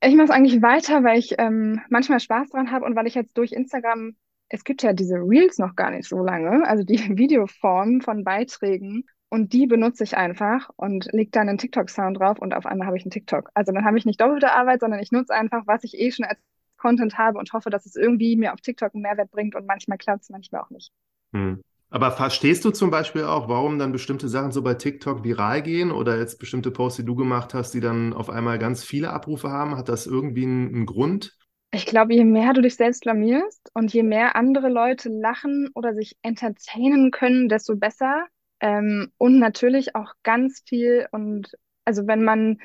Ich 0.00 0.14
mache 0.14 0.26
es 0.26 0.30
eigentlich 0.30 0.62
weiter, 0.62 1.02
weil 1.02 1.18
ich 1.18 1.34
ähm, 1.38 1.80
manchmal 1.88 2.20
Spaß 2.20 2.50
dran 2.50 2.70
habe 2.70 2.84
und 2.84 2.94
weil 2.94 3.06
ich 3.06 3.14
jetzt 3.14 3.36
durch 3.38 3.52
Instagram 3.52 4.14
es 4.48 4.64
gibt 4.64 4.82
ja 4.82 4.92
diese 4.92 5.16
Reels 5.16 5.58
noch 5.58 5.74
gar 5.74 5.90
nicht 5.90 6.08
so 6.08 6.22
lange, 6.22 6.66
also 6.66 6.84
die 6.84 6.98
Videoform 7.18 8.00
von 8.00 8.24
Beiträgen. 8.24 9.04
Und 9.30 9.52
die 9.52 9.66
benutze 9.66 10.04
ich 10.04 10.16
einfach 10.16 10.70
und 10.76 11.08
leg 11.12 11.32
dann 11.32 11.48
einen 11.48 11.58
TikTok-Sound 11.58 12.20
drauf 12.20 12.38
und 12.38 12.54
auf 12.54 12.66
einmal 12.66 12.86
habe 12.86 12.96
ich 12.96 13.04
einen 13.04 13.10
TikTok. 13.10 13.50
Also 13.54 13.72
dann 13.72 13.84
habe 13.84 13.98
ich 13.98 14.04
nicht 14.04 14.20
doppelte 14.20 14.52
Arbeit, 14.52 14.78
sondern 14.78 15.00
ich 15.00 15.10
nutze 15.10 15.34
einfach, 15.34 15.66
was 15.66 15.82
ich 15.82 15.98
eh 15.98 16.12
schon 16.12 16.24
als 16.24 16.38
Content 16.76 17.18
habe 17.18 17.38
und 17.38 17.52
hoffe, 17.52 17.68
dass 17.68 17.84
es 17.84 17.96
irgendwie 17.96 18.36
mir 18.36 18.52
auf 18.52 18.60
TikTok 18.60 18.94
einen 18.94 19.02
Mehrwert 19.02 19.32
bringt 19.32 19.56
und 19.56 19.66
manchmal 19.66 19.98
klappt 19.98 20.22
es, 20.22 20.30
manchmal 20.30 20.60
auch 20.60 20.70
nicht. 20.70 20.92
Hm. 21.32 21.62
Aber 21.90 22.12
verstehst 22.12 22.64
du 22.64 22.70
zum 22.70 22.90
Beispiel 22.90 23.24
auch, 23.24 23.48
warum 23.48 23.78
dann 23.78 23.90
bestimmte 23.90 24.28
Sachen 24.28 24.52
so 24.52 24.62
bei 24.62 24.74
TikTok 24.74 25.24
viral 25.24 25.62
gehen 25.62 25.90
oder 25.90 26.18
jetzt 26.18 26.38
bestimmte 26.38 26.70
Posts, 26.70 26.98
die 26.98 27.04
du 27.04 27.14
gemacht 27.14 27.54
hast, 27.54 27.72
die 27.72 27.80
dann 27.80 28.12
auf 28.12 28.30
einmal 28.30 28.58
ganz 28.58 28.84
viele 28.84 29.10
Abrufe 29.10 29.50
haben? 29.50 29.76
Hat 29.76 29.88
das 29.88 30.06
irgendwie 30.06 30.44
einen, 30.44 30.74
einen 30.74 30.86
Grund? 30.86 31.36
Ich 31.74 31.86
glaube, 31.86 32.14
je 32.14 32.24
mehr 32.24 32.52
du 32.52 32.60
dich 32.60 32.76
selbst 32.76 33.02
blamierst 33.02 33.68
und 33.74 33.92
je 33.92 34.04
mehr 34.04 34.36
andere 34.36 34.68
Leute 34.68 35.08
lachen 35.08 35.70
oder 35.74 35.92
sich 35.92 36.16
entertainen 36.22 37.10
können, 37.10 37.48
desto 37.48 37.74
besser. 37.74 38.28
Ähm, 38.60 39.10
und 39.18 39.40
natürlich 39.40 39.96
auch 39.96 40.12
ganz 40.22 40.62
viel 40.68 41.08
und 41.10 41.58
also 41.84 42.06
wenn 42.06 42.22
man 42.22 42.58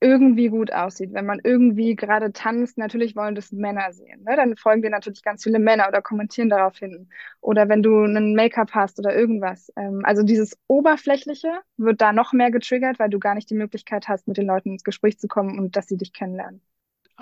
irgendwie 0.00 0.48
gut 0.48 0.72
aussieht, 0.72 1.12
wenn 1.12 1.26
man 1.26 1.40
irgendwie 1.44 1.94
gerade 1.94 2.32
tanzt, 2.32 2.78
natürlich 2.78 3.14
wollen 3.16 3.34
das 3.34 3.52
Männer 3.52 3.92
sehen. 3.92 4.22
Ne? 4.24 4.34
Dann 4.34 4.56
folgen 4.56 4.80
dir 4.80 4.90
natürlich 4.90 5.22
ganz 5.22 5.42
viele 5.44 5.58
Männer 5.58 5.88
oder 5.88 6.00
kommentieren 6.00 6.48
darauf 6.48 6.78
hin. 6.78 7.10
Oder 7.42 7.68
wenn 7.68 7.82
du 7.82 8.02
einen 8.04 8.34
Make-up 8.34 8.72
hast 8.72 8.98
oder 8.98 9.14
irgendwas. 9.14 9.70
Ähm, 9.76 10.00
also 10.04 10.22
dieses 10.22 10.56
Oberflächliche 10.68 11.52
wird 11.76 12.00
da 12.00 12.14
noch 12.14 12.32
mehr 12.32 12.50
getriggert, 12.50 12.98
weil 12.98 13.10
du 13.10 13.18
gar 13.18 13.34
nicht 13.34 13.50
die 13.50 13.54
Möglichkeit 13.56 14.08
hast, 14.08 14.26
mit 14.26 14.38
den 14.38 14.46
Leuten 14.46 14.72
ins 14.72 14.84
Gespräch 14.84 15.18
zu 15.18 15.28
kommen 15.28 15.58
und 15.58 15.76
dass 15.76 15.86
sie 15.86 15.98
dich 15.98 16.14
kennenlernen. 16.14 16.62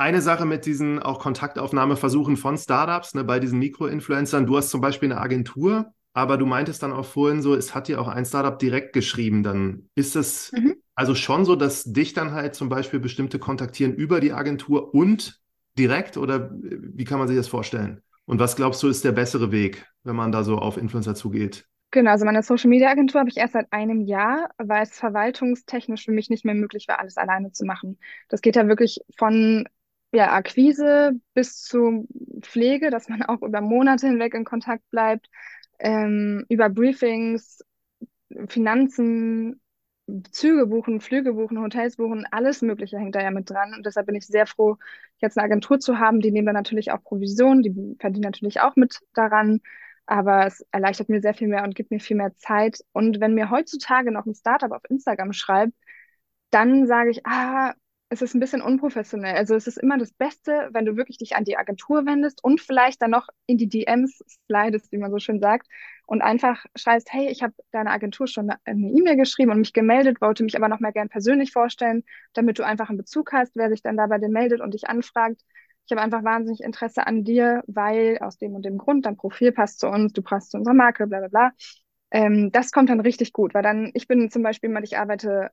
Eine 0.02 0.20
Sache 0.20 0.46
mit 0.46 0.66
diesen 0.66 0.98
auch 0.98 1.20
Kontaktaufnahmeversuchen 1.20 2.36
von 2.36 2.58
Startups, 2.58 3.14
ne, 3.14 3.22
bei 3.22 3.38
diesen 3.38 3.60
Mikroinfluencern, 3.60 4.46
du 4.46 4.56
hast 4.56 4.70
zum 4.70 4.80
Beispiel 4.80 5.12
eine 5.12 5.20
Agentur, 5.20 5.94
aber 6.12 6.38
du 6.38 6.44
meintest 6.44 6.82
dann 6.82 6.92
auch 6.92 7.04
vorhin 7.04 7.40
so, 7.40 7.54
es 7.54 7.72
hat 7.72 7.86
dir 7.86 8.00
auch 8.00 8.08
ein 8.08 8.24
Startup 8.24 8.58
direkt 8.58 8.94
geschrieben. 8.94 9.44
Dann 9.44 9.88
ist 9.94 10.16
es 10.16 10.50
mhm. 10.50 10.74
also 10.96 11.14
schon 11.14 11.44
so, 11.44 11.54
dass 11.54 11.84
dich 11.84 12.14
dann 12.14 12.32
halt 12.32 12.56
zum 12.56 12.68
Beispiel 12.68 12.98
bestimmte 12.98 13.38
kontaktieren 13.38 13.94
über 13.94 14.18
die 14.18 14.32
Agentur 14.32 14.92
und 14.92 15.40
direkt 15.78 16.16
oder 16.16 16.50
wie 16.52 17.04
kann 17.04 17.20
man 17.20 17.28
sich 17.28 17.36
das 17.36 17.46
vorstellen? 17.46 18.02
Und 18.24 18.40
was 18.40 18.56
glaubst 18.56 18.82
du, 18.82 18.88
ist 18.88 19.04
der 19.04 19.12
bessere 19.12 19.52
Weg, 19.52 19.86
wenn 20.02 20.16
man 20.16 20.32
da 20.32 20.42
so 20.42 20.58
auf 20.58 20.78
Influencer 20.78 21.14
zugeht? 21.14 21.68
Genau, 21.92 22.10
also 22.10 22.24
meine 22.24 22.42
Social 22.42 22.70
Media 22.70 22.90
Agentur 22.90 23.20
habe 23.20 23.30
ich 23.30 23.36
erst 23.36 23.52
seit 23.52 23.72
einem 23.72 24.00
Jahr, 24.00 24.50
weil 24.58 24.82
es 24.82 24.98
verwaltungstechnisch 24.98 26.04
für 26.04 26.10
mich 26.10 26.28
nicht 26.28 26.44
mehr 26.44 26.56
möglich 26.56 26.88
war, 26.88 26.98
alles 26.98 27.16
alleine 27.18 27.52
zu 27.52 27.64
machen. 27.64 28.00
Das 28.28 28.40
geht 28.40 28.56
ja 28.56 28.66
wirklich 28.66 28.98
von 29.16 29.68
ja, 30.12 30.32
Akquise 30.32 31.12
bis 31.34 31.62
zur 31.62 32.04
Pflege, 32.42 32.90
dass 32.90 33.08
man 33.08 33.22
auch 33.22 33.42
über 33.42 33.60
Monate 33.60 34.06
hinweg 34.08 34.34
in 34.34 34.44
Kontakt 34.44 34.88
bleibt, 34.90 35.28
ähm, 35.78 36.44
über 36.48 36.68
Briefings, 36.68 37.60
Finanzen, 38.48 39.60
Züge 40.30 40.66
buchen, 40.66 41.00
Flüge 41.00 41.32
buchen, 41.34 41.60
Hotels 41.60 41.96
buchen, 41.96 42.26
alles 42.30 42.60
Mögliche 42.62 42.98
hängt 42.98 43.14
da 43.14 43.22
ja 43.22 43.30
mit 43.30 43.48
dran. 43.50 43.72
Und 43.74 43.86
deshalb 43.86 44.06
bin 44.06 44.16
ich 44.16 44.26
sehr 44.26 44.46
froh, 44.46 44.76
jetzt 45.18 45.38
eine 45.38 45.44
Agentur 45.46 45.78
zu 45.80 45.98
haben. 45.98 46.20
Die 46.20 46.30
nehmen 46.32 46.46
dann 46.46 46.54
natürlich 46.54 46.90
auch 46.92 47.02
Provision, 47.02 47.62
die 47.62 47.96
verdienen 47.98 48.24
natürlich 48.24 48.60
auch 48.60 48.76
mit 48.76 49.00
daran. 49.14 49.60
Aber 50.06 50.46
es 50.46 50.66
erleichtert 50.72 51.08
mir 51.08 51.20
sehr 51.22 51.34
viel 51.34 51.48
mehr 51.48 51.62
und 51.64 51.74
gibt 51.74 51.90
mir 51.90 52.00
viel 52.00 52.16
mehr 52.16 52.34
Zeit. 52.36 52.80
Und 52.92 53.20
wenn 53.20 53.34
mir 53.34 53.50
heutzutage 53.50 54.10
noch 54.12 54.26
ein 54.26 54.34
Startup 54.34 54.72
auf 54.72 54.82
Instagram 54.90 55.32
schreibt, 55.32 55.72
dann 56.50 56.86
sage 56.86 57.10
ich, 57.10 57.26
ah, 57.26 57.74
es 58.12 58.20
ist 58.20 58.34
ein 58.34 58.40
bisschen 58.40 58.60
unprofessionell. 58.60 59.34
Also 59.36 59.54
es 59.54 59.66
ist 59.66 59.78
immer 59.78 59.96
das 59.96 60.12
Beste, 60.12 60.68
wenn 60.72 60.84
du 60.84 60.96
wirklich 60.98 61.16
dich 61.16 61.34
an 61.34 61.44
die 61.44 61.56
Agentur 61.56 62.04
wendest 62.04 62.44
und 62.44 62.60
vielleicht 62.60 63.00
dann 63.00 63.10
noch 63.10 63.26
in 63.46 63.56
die 63.56 63.70
DMs 63.70 64.22
slidest, 64.28 64.92
wie 64.92 64.98
man 64.98 65.10
so 65.10 65.18
schön 65.18 65.40
sagt, 65.40 65.66
und 66.04 66.20
einfach 66.20 66.62
schreibst, 66.76 67.10
hey, 67.10 67.30
ich 67.30 67.42
habe 67.42 67.54
deiner 67.70 67.90
Agentur 67.90 68.26
schon 68.26 68.50
eine 68.50 68.90
E-Mail 68.90 69.16
geschrieben 69.16 69.50
und 69.50 69.60
mich 69.60 69.72
gemeldet, 69.72 70.20
wollte 70.20 70.44
mich 70.44 70.56
aber 70.56 70.68
noch 70.68 70.78
mal 70.80 70.92
gern 70.92 71.08
persönlich 71.08 71.52
vorstellen, 71.52 72.04
damit 72.34 72.58
du 72.58 72.66
einfach 72.66 72.90
einen 72.90 72.98
Bezug 72.98 73.32
hast, 73.32 73.56
wer 73.56 73.70
sich 73.70 73.80
dann 73.80 73.96
da 73.96 74.06
bei 74.06 74.18
dir 74.18 74.28
meldet 74.28 74.60
und 74.60 74.74
dich 74.74 74.88
anfragt. 74.90 75.40
Ich 75.86 75.92
habe 75.92 76.02
einfach 76.02 76.22
wahnsinnig 76.22 76.60
Interesse 76.60 77.06
an 77.06 77.24
dir, 77.24 77.62
weil 77.66 78.18
aus 78.20 78.36
dem 78.36 78.54
und 78.54 78.66
dem 78.66 78.76
Grund 78.76 79.06
dein 79.06 79.16
Profil 79.16 79.52
passt 79.52 79.80
zu 79.80 79.88
uns, 79.88 80.12
du 80.12 80.20
passt 80.20 80.50
zu 80.50 80.58
unserer 80.58 80.74
Marke, 80.74 81.06
bla 81.06 81.20
bla 81.20 81.28
bla. 81.28 81.52
Ähm, 82.10 82.50
das 82.52 82.72
kommt 82.72 82.90
dann 82.90 83.00
richtig 83.00 83.32
gut, 83.32 83.54
weil 83.54 83.62
dann, 83.62 83.90
ich 83.94 84.06
bin 84.06 84.30
zum 84.30 84.42
Beispiel 84.42 84.68
mal, 84.68 84.84
ich 84.84 84.98
arbeite 84.98 85.50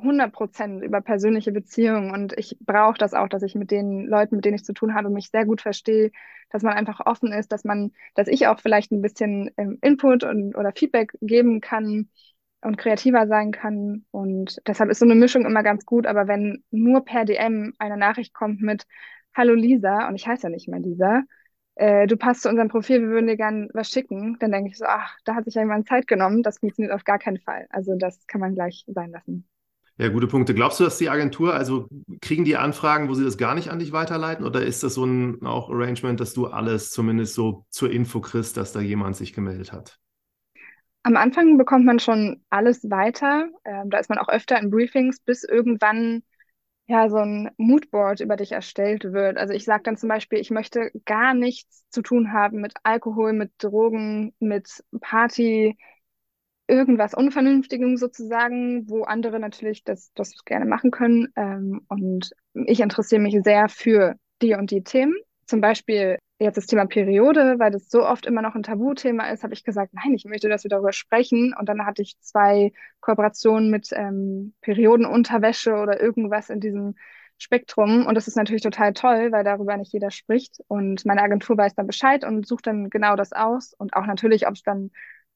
100 0.00 0.32
Prozent 0.32 0.82
über 0.82 1.00
persönliche 1.00 1.52
Beziehungen 1.52 2.10
und 2.12 2.32
ich 2.36 2.56
brauche 2.60 2.98
das 2.98 3.14
auch, 3.14 3.28
dass 3.28 3.42
ich 3.42 3.54
mit 3.54 3.70
den 3.70 4.06
Leuten, 4.06 4.36
mit 4.36 4.44
denen 4.44 4.56
ich 4.56 4.64
zu 4.64 4.72
tun 4.74 4.94
habe, 4.94 5.10
mich 5.10 5.30
sehr 5.30 5.46
gut 5.46 5.60
verstehe, 5.62 6.10
dass 6.50 6.62
man 6.62 6.74
einfach 6.74 7.00
offen 7.06 7.32
ist, 7.32 7.52
dass 7.52 7.64
man, 7.64 7.92
dass 8.14 8.28
ich 8.28 8.46
auch 8.46 8.60
vielleicht 8.60 8.92
ein 8.92 9.02
bisschen 9.02 9.50
ähm, 9.56 9.78
Input 9.82 10.24
und 10.24 10.56
oder 10.56 10.72
Feedback 10.72 11.12
geben 11.20 11.60
kann 11.60 12.08
und 12.62 12.76
kreativer 12.78 13.26
sein 13.26 13.52
kann 13.52 14.04
und 14.10 14.60
deshalb 14.66 14.90
ist 14.90 14.98
so 15.00 15.04
eine 15.04 15.14
Mischung 15.14 15.44
immer 15.46 15.62
ganz 15.62 15.84
gut, 15.86 16.06
aber 16.06 16.26
wenn 16.28 16.64
nur 16.70 17.04
per 17.04 17.24
DM 17.24 17.74
eine 17.78 17.96
Nachricht 17.96 18.34
kommt 18.34 18.60
mit 18.62 18.86
Hallo 19.34 19.54
Lisa 19.54 20.08
und 20.08 20.16
ich 20.16 20.26
heiße 20.26 20.44
ja 20.44 20.48
nicht 20.50 20.68
mehr 20.68 20.80
Lisa, 20.80 21.22
äh, 21.76 22.06
du 22.06 22.16
passt 22.16 22.42
zu 22.42 22.48
unserem 22.48 22.68
Profil, 22.68 23.02
wir 23.02 23.08
würden 23.08 23.26
dir 23.26 23.36
gerne 23.36 23.68
was 23.74 23.90
schicken, 23.90 24.36
dann 24.40 24.52
denke 24.52 24.70
ich 24.70 24.78
so, 24.78 24.84
ach, 24.86 25.18
da 25.24 25.34
hat 25.34 25.44
sich 25.44 25.54
ja 25.54 25.62
jemand 25.62 25.88
Zeit 25.88 26.06
genommen, 26.06 26.42
das 26.42 26.58
funktioniert 26.58 26.94
auf 26.94 27.04
gar 27.04 27.18
keinen 27.18 27.38
Fall. 27.38 27.66
Also 27.70 27.94
das 27.96 28.26
kann 28.26 28.40
man 28.40 28.54
gleich 28.54 28.84
sein 28.88 29.10
lassen. 29.10 29.46
Ja, 29.96 30.08
gute 30.08 30.26
Punkte. 30.26 30.54
Glaubst 30.54 30.80
du, 30.80 30.84
dass 30.84 30.98
die 30.98 31.08
Agentur, 31.08 31.54
also 31.54 31.88
kriegen 32.20 32.44
die 32.44 32.56
Anfragen, 32.56 33.08
wo 33.08 33.14
sie 33.14 33.24
das 33.24 33.38
gar 33.38 33.54
nicht 33.54 33.70
an 33.70 33.78
dich 33.78 33.92
weiterleiten 33.92 34.44
oder 34.44 34.62
ist 34.62 34.82
das 34.82 34.94
so 34.94 35.04
ein 35.04 35.46
auch 35.46 35.70
Arrangement, 35.70 36.18
dass 36.18 36.34
du 36.34 36.46
alles 36.46 36.90
zumindest 36.90 37.34
so 37.34 37.64
zur 37.70 37.92
Info 37.92 38.20
kriegst, 38.20 38.56
dass 38.56 38.72
da 38.72 38.80
jemand 38.80 39.14
sich 39.14 39.32
gemeldet 39.32 39.72
hat? 39.72 40.00
Am 41.04 41.16
Anfang 41.16 41.58
bekommt 41.58 41.84
man 41.84 42.00
schon 42.00 42.42
alles 42.50 42.90
weiter. 42.90 43.48
Ähm, 43.64 43.90
da 43.90 43.98
ist 43.98 44.08
man 44.08 44.18
auch 44.18 44.28
öfter 44.28 44.58
in 44.58 44.70
Briefings, 44.70 45.20
bis 45.20 45.44
irgendwann 45.44 46.24
ja 46.86 47.08
so 47.08 47.18
ein 47.18 47.50
Moodboard 47.56 48.20
über 48.20 48.36
dich 48.36 48.52
erstellt 48.52 49.04
wird. 49.04 49.36
Also 49.36 49.52
ich 49.54 49.64
sage 49.64 49.84
dann 49.84 49.96
zum 49.96 50.08
Beispiel, 50.08 50.38
ich 50.40 50.50
möchte 50.50 50.90
gar 51.04 51.34
nichts 51.34 51.84
zu 51.90 52.02
tun 52.02 52.32
haben 52.32 52.60
mit 52.60 52.74
Alkohol, 52.82 53.32
mit 53.32 53.52
Drogen, 53.58 54.34
mit 54.40 54.82
Party, 55.00 55.76
irgendwas 56.66 57.14
Unvernünftigem 57.14 57.96
sozusagen, 57.96 58.88
wo 58.88 59.02
andere 59.02 59.38
natürlich 59.38 59.84
das, 59.84 60.12
das 60.14 60.44
gerne 60.44 60.64
machen 60.64 60.90
können. 60.90 61.28
Ähm, 61.36 61.82
und 61.88 62.30
ich 62.54 62.80
interessiere 62.80 63.20
mich 63.20 63.36
sehr 63.42 63.68
für 63.68 64.14
die 64.40 64.54
und 64.54 64.70
die 64.70 64.82
Themen. 64.82 65.14
Zum 65.46 65.60
Beispiel 65.60 66.18
jetzt 66.38 66.56
das 66.56 66.66
Thema 66.66 66.86
Periode, 66.86 67.56
weil 67.58 67.70
das 67.70 67.88
so 67.90 68.06
oft 68.06 68.26
immer 68.26 68.42
noch 68.42 68.54
ein 68.54 68.62
Tabuthema 68.62 69.28
ist, 69.28 69.42
habe 69.44 69.54
ich 69.54 69.64
gesagt, 69.64 69.92
nein, 69.94 70.14
ich 70.14 70.24
möchte, 70.24 70.48
dass 70.48 70.64
wir 70.64 70.68
darüber 70.68 70.92
sprechen. 70.92 71.54
Und 71.58 71.68
dann 71.68 71.84
hatte 71.86 72.02
ich 72.02 72.18
zwei 72.20 72.72
Kooperationen 73.00 73.70
mit 73.70 73.90
ähm, 73.92 74.54
Periodenunterwäsche 74.60 75.74
oder 75.74 76.00
irgendwas 76.00 76.50
in 76.50 76.60
diesem 76.60 76.94
Spektrum. 77.38 78.06
Und 78.06 78.14
das 78.14 78.28
ist 78.28 78.36
natürlich 78.36 78.62
total 78.62 78.92
toll, 78.94 79.32
weil 79.32 79.44
darüber 79.44 79.76
nicht 79.76 79.92
jeder 79.92 80.10
spricht. 80.10 80.60
Und 80.66 81.04
meine 81.04 81.22
Agentur 81.22 81.56
weiß 81.56 81.74
dann 81.74 81.86
Bescheid 81.86 82.24
und 82.24 82.46
sucht 82.46 82.66
dann 82.66 82.90
genau 82.90 83.16
das 83.16 83.32
aus. 83.32 83.74
Und 83.74 83.94
auch 83.94 84.06
natürlich, 84.06 84.46
ob 84.46 84.54
es 84.54 84.62
dann 84.62 84.90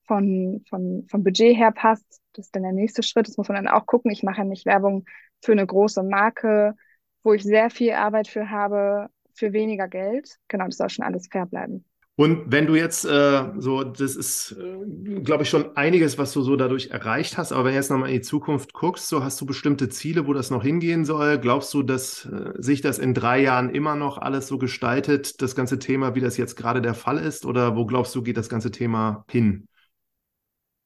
von, 0.08 0.64
von, 0.68 1.06
vom 1.08 1.22
Budget 1.22 1.56
her 1.56 1.70
passt. 1.70 2.20
Das 2.32 2.46
ist 2.46 2.56
dann 2.56 2.64
der 2.64 2.72
nächste 2.72 3.02
Schritt. 3.02 3.28
Das 3.28 3.36
muss 3.36 3.48
man 3.48 3.62
dann 3.62 3.72
auch 3.72 3.86
gucken. 3.86 4.10
Ich 4.10 4.24
mache 4.24 4.38
ja 4.38 4.44
nicht 4.44 4.66
Werbung 4.66 5.04
für 5.42 5.52
eine 5.52 5.66
große 5.66 6.02
Marke, 6.02 6.74
wo 7.22 7.34
ich 7.34 7.44
sehr 7.44 7.70
viel 7.70 7.92
Arbeit 7.92 8.26
für 8.26 8.50
habe, 8.50 9.08
für 9.34 9.52
weniger 9.52 9.86
Geld. 9.86 10.36
Genau, 10.48 10.64
das 10.64 10.78
soll 10.78 10.90
schon 10.90 11.04
alles 11.04 11.28
fair 11.30 11.46
bleiben. 11.46 11.84
Und 12.16 12.50
wenn 12.50 12.66
du 12.66 12.74
jetzt 12.74 13.04
äh, 13.04 13.44
so, 13.58 13.84
das 13.84 14.16
ist, 14.16 14.56
äh, 14.58 15.20
glaube 15.20 15.44
ich, 15.44 15.48
schon 15.48 15.76
einiges, 15.76 16.18
was 16.18 16.32
du 16.32 16.42
so 16.42 16.56
dadurch 16.56 16.90
erreicht 16.90 17.38
hast, 17.38 17.52
aber 17.52 17.66
wenn 17.66 17.72
du 17.72 17.76
jetzt 17.76 17.92
nochmal 17.92 18.08
in 18.08 18.16
die 18.16 18.22
Zukunft 18.22 18.72
guckst, 18.72 19.06
so 19.06 19.22
hast 19.22 19.40
du 19.40 19.46
bestimmte 19.46 19.88
Ziele, 19.88 20.26
wo 20.26 20.32
das 20.32 20.50
noch 20.50 20.64
hingehen 20.64 21.04
soll? 21.04 21.38
Glaubst 21.38 21.72
du, 21.74 21.84
dass 21.84 22.24
äh, 22.24 22.54
sich 22.56 22.80
das 22.80 22.98
in 22.98 23.14
drei 23.14 23.40
Jahren 23.40 23.70
immer 23.70 23.94
noch 23.94 24.18
alles 24.18 24.48
so 24.48 24.58
gestaltet, 24.58 25.40
das 25.42 25.54
ganze 25.54 25.78
Thema, 25.78 26.16
wie 26.16 26.20
das 26.20 26.36
jetzt 26.36 26.56
gerade 26.56 26.82
der 26.82 26.94
Fall 26.94 27.18
ist? 27.18 27.46
Oder 27.46 27.76
wo 27.76 27.86
glaubst 27.86 28.16
du, 28.16 28.22
geht 28.24 28.36
das 28.36 28.48
ganze 28.48 28.72
Thema 28.72 29.24
hin? 29.30 29.68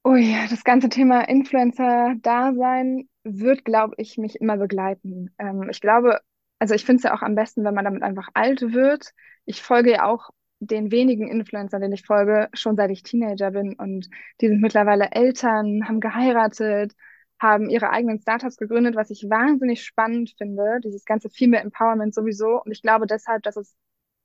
Oh 0.05 0.17
ja, 0.17 0.47
das 0.49 0.65
ganze 0.65 0.89
Thema 0.89 1.29
Influencer-Dasein 1.29 3.09
wird, 3.25 3.65
glaube 3.65 3.95
ich, 3.99 4.19
mich 4.19 4.41
immer 4.41 4.57
begleiten. 4.57 5.31
Ähm, 5.39 5.69
ich 5.71 5.81
glaube, 5.81 6.19
also 6.59 6.75
ich 6.75 6.85
finde 6.85 6.97
es 6.99 7.03
ja 7.05 7.15
auch 7.15 7.23
am 7.23 7.37
besten, 7.37 7.65
wenn 7.65 7.75
man 7.75 7.85
damit 7.85 8.03
einfach 8.03 8.29
alt 8.35 8.63
wird. 8.63 9.11
Ich 9.45 9.63
folge 9.63 9.93
ja 9.93 10.07
auch 10.07 10.31
den 10.59 10.91
wenigen 10.91 11.29
Influencern, 11.29 11.81
denen 11.81 11.95
ich 11.95 12.05
folge, 12.05 12.49
schon 12.53 12.77
seit 12.77 12.91
ich 12.91 13.03
Teenager 13.05 13.51
bin 13.53 13.75
und 13.75 14.09
die 14.41 14.49
sind 14.49 14.61
mittlerweile 14.61 15.11
Eltern, 15.13 15.87
haben 15.89 16.01
geheiratet, 16.01 16.93
haben 17.41 17.69
ihre 17.71 17.91
eigenen 17.91 18.21
Startups 18.21 18.57
gegründet, 18.57 18.95
was 18.97 19.11
ich 19.11 19.25
wahnsinnig 19.29 19.85
spannend 19.85 20.35
finde, 20.39 20.81
dieses 20.85 21.05
ganze 21.05 21.31
Female 21.31 21.63
Empowerment 21.63 22.15
sowieso. 22.15 22.61
Und 22.65 22.73
ich 22.73 22.83
glaube 22.83 23.07
deshalb, 23.07 23.43
dass 23.45 23.57
es 23.57 23.75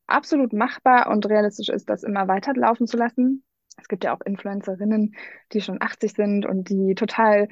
absolut 0.07 0.53
machbar 0.53 1.09
und 1.11 1.27
realistisch 1.27 1.69
ist, 1.69 1.89
das 1.89 2.03
immer 2.03 2.27
weiterlaufen 2.29 2.87
zu 2.87 2.97
lassen. 2.97 3.43
Es 3.77 3.87
gibt 3.87 4.03
ja 4.03 4.13
auch 4.13 4.21
Influencerinnen, 4.21 5.15
die 5.53 5.61
schon 5.61 5.81
80 5.81 6.13
sind 6.13 6.45
und 6.45 6.69
die 6.69 6.95
total 6.95 7.47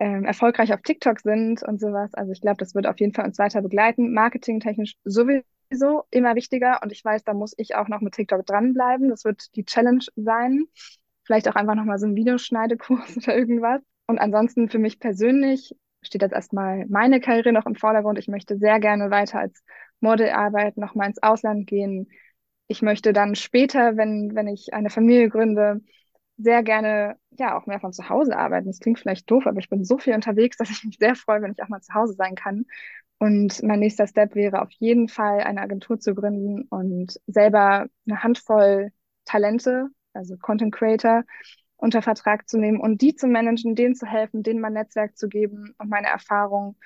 ähm, 0.00 0.24
erfolgreich 0.24 0.72
auf 0.72 0.82
TikTok 0.82 1.20
sind 1.20 1.62
und 1.62 1.80
sowas. 1.80 2.14
Also 2.14 2.32
ich 2.32 2.40
glaube, 2.40 2.58
das 2.58 2.74
wird 2.74 2.86
auf 2.86 3.00
jeden 3.00 3.14
Fall 3.14 3.24
uns 3.24 3.38
weiter 3.38 3.62
begleiten. 3.62 4.12
Marketingtechnisch 4.12 4.96
sowieso 5.04 6.04
immer 6.10 6.34
wichtiger 6.34 6.80
und 6.82 6.92
ich 6.92 7.04
weiß, 7.04 7.24
da 7.24 7.34
muss 7.34 7.54
ich 7.56 7.74
auch 7.74 7.88
noch 7.88 8.00
mit 8.00 8.14
TikTok 8.14 8.46
dranbleiben. 8.46 9.08
Das 9.08 9.24
wird 9.24 9.54
die 9.56 9.64
Challenge 9.64 10.04
sein. 10.16 10.64
Vielleicht 11.24 11.48
auch 11.48 11.56
einfach 11.56 11.74
nochmal 11.74 11.98
so 11.98 12.06
ein 12.06 12.16
Videoschneidekurs 12.16 13.16
oder 13.18 13.36
irgendwas. 13.36 13.82
Und 14.06 14.18
ansonsten 14.18 14.68
für 14.68 14.78
mich 14.78 15.00
persönlich 15.00 15.74
steht 16.02 16.22
jetzt 16.22 16.32
erstmal 16.32 16.86
meine 16.88 17.20
Karriere 17.20 17.52
noch 17.52 17.66
im 17.66 17.74
Vordergrund. 17.74 18.18
Ich 18.18 18.28
möchte 18.28 18.56
sehr 18.56 18.80
gerne 18.80 19.10
weiter 19.10 19.40
als 19.40 19.62
Model 20.00 20.30
arbeiten, 20.30 20.80
nochmal 20.80 21.08
ins 21.08 21.22
Ausland 21.22 21.66
gehen, 21.66 22.08
ich 22.68 22.82
möchte 22.82 23.12
dann 23.12 23.34
später, 23.34 23.96
wenn, 23.96 24.34
wenn 24.34 24.48
ich 24.48 24.74
eine 24.74 24.90
Familie 24.90 25.28
gründe, 25.30 25.80
sehr 26.36 26.62
gerne 26.62 27.16
ja 27.30 27.58
auch 27.58 27.66
mehr 27.66 27.80
von 27.80 27.92
zu 27.92 28.08
Hause 28.08 28.36
arbeiten. 28.36 28.66
Das 28.68 28.80
klingt 28.80 28.98
vielleicht 29.00 29.30
doof, 29.30 29.46
aber 29.46 29.58
ich 29.58 29.68
bin 29.68 29.84
so 29.84 29.98
viel 29.98 30.14
unterwegs, 30.14 30.56
dass 30.56 30.70
ich 30.70 30.84
mich 30.84 30.98
sehr 30.98 31.14
freue, 31.16 31.42
wenn 31.42 31.52
ich 31.52 31.62
auch 31.62 31.68
mal 31.68 31.80
zu 31.80 31.94
Hause 31.94 32.14
sein 32.14 32.34
kann. 32.34 32.66
Und 33.18 33.62
mein 33.64 33.80
nächster 33.80 34.06
Step 34.06 34.34
wäre 34.36 34.62
auf 34.62 34.70
jeden 34.72 35.08
Fall 35.08 35.40
eine 35.40 35.60
Agentur 35.62 35.98
zu 35.98 36.14
gründen 36.14 36.62
und 36.70 37.20
selber 37.26 37.86
eine 38.06 38.22
Handvoll 38.22 38.92
Talente, 39.24 39.88
also 40.12 40.36
Content 40.38 40.74
Creator, 40.74 41.24
unter 41.76 42.02
Vertrag 42.02 42.48
zu 42.48 42.58
nehmen 42.58 42.80
und 42.80 43.02
die 43.02 43.14
zu 43.14 43.26
managen, 43.26 43.74
denen 43.74 43.94
zu 43.94 44.06
helfen, 44.06 44.42
denen 44.42 44.60
mein 44.60 44.72
Netzwerk 44.74 45.16
zu 45.16 45.28
geben 45.28 45.74
und 45.78 45.88
meine 45.90 46.08
Erfahrung 46.08 46.76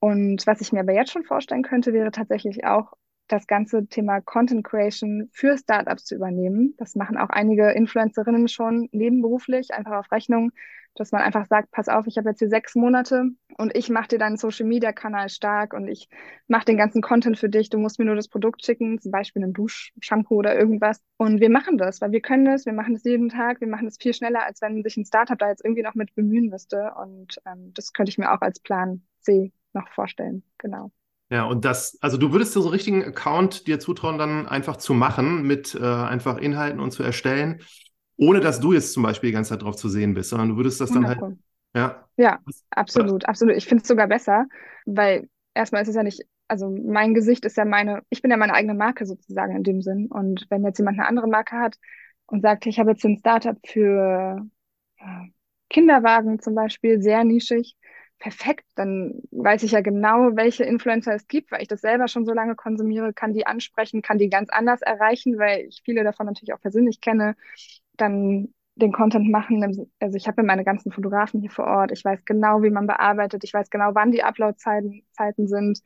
Und 0.00 0.46
was 0.46 0.60
ich 0.62 0.72
mir 0.72 0.80
aber 0.80 0.92
jetzt 0.94 1.12
schon 1.12 1.24
vorstellen 1.24 1.62
könnte, 1.62 1.92
wäre 1.92 2.10
tatsächlich 2.12 2.64
auch 2.66 2.92
das 3.28 3.46
ganze 3.46 3.86
Thema 3.86 4.20
Content 4.20 4.64
Creation 4.64 5.28
für 5.32 5.56
Startups 5.56 6.04
zu 6.04 6.14
übernehmen. 6.14 6.74
Das 6.78 6.94
machen 6.94 7.16
auch 7.16 7.30
einige 7.30 7.70
Influencerinnen 7.70 8.48
schon 8.48 8.88
nebenberuflich, 8.92 9.72
einfach 9.72 9.98
auf 9.98 10.12
Rechnung, 10.12 10.52
dass 10.96 11.12
man 11.12 11.22
einfach 11.22 11.46
sagt, 11.46 11.70
pass 11.70 11.88
auf, 11.88 12.06
ich 12.06 12.16
habe 12.16 12.30
jetzt 12.30 12.38
hier 12.38 12.48
sechs 12.48 12.74
Monate 12.74 13.24
und 13.58 13.76
ich 13.76 13.90
mache 13.90 14.08
dir 14.08 14.18
deinen 14.18 14.36
Social-Media-Kanal 14.36 15.28
stark 15.28 15.74
und 15.74 15.88
ich 15.88 16.08
mache 16.48 16.64
den 16.64 16.76
ganzen 16.76 17.02
Content 17.02 17.38
für 17.38 17.48
dich. 17.48 17.70
Du 17.70 17.78
musst 17.78 17.98
mir 17.98 18.06
nur 18.06 18.16
das 18.16 18.28
Produkt 18.28 18.64
schicken, 18.64 19.00
zum 19.00 19.12
Beispiel 19.12 19.44
ein 19.44 19.52
Duschshampoo 19.52 20.36
oder 20.36 20.58
irgendwas. 20.58 21.02
Und 21.16 21.40
wir 21.40 21.50
machen 21.50 21.78
das, 21.78 22.00
weil 22.00 22.12
wir 22.12 22.20
können 22.20 22.44
das, 22.44 22.66
wir 22.66 22.72
machen 22.72 22.94
das 22.94 23.04
jeden 23.04 23.28
Tag, 23.28 23.60
wir 23.60 23.68
machen 23.68 23.84
das 23.84 23.98
viel 24.00 24.14
schneller, 24.14 24.44
als 24.44 24.62
wenn 24.62 24.82
sich 24.82 24.96
ein 24.96 25.04
Startup 25.04 25.38
da 25.38 25.48
jetzt 25.48 25.64
irgendwie 25.64 25.82
noch 25.82 25.94
mit 25.94 26.14
bemühen 26.14 26.48
müsste. 26.48 26.92
Und 26.98 27.40
ähm, 27.46 27.72
das 27.74 27.92
könnte 27.92 28.10
ich 28.10 28.18
mir 28.18 28.32
auch 28.32 28.40
als 28.40 28.60
Plan 28.60 29.02
C 29.20 29.52
noch 29.72 29.88
vorstellen. 29.90 30.42
Genau. 30.58 30.90
Ja, 31.30 31.44
und 31.44 31.64
das, 31.64 31.98
also 32.00 32.16
du 32.18 32.32
würdest 32.32 32.54
dir 32.54 32.60
so 32.60 32.68
einen 32.68 32.74
richtigen 32.74 33.04
Account 33.04 33.66
dir 33.66 33.80
zutrauen, 33.80 34.16
dann 34.16 34.46
einfach 34.46 34.76
zu 34.76 34.94
machen, 34.94 35.42
mit 35.42 35.74
äh, 35.74 35.84
einfach 35.84 36.38
Inhalten 36.38 36.78
und 36.78 36.92
zu 36.92 37.02
erstellen, 37.02 37.60
ohne 38.16 38.40
dass 38.40 38.60
du 38.60 38.72
jetzt 38.72 38.92
zum 38.92 39.02
Beispiel 39.02 39.30
die 39.30 39.34
ganze 39.34 39.50
Zeit 39.50 39.62
drauf 39.62 39.76
zu 39.76 39.88
sehen 39.88 40.14
bist, 40.14 40.30
sondern 40.30 40.50
du 40.50 40.56
würdest 40.56 40.80
das 40.80 40.92
dann 40.92 41.06
halt. 41.06 41.20
Ja, 41.74 42.06
ja 42.16 42.38
absolut, 42.70 43.26
absolut. 43.26 43.56
Ich 43.56 43.66
finde 43.66 43.82
es 43.82 43.88
sogar 43.88 44.06
besser, 44.06 44.46
weil 44.86 45.28
erstmal 45.52 45.82
ist 45.82 45.88
es 45.88 45.96
ja 45.96 46.04
nicht, 46.04 46.22
also 46.48 46.70
mein 46.70 47.12
Gesicht 47.12 47.44
ist 47.44 47.56
ja 47.56 47.64
meine, 47.64 48.02
ich 48.08 48.22
bin 48.22 48.30
ja 48.30 48.36
meine 48.36 48.54
eigene 48.54 48.74
Marke 48.74 49.04
sozusagen 49.04 49.56
in 49.56 49.64
dem 49.64 49.82
Sinn. 49.82 50.06
Und 50.06 50.46
wenn 50.48 50.64
jetzt 50.64 50.78
jemand 50.78 50.98
eine 50.98 51.08
andere 51.08 51.26
Marke 51.26 51.56
hat 51.56 51.76
und 52.26 52.40
sagt, 52.40 52.66
ich 52.66 52.78
habe 52.78 52.92
jetzt 52.92 53.04
ein 53.04 53.18
Startup 53.18 53.58
für 53.66 54.46
ja, 55.00 55.24
Kinderwagen 55.68 56.38
zum 56.38 56.54
Beispiel, 56.54 57.02
sehr 57.02 57.24
nischig, 57.24 57.76
perfekt, 58.18 58.64
dann 58.74 59.20
weiß 59.30 59.62
ich 59.62 59.72
ja 59.72 59.80
genau, 59.80 60.36
welche 60.36 60.64
Influencer 60.64 61.14
es 61.14 61.28
gibt, 61.28 61.52
weil 61.52 61.62
ich 61.62 61.68
das 61.68 61.80
selber 61.80 62.08
schon 62.08 62.24
so 62.24 62.32
lange 62.32 62.54
konsumiere, 62.56 63.12
kann 63.12 63.34
die 63.34 63.46
ansprechen, 63.46 64.02
kann 64.02 64.18
die 64.18 64.30
ganz 64.30 64.50
anders 64.50 64.82
erreichen, 64.82 65.38
weil 65.38 65.66
ich 65.66 65.82
viele 65.84 66.04
davon 66.04 66.26
natürlich 66.26 66.54
auch 66.54 66.60
persönlich 66.60 67.00
kenne, 67.00 67.36
dann 67.96 68.54
den 68.74 68.92
Content 68.92 69.30
machen. 69.30 69.88
Also 70.00 70.16
ich 70.16 70.28
habe 70.28 70.42
meine 70.42 70.64
ganzen 70.64 70.92
Fotografen 70.92 71.40
hier 71.40 71.50
vor 71.50 71.66
Ort, 71.66 71.92
ich 71.92 72.04
weiß 72.04 72.24
genau, 72.24 72.62
wie 72.62 72.70
man 72.70 72.86
bearbeitet, 72.86 73.44
ich 73.44 73.54
weiß 73.54 73.70
genau, 73.70 73.94
wann 73.94 74.12
die 74.12 74.22
Upload-Zeiten 74.22 75.02
Zeiten 75.12 75.48
sind, 75.48 75.80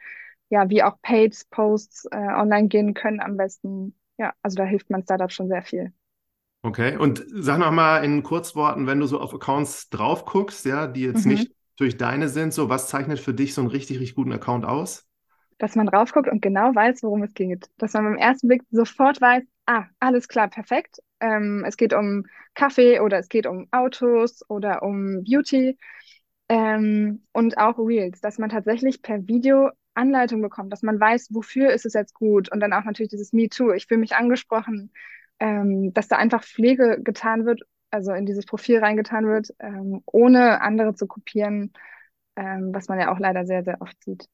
ja, 0.48 0.68
wie 0.68 0.82
auch 0.82 1.00
Paid 1.02 1.36
Posts 1.50 2.06
äh, 2.10 2.16
online 2.16 2.68
gehen 2.68 2.94
können 2.94 3.20
am 3.20 3.36
besten. 3.36 3.94
Ja, 4.18 4.34
also 4.42 4.56
da 4.56 4.64
hilft 4.64 4.90
mein 4.90 5.02
Startup 5.02 5.30
schon 5.30 5.48
sehr 5.48 5.62
viel. 5.62 5.92
Okay, 6.62 6.96
und 6.96 7.24
sag 7.30 7.58
noch 7.58 7.70
mal 7.70 8.04
in 8.04 8.22
Kurzworten, 8.22 8.86
wenn 8.86 9.00
du 9.00 9.06
so 9.06 9.18
auf 9.18 9.32
Accounts 9.32 9.88
drauf 9.88 10.26
guckst, 10.26 10.66
ja, 10.66 10.86
die 10.86 11.02
jetzt 11.02 11.24
mhm. 11.24 11.32
nicht 11.32 11.52
durch 11.80 11.96
deine 11.96 12.28
sind, 12.28 12.52
so 12.52 12.68
was 12.68 12.88
zeichnet 12.88 13.18
für 13.18 13.34
dich 13.34 13.54
so 13.54 13.62
einen 13.62 13.70
richtig, 13.70 13.98
richtig 13.98 14.16
guten 14.16 14.32
Account 14.32 14.64
aus? 14.64 15.06
Dass 15.58 15.76
man 15.76 15.88
raufguckt 15.88 16.28
und 16.28 16.40
genau 16.42 16.74
weiß, 16.74 17.02
worum 17.02 17.22
es 17.22 17.34
geht. 17.34 17.68
Dass 17.78 17.92
man 17.94 18.04
beim 18.04 18.16
ersten 18.16 18.48
Blick 18.48 18.62
sofort 18.70 19.20
weiß, 19.20 19.42
ah, 19.66 19.84
alles 19.98 20.28
klar, 20.28 20.48
perfekt. 20.48 21.00
Ähm, 21.20 21.64
es 21.66 21.76
geht 21.76 21.92
um 21.92 22.24
Kaffee 22.54 23.00
oder 23.00 23.18
es 23.18 23.28
geht 23.28 23.46
um 23.46 23.68
Autos 23.70 24.42
oder 24.48 24.82
um 24.82 25.22
Beauty 25.24 25.78
ähm, 26.48 27.22
und 27.32 27.58
auch 27.58 27.78
Reels, 27.78 28.20
dass 28.20 28.38
man 28.38 28.50
tatsächlich 28.50 29.02
per 29.02 29.26
Video 29.26 29.70
Anleitung 29.94 30.42
bekommt, 30.42 30.72
dass 30.72 30.82
man 30.82 30.98
weiß, 30.98 31.28
wofür 31.30 31.70
ist 31.72 31.86
es 31.86 31.94
jetzt 31.94 32.14
gut 32.14 32.50
und 32.50 32.60
dann 32.60 32.72
auch 32.72 32.84
natürlich 32.84 33.10
dieses 33.10 33.32
Me 33.32 33.48
Too, 33.48 33.72
ich 33.72 33.86
fühle 33.86 34.00
mich 34.00 34.16
angesprochen, 34.16 34.92
ähm, 35.38 35.92
dass 35.92 36.08
da 36.08 36.16
einfach 36.16 36.44
Pflege 36.44 37.00
getan 37.02 37.46
wird 37.46 37.62
also 37.90 38.12
in 38.12 38.26
dieses 38.26 38.46
Profil 38.46 38.78
reingetan 38.78 39.26
wird, 39.26 39.48
ähm, 39.58 40.02
ohne 40.06 40.60
andere 40.60 40.94
zu 40.94 41.06
kopieren, 41.06 41.72
ähm, 42.36 42.72
was 42.72 42.88
man 42.88 43.00
ja 43.00 43.12
auch 43.12 43.18
leider 43.18 43.44
sehr, 43.44 43.64
sehr 43.64 43.80
oft 43.80 44.02
sieht. 44.04 44.28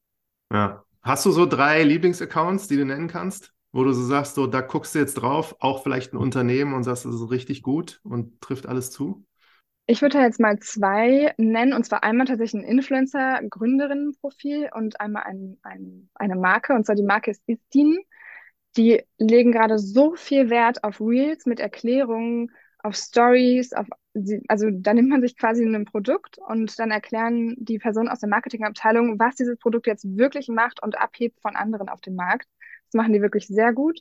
Ja. 0.51 0.83
Hast 1.01 1.25
du 1.25 1.31
so 1.31 1.45
drei 1.45 1.83
Lieblingsaccounts, 1.83 2.67
die 2.67 2.75
du 2.75 2.85
nennen 2.85 3.07
kannst, 3.07 3.53
wo 3.71 3.85
du 3.85 3.93
so 3.93 4.03
sagst, 4.03 4.35
so, 4.35 4.45
da 4.45 4.61
guckst 4.61 4.93
du 4.93 4.99
jetzt 4.99 5.13
drauf, 5.13 5.55
auch 5.59 5.83
vielleicht 5.83 6.13
ein 6.13 6.17
Unternehmen 6.17 6.73
und 6.73 6.83
sagst, 6.83 7.05
das 7.05 7.15
ist 7.15 7.31
richtig 7.31 7.63
gut 7.63 8.01
und 8.03 8.41
trifft 8.41 8.65
alles 8.65 8.91
zu? 8.91 9.23
Ich 9.85 10.01
würde 10.01 10.19
jetzt 10.19 10.41
mal 10.41 10.59
zwei 10.59 11.33
nennen, 11.37 11.71
und 11.71 11.85
zwar 11.85 12.03
einmal 12.03 12.27
tatsächlich 12.27 12.61
ein 12.61 12.67
Influencer-Gründerinnen-Profil 12.67 14.69
und 14.75 14.99
einmal 14.99 15.23
ein, 15.23 15.57
ein, 15.63 16.09
eine 16.15 16.35
Marke, 16.35 16.73
und 16.73 16.85
zwar 16.85 16.95
die 16.95 17.03
Marke 17.03 17.31
ist 17.31 17.41
Istin. 17.47 17.97
Die 18.75 19.01
legen 19.17 19.53
gerade 19.53 19.79
so 19.79 20.15
viel 20.15 20.49
Wert 20.49 20.83
auf 20.83 20.99
Reels 20.99 21.45
mit 21.45 21.61
Erklärungen, 21.61 22.51
auf 22.83 22.95
Stories, 22.95 23.73
auf, 23.73 23.87
also 24.47 24.67
da 24.71 24.93
nimmt 24.93 25.09
man 25.09 25.21
sich 25.21 25.37
quasi 25.37 25.63
ein 25.63 25.85
Produkt 25.85 26.37
und 26.47 26.77
dann 26.79 26.91
erklären 26.91 27.55
die 27.57 27.79
Personen 27.79 28.09
aus 28.09 28.19
der 28.19 28.29
Marketingabteilung, 28.29 29.19
was 29.19 29.35
dieses 29.35 29.57
Produkt 29.57 29.87
jetzt 29.87 30.05
wirklich 30.17 30.47
macht 30.47 30.81
und 30.81 30.97
abhebt 30.97 31.39
von 31.41 31.55
anderen 31.55 31.89
auf 31.89 32.01
dem 32.01 32.15
Markt. 32.15 32.47
Das 32.85 32.97
machen 32.97 33.13
die 33.13 33.21
wirklich 33.21 33.47
sehr 33.47 33.73
gut. 33.73 33.99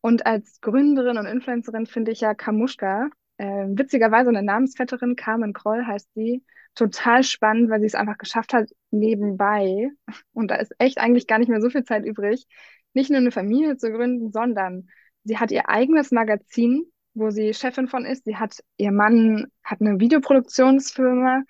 Und 0.00 0.26
als 0.26 0.60
Gründerin 0.60 1.18
und 1.18 1.26
Influencerin 1.26 1.86
finde 1.86 2.12
ich 2.12 2.20
ja 2.20 2.34
Kamuschka, 2.34 3.08
äh, 3.38 3.66
witzigerweise 3.68 4.28
eine 4.28 4.42
Namensvetterin, 4.42 5.16
Carmen 5.16 5.52
Kroll 5.52 5.84
heißt 5.86 6.12
sie, 6.14 6.44
total 6.74 7.22
spannend, 7.22 7.70
weil 7.70 7.80
sie 7.80 7.86
es 7.86 7.94
einfach 7.94 8.18
geschafft 8.18 8.52
hat, 8.52 8.70
nebenbei, 8.90 9.90
und 10.32 10.50
da 10.50 10.56
ist 10.56 10.74
echt 10.78 10.98
eigentlich 10.98 11.26
gar 11.26 11.38
nicht 11.38 11.48
mehr 11.48 11.60
so 11.60 11.70
viel 11.70 11.84
Zeit 11.84 12.04
übrig, 12.04 12.46
nicht 12.92 13.10
nur 13.10 13.18
eine 13.18 13.30
Familie 13.30 13.76
zu 13.76 13.90
gründen, 13.90 14.30
sondern 14.32 14.88
sie 15.24 15.38
hat 15.38 15.50
ihr 15.50 15.68
eigenes 15.68 16.10
Magazin 16.10 16.84
wo 17.14 17.30
sie 17.30 17.54
Chefin 17.54 17.88
von 17.88 18.04
ist. 18.04 18.24
Sie 18.24 18.36
hat, 18.36 18.58
ihr 18.76 18.92
Mann 18.92 19.46
hat 19.62 19.80
eine 19.80 20.00
Videoproduktionsfirma 20.00 21.42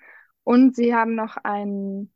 und 0.43 0.75
sie 0.75 0.93
haben 0.93 1.15
noch 1.15 1.37
ein, 1.43 2.11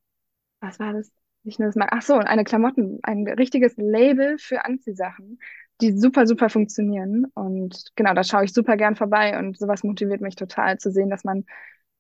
was 0.62 0.80
war 0.80 0.94
das? 0.94 1.12
Nicht 1.44 1.60
nur 1.60 1.68
das 1.68 1.76
Mag 1.76 1.90
ach 1.92 2.02
so, 2.02 2.16
eine 2.16 2.44
Klamotten, 2.44 3.00
ein 3.04 3.28
richtiges 3.28 3.76
Label 3.78 4.38
für 4.38 4.66
Anziehsachen, 4.66 5.40
die 5.82 5.98
super, 5.98 6.28
super 6.28 6.50
funktionieren. 6.50 7.26
Und 7.34 7.86
genau, 7.96 8.14
da 8.14 8.24
schaue 8.24 8.44
ich 8.44 8.54
super 8.54 8.76
gern 8.78 8.96
vorbei 8.96 9.40
und 9.40 9.58
sowas 9.58 9.84
motiviert 9.84 10.22
mich 10.22 10.36
total 10.36 10.78
zu 10.78 10.92
sehen, 10.92 11.10
dass 11.10 11.24
man 11.24 11.46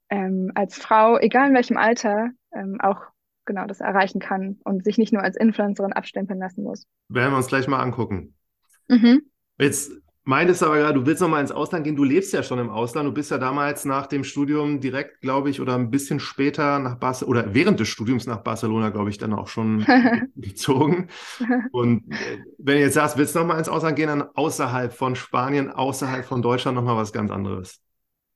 ähm, 0.09 0.51
als 0.55 0.77
Frau, 0.77 1.17
egal 1.17 1.49
in 1.49 1.55
welchem 1.55 1.77
Alter, 1.77 2.31
ähm, 2.53 2.79
auch 2.81 3.01
genau 3.45 3.65
das 3.65 3.79
erreichen 3.79 4.19
kann 4.19 4.59
und 4.63 4.83
sich 4.83 4.97
nicht 4.97 5.13
nur 5.13 5.23
als 5.23 5.35
Influencerin 5.35 5.93
abstempeln 5.93 6.39
lassen 6.39 6.63
muss. 6.63 6.85
Werden 7.07 7.31
wir 7.31 7.37
uns 7.37 7.47
gleich 7.47 7.67
mal 7.67 7.81
angucken. 7.81 8.35
Mhm. 8.87 9.21
Jetzt 9.57 9.91
meintest 10.23 10.63
aber 10.63 10.77
gerade, 10.77 10.99
du 10.99 11.05
willst 11.05 11.21
noch 11.21 11.29
mal 11.29 11.41
ins 11.41 11.51
Ausland 11.51 11.83
gehen. 11.83 11.95
Du 11.95 12.03
lebst 12.03 12.33
ja 12.33 12.43
schon 12.43 12.59
im 12.59 12.69
Ausland. 12.69 13.07
Du 13.07 13.13
bist 13.13 13.31
ja 13.31 13.37
damals 13.37 13.85
nach 13.85 14.07
dem 14.07 14.23
Studium 14.23 14.79
direkt, 14.79 15.21
glaube 15.21 15.49
ich, 15.49 15.61
oder 15.61 15.75
ein 15.75 15.89
bisschen 15.91 16.19
später 16.19 16.79
nach 16.79 16.95
Barcelona 16.95 17.41
oder 17.41 17.53
während 17.53 17.79
des 17.79 17.87
Studiums 17.87 18.27
nach 18.27 18.43
Barcelona, 18.43 18.89
glaube 18.89 19.09
ich, 19.09 19.17
dann 19.17 19.33
auch 19.33 19.47
schon 19.47 19.85
gezogen. 20.35 21.07
Und 21.71 22.11
äh, 22.11 22.39
wenn 22.57 22.75
du 22.75 22.81
jetzt 22.81 22.95
sagst, 22.95 23.17
willst 23.17 23.35
du 23.35 23.39
noch 23.39 23.47
mal 23.47 23.57
ins 23.59 23.69
Ausland 23.69 23.95
gehen, 23.95 24.07
dann 24.07 24.23
außerhalb 24.23 24.93
von 24.93 25.15
Spanien, 25.15 25.69
außerhalb 25.71 26.25
von 26.25 26.41
Deutschland 26.41 26.75
noch 26.75 26.83
mal 26.83 26.97
was 26.97 27.13
ganz 27.13 27.31
anderes. 27.31 27.79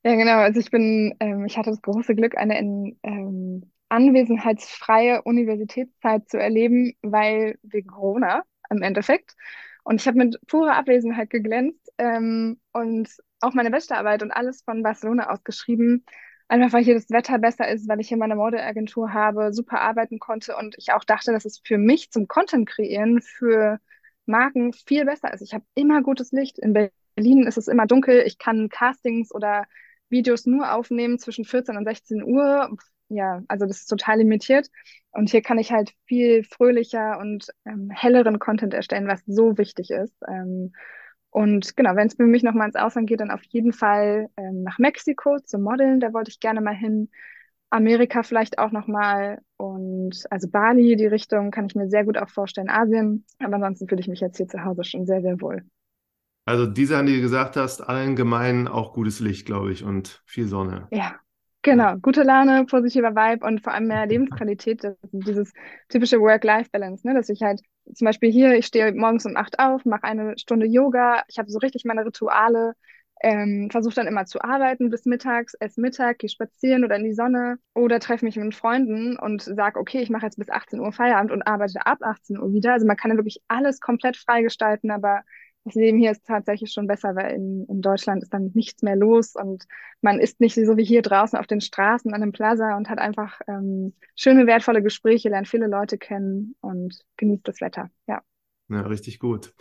Ja, 0.03 0.15
genau. 0.15 0.39
Also 0.39 0.59
ich 0.59 0.69
bin, 0.69 1.15
ähm, 1.19 1.45
ich 1.45 1.57
hatte 1.57 1.69
das 1.69 1.81
große 1.81 2.15
Glück, 2.15 2.37
eine 2.37 2.59
in, 2.59 2.99
ähm, 3.03 3.71
anwesenheitsfreie 3.89 5.21
Universitätszeit 5.21 6.27
zu 6.29 6.37
erleben, 6.37 6.93
weil 7.01 7.57
wegen 7.61 7.87
Corona 7.87 8.43
im 8.69 8.81
Endeffekt. 8.81 9.35
Und 9.83 9.99
ich 9.99 10.07
habe 10.07 10.17
mit 10.17 10.39
purer 10.47 10.75
Abwesenheit 10.75 11.29
geglänzt 11.29 11.91
ähm, 11.97 12.59
und 12.71 13.09
auch 13.41 13.53
meine 13.53 13.71
Bachelorarbeit 13.71 14.23
und 14.23 14.31
alles 14.31 14.61
von 14.61 14.83
Barcelona 14.83 15.29
aus 15.29 15.43
geschrieben. 15.43 16.05
Einfach 16.47 16.73
weil 16.73 16.83
hier 16.83 16.93
das 16.93 17.09
Wetter 17.09 17.39
besser 17.39 17.67
ist, 17.67 17.87
weil 17.87 17.99
ich 17.99 18.09
hier 18.09 18.17
meine 18.17 18.35
Modeagentur 18.35 19.13
habe, 19.13 19.53
super 19.53 19.81
arbeiten 19.81 20.19
konnte 20.19 20.55
und 20.55 20.75
ich 20.77 20.91
auch 20.91 21.03
dachte, 21.03 21.31
dass 21.31 21.45
es 21.45 21.61
für 21.63 21.77
mich 21.77 22.11
zum 22.11 22.27
Content 22.27 22.69
kreieren, 22.69 23.21
für 23.21 23.79
Marken 24.25 24.73
viel 24.73 25.05
besser 25.05 25.33
ist. 25.33 25.41
Ich 25.41 25.53
habe 25.53 25.65
immer 25.75 26.01
gutes 26.01 26.31
Licht. 26.31 26.59
In 26.59 26.73
Berlin 26.73 27.43
ist 27.47 27.57
es 27.57 27.67
immer 27.67 27.87
dunkel. 27.87 28.23
Ich 28.25 28.37
kann 28.37 28.69
Castings 28.69 29.33
oder 29.33 29.65
Videos 30.09 30.45
nur 30.45 30.71
aufnehmen 30.73 31.19
zwischen 31.19 31.45
14 31.45 31.75
und 31.75 31.85
16 31.85 32.23
Uhr 32.23 32.69
ja, 33.09 33.43
also 33.47 33.65
das 33.65 33.81
ist 33.81 33.87
total 33.87 34.17
limitiert. 34.19 34.69
Und 35.11 35.29
hier 35.29 35.41
kann 35.41 35.59
ich 35.59 35.71
halt 35.71 35.93
viel 36.05 36.43
fröhlicher 36.43 37.19
und 37.19 37.47
ähm, 37.65 37.89
helleren 37.91 38.39
Content 38.39 38.73
erstellen, 38.73 39.07
was 39.07 39.21
so 39.25 39.57
wichtig 39.57 39.91
ist. 39.91 40.15
Ähm, 40.27 40.73
und 41.29 41.75
genau, 41.75 41.95
wenn 41.95 42.07
es 42.07 42.15
für 42.15 42.23
mich 42.23 42.43
nochmal 42.43 42.67
ins 42.67 42.75
Ausland 42.75 43.07
geht, 43.07 43.19
dann 43.19 43.31
auf 43.31 43.43
jeden 43.45 43.73
Fall 43.73 44.29
ähm, 44.37 44.63
nach 44.63 44.79
Mexiko 44.79 45.39
zum 45.39 45.63
Modeln, 45.63 45.99
da 45.99 46.13
wollte 46.13 46.29
ich 46.29 46.39
gerne 46.39 46.61
mal 46.61 46.75
hin. 46.75 47.09
Amerika 47.71 48.21
vielleicht 48.21 48.59
auch 48.59 48.71
nochmal 48.71 49.39
und 49.57 50.27
also 50.29 50.47
Bali, 50.47 50.95
die 50.95 51.07
Richtung 51.07 51.49
kann 51.49 51.65
ich 51.65 51.73
mir 51.73 51.89
sehr 51.89 52.05
gut 52.05 52.19
auch 52.19 52.29
vorstellen, 52.29 52.69
Asien. 52.69 53.25
Aber 53.39 53.55
ansonsten 53.55 53.87
fühle 53.87 54.01
ich 54.01 54.07
mich 54.07 54.19
jetzt 54.19 54.37
hier 54.37 54.47
zu 54.47 54.63
Hause 54.63 54.83
schon 54.83 55.07
sehr, 55.07 55.21
sehr 55.23 55.41
wohl. 55.41 55.63
Also 56.45 56.67
diese 56.67 56.93
Sachen, 56.93 57.07
die 57.07 57.15
du 57.15 57.21
gesagt 57.21 57.55
hast, 57.55 57.81
allgemein 57.81 58.67
auch 58.67 58.93
gutes 58.93 59.19
Licht, 59.19 59.47
glaube 59.47 59.71
ich, 59.71 59.83
und 59.83 60.21
viel 60.25 60.47
Sonne. 60.47 60.87
Ja, 60.91 61.19
Genau, 61.65 61.95
gute 62.01 62.23
Laune, 62.23 62.65
positiver 62.65 63.15
Vibe 63.15 63.45
und 63.45 63.61
vor 63.63 63.73
allem 63.73 63.87
mehr 63.87 64.05
Lebensqualität, 64.05 64.83
das 64.83 64.97
dieses 65.13 65.53
typische 65.87 66.19
Work-Life-Balance, 66.19 67.07
ne? 67.07 67.13
dass 67.13 67.29
ich 67.29 67.41
halt 67.41 67.61
zum 67.93 68.03
Beispiel 68.05 68.29
hier, 68.31 68.55
ich 68.55 68.65
stehe 68.65 68.91
morgens 68.93 69.25
um 69.25 69.37
acht 69.37 69.59
auf, 69.59 69.85
mache 69.85 70.03
eine 70.03 70.37
Stunde 70.37 70.65
Yoga, 70.65 71.23
ich 71.29 71.37
habe 71.39 71.49
so 71.49 71.59
richtig 71.59 71.85
meine 71.85 72.05
Rituale, 72.05 72.73
ähm, 73.21 73.69
versuche 73.71 73.95
dann 73.95 74.07
immer 74.07 74.25
zu 74.25 74.41
arbeiten 74.41 74.89
bis 74.89 75.05
mittags, 75.05 75.53
esse 75.53 75.79
Mittag, 75.79 76.19
gehe 76.19 76.29
spazieren 76.29 76.83
oder 76.83 76.97
in 76.97 77.05
die 77.05 77.13
Sonne 77.13 77.57
oder 77.73 78.01
treffe 78.01 78.25
mich 78.25 78.35
mit 78.35 78.53
Freunden 78.53 79.17
und 79.17 79.41
sage, 79.41 79.79
okay, 79.79 80.01
ich 80.01 80.09
mache 80.09 80.25
jetzt 80.25 80.37
bis 80.37 80.49
18 80.49 80.81
Uhr 80.81 80.91
Feierabend 80.91 81.31
und 81.31 81.47
arbeite 81.47 81.85
ab 81.85 81.99
18 82.01 82.37
Uhr 82.39 82.51
wieder. 82.51 82.73
Also 82.73 82.85
man 82.85 82.97
kann 82.97 83.11
ja 83.11 83.17
wirklich 83.17 83.41
alles 83.47 83.79
komplett 83.79 84.17
freigestalten, 84.17 84.91
aber 84.91 85.21
das 85.65 85.75
Leben 85.75 85.97
hier 85.97 86.11
ist 86.11 86.25
tatsächlich 86.25 86.71
schon 86.73 86.87
besser, 86.87 87.15
weil 87.15 87.31
in, 87.35 87.65
in 87.67 87.81
Deutschland 87.81 88.23
ist 88.23 88.33
dann 88.33 88.51
nichts 88.53 88.81
mehr 88.83 88.95
los 88.95 89.35
und 89.35 89.65
man 90.01 90.19
ist 90.19 90.39
nicht 90.41 90.55
so 90.55 90.77
wie 90.77 90.83
hier 90.83 91.01
draußen 91.01 91.39
auf 91.39 91.47
den 91.47 91.61
Straßen 91.61 92.13
an 92.13 92.21
dem 92.21 92.31
Plaza 92.33 92.75
und 92.75 92.89
hat 92.89 92.99
einfach 92.99 93.39
ähm, 93.47 93.93
schöne, 94.15 94.45
wertvolle 94.47 94.83
Gespräche, 94.83 95.29
lernt 95.29 95.47
viele 95.47 95.67
Leute 95.67 95.97
kennen 95.97 96.55
und 96.61 96.99
genießt 97.17 97.47
das 97.47 97.61
Wetter. 97.61 97.89
Ja. 98.07 98.21
Ja, 98.69 98.81
richtig 98.81 99.19
gut. 99.19 99.53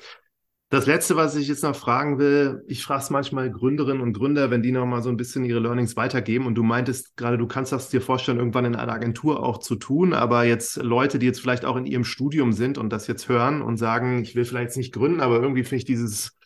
Das 0.72 0.86
Letzte, 0.86 1.16
was 1.16 1.36
ich 1.36 1.48
jetzt 1.48 1.62
noch 1.62 1.76
fragen 1.76 2.18
will, 2.18 2.64
ich 2.66 2.82
frage 2.82 3.02
es 3.02 3.10
manchmal 3.10 3.50
Gründerinnen 3.50 4.00
und 4.00 4.14
Gründer, 4.14 4.50
wenn 4.50 4.62
die 4.62 4.72
noch 4.72 4.86
mal 4.86 5.02
so 5.02 5.10
ein 5.10 5.18
bisschen 5.18 5.44
ihre 5.44 5.60
Learnings 5.60 5.96
weitergeben. 5.96 6.46
Und 6.46 6.54
du 6.54 6.62
meintest 6.62 7.14
gerade, 7.18 7.36
du 7.36 7.46
kannst 7.46 7.72
das 7.72 7.90
dir 7.90 8.00
vorstellen, 8.00 8.38
irgendwann 8.38 8.64
in 8.64 8.74
einer 8.74 8.90
Agentur 8.90 9.42
auch 9.42 9.58
zu 9.58 9.76
tun. 9.76 10.14
Aber 10.14 10.44
jetzt 10.44 10.78
Leute, 10.78 11.18
die 11.18 11.26
jetzt 11.26 11.42
vielleicht 11.42 11.66
auch 11.66 11.76
in 11.76 11.84
ihrem 11.84 12.04
Studium 12.04 12.54
sind 12.54 12.78
und 12.78 12.90
das 12.90 13.06
jetzt 13.06 13.28
hören 13.28 13.60
und 13.60 13.76
sagen, 13.76 14.22
ich 14.22 14.34
will 14.34 14.46
vielleicht 14.46 14.74
nicht 14.78 14.94
gründen, 14.94 15.20
aber 15.20 15.42
irgendwie 15.42 15.62
finde 15.62 15.76
ich 15.76 15.84
dieses 15.84 16.38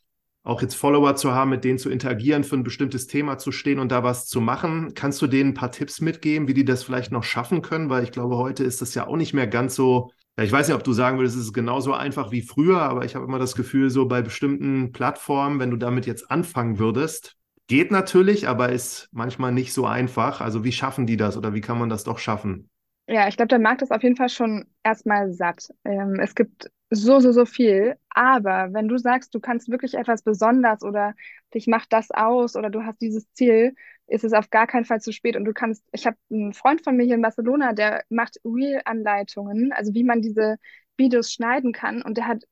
auch 0.43 0.61
jetzt 0.61 0.74
Follower 0.74 1.14
zu 1.14 1.31
haben, 1.33 1.51
mit 1.51 1.62
denen 1.62 1.79
zu 1.79 1.89
interagieren, 1.89 2.43
für 2.43 2.57
ein 2.57 2.64
bestimmtes 2.64 3.07
Thema 3.07 3.39
zu 3.39 3.53
stehen 3.53 3.79
und 3.79 3.93
da 3.93 4.03
was 4.03 4.27
zu 4.27 4.41
machen. 4.41 4.93
Kannst 4.95 5.22
du 5.22 5.29
denen 5.29 5.51
ein 5.51 5.55
paar 5.55 5.70
Tipps 5.70 6.01
mitgeben, 6.01 6.49
wie 6.49 6.55
die 6.55 6.64
das 6.64 6.83
vielleicht 6.83 7.12
noch 7.12 7.22
schaffen 7.22 7.62
können? 7.62 7.91
Weil 7.91 8.03
ich 8.03 8.11
glaube, 8.11 8.37
heute 8.39 8.64
ist 8.64 8.83
das 8.83 8.93
ja 8.97 9.07
auch 9.07 9.16
nicht 9.16 9.35
mehr 9.35 9.47
ganz 9.47 9.77
so 9.77 10.11
ja, 10.37 10.45
ich 10.45 10.53
weiß 10.53 10.68
nicht, 10.68 10.76
ob 10.76 10.84
du 10.84 10.93
sagen 10.93 11.18
würdest, 11.18 11.37
es 11.37 11.45
ist 11.45 11.53
genauso 11.53 11.95
einfach 11.95 12.30
wie 12.30 12.43
früher, 12.43 12.80
aber 12.80 13.05
ich 13.05 13.14
habe 13.14 13.24
immer 13.24 13.39
das 13.39 13.55
Gefühl, 13.55 13.91
so 13.91 14.07
bei 14.07 14.22
bestimmten 14.22 14.93
Plattformen, 14.93 15.61
wenn 15.61 15.70
du 15.70 15.76
damit 15.76 16.07
jetzt 16.07 16.30
anfangen 16.30 16.78
würdest, 16.78 17.37
geht 17.68 17.91
natürlich, 17.91 18.47
aber 18.49 18.70
ist 18.70 19.09
manchmal 19.12 19.53
nicht 19.53 19.72
so 19.72 19.87
einfach. 19.87 20.41
Also 20.41 20.62
wie 20.62 20.72
schaffen 20.72 21.07
die 21.07 21.16
das 21.16 21.37
oder 21.37 21.55
wie 21.55 21.61
kann 21.61 21.78
man 21.78 21.89
das 21.89 22.05
doch 22.05 22.18
schaffen? 22.18 22.68
Ja, 23.09 23.28
ich 23.28 23.37
glaube, 23.37 23.49
der 23.49 23.61
Markt 23.61 23.82
ist 23.82 23.93
auf 23.93 24.03
jeden 24.03 24.16
Fall 24.16 24.28
schon 24.28 24.66
erstmal 24.82 25.32
satt. 25.32 25.68
Ähm, 25.84 26.18
es 26.20 26.34
gibt 26.34 26.70
so, 26.91 27.20
so, 27.20 27.32
so 27.32 27.45
viel. 27.47 27.97
Aber 28.11 28.72
wenn 28.72 28.89
du 28.89 28.97
sagst, 28.99 29.34
du 29.34 29.41
kannst 29.41 29.68
wirklich 29.70 29.95
etwas 29.95 30.22
besonders 30.22 30.82
oder 30.82 31.14
dich 31.55 31.66
macht 31.66 31.93
das 31.93 32.11
aus 32.11 32.57
oder 32.57 32.70
du 32.70 32.84
hast 32.84 33.01
dieses 33.01 33.30
Ziel, 33.32 33.74
ist 34.07 34.24
es 34.24 34.32
auf 34.32 34.51
gar 34.51 34.66
keinen 34.66 34.84
Fall 34.84 35.01
zu 35.01 35.12
spät. 35.12 35.37
Und 35.37 35.45
du 35.45 35.53
kannst, 35.53 35.84
ich 35.93 36.07
habe 36.07 36.16
einen 36.30 36.53
Freund 36.55 36.82
von 36.84 36.97
mir 36.97 37.05
hier 37.05 37.16
in 37.16 37.22
Barcelona, 37.22 37.72
der 37.72 38.05
macht 38.09 38.39
Real-Anleitungen, 38.45 39.72
also 39.72 39.95
wie 39.95 40.05
man 40.05 40.22
diese 40.22 40.57
Videos 40.97 41.32
schneiden 41.32 41.72
kann. 41.72 42.03
Und 42.03 42.16
der 42.16 42.26
hat 42.28 42.45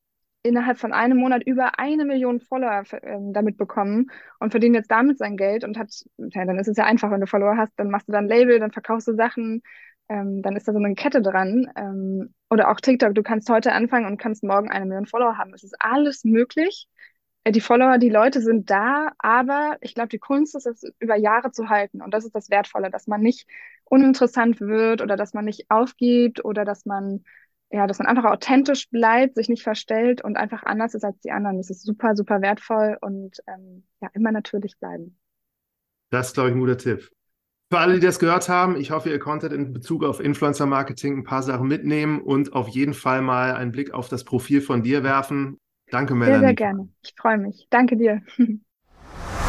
innerhalb 0.43 0.77
von 0.77 0.93
einem 0.93 1.17
Monat 1.17 1.43
über 1.45 1.79
eine 1.79 2.05
Million 2.05 2.39
Follower 2.39 2.83
äh, 2.91 3.17
damit 3.31 3.57
bekommen 3.57 4.11
und 4.39 4.51
verdient 4.51 4.75
jetzt 4.75 4.91
damit 4.91 5.17
sein 5.17 5.37
Geld 5.37 5.63
und 5.63 5.77
hat, 5.77 5.91
ja, 6.17 6.45
dann 6.45 6.59
ist 6.59 6.67
es 6.67 6.77
ja 6.77 6.85
einfach, 6.85 7.09
wenn 7.09 7.21
du 7.21 7.25
Follower 7.27 7.57
hast, 7.57 7.73
dann 7.77 7.89
machst 7.89 8.07
du 8.07 8.11
dann 8.11 8.27
Label, 8.27 8.59
dann 8.59 8.71
verkaufst 8.71 9.07
du 9.07 9.15
Sachen, 9.15 9.63
ähm, 10.09 10.41
dann 10.41 10.55
ist 10.55 10.67
da 10.67 10.73
so 10.73 10.79
eine 10.79 10.95
Kette 10.95 11.21
dran. 11.21 11.71
Ähm, 11.75 12.33
oder 12.49 12.69
auch 12.69 12.79
TikTok, 12.79 13.15
du 13.15 13.23
kannst 13.23 13.49
heute 13.49 13.71
anfangen 13.73 14.05
und 14.05 14.17
kannst 14.17 14.43
morgen 14.43 14.69
eine 14.69 14.85
Million 14.85 15.07
Follower 15.07 15.37
haben. 15.37 15.53
Es 15.53 15.63
ist 15.63 15.75
alles 15.79 16.23
möglich. 16.23 16.87
Äh, 17.43 17.51
die 17.51 17.61
Follower, 17.61 17.97
die 17.97 18.09
Leute 18.09 18.41
sind 18.41 18.69
da, 18.69 19.11
aber 19.17 19.77
ich 19.81 19.95
glaube, 19.95 20.09
die 20.09 20.19
Kunst 20.19 20.55
ist 20.55 20.65
es, 20.67 20.83
über 20.99 21.15
Jahre 21.15 21.51
zu 21.51 21.69
halten. 21.69 22.01
Und 22.01 22.13
das 22.13 22.25
ist 22.25 22.35
das 22.35 22.49
Wertvolle, 22.49 22.91
dass 22.91 23.07
man 23.07 23.21
nicht 23.21 23.47
uninteressant 23.85 24.59
wird 24.59 25.01
oder 25.01 25.15
dass 25.15 25.33
man 25.33 25.45
nicht 25.45 25.69
aufgibt 25.69 26.43
oder 26.43 26.65
dass 26.65 26.85
man, 26.85 27.23
ja, 27.71 27.87
dass 27.87 27.99
man 27.99 28.07
einfach 28.07 28.25
authentisch 28.25 28.89
bleibt, 28.89 29.35
sich 29.35 29.49
nicht 29.49 29.63
verstellt 29.63 30.23
und 30.23 30.37
einfach 30.37 30.63
anders 30.63 30.93
ist 30.95 31.03
als 31.03 31.19
die 31.19 31.31
anderen. 31.31 31.57
Das 31.57 31.69
ist 31.69 31.83
super, 31.83 32.15
super 32.15 32.41
wertvoll 32.41 32.97
und 33.01 33.37
ähm, 33.47 33.85
ja, 34.01 34.09
immer 34.13 34.31
natürlich 34.31 34.77
bleiben. 34.79 35.17
Das 36.09 36.27
ist, 36.27 36.33
glaube 36.33 36.49
ich, 36.49 36.55
ein 36.55 36.59
guter 36.59 36.77
Tipp. 36.77 37.11
Für 37.71 37.79
alle, 37.79 37.95
die 37.95 38.05
das 38.05 38.19
gehört 38.19 38.47
haben, 38.47 38.75
ich 38.75 38.91
hoffe, 38.91 39.09
ihr 39.09 39.17
konntet 39.17 39.51
in 39.51 39.73
Bezug 39.73 40.03
auf 40.03 40.19
Influencer 40.19 40.67
Marketing 40.67 41.17
ein 41.17 41.23
paar 41.23 41.41
Sachen 41.41 41.67
mitnehmen 41.67 42.21
und 42.21 42.53
auf 42.53 42.67
jeden 42.67 42.93
Fall 42.93 43.23
mal 43.23 43.55
einen 43.55 43.71
Blick 43.71 43.91
auf 43.91 44.07
das 44.07 44.23
Profil 44.23 44.61
von 44.61 44.83
dir 44.83 45.03
werfen. 45.03 45.57
Danke, 45.89 46.13
Melanie. 46.13 46.39
Sehr, 46.39 46.47
sehr 46.47 46.55
gerne. 46.55 46.89
Ich 47.03 47.13
freue 47.17 47.37
mich. 47.39 47.67
Danke 47.71 47.97
dir. 47.97 48.21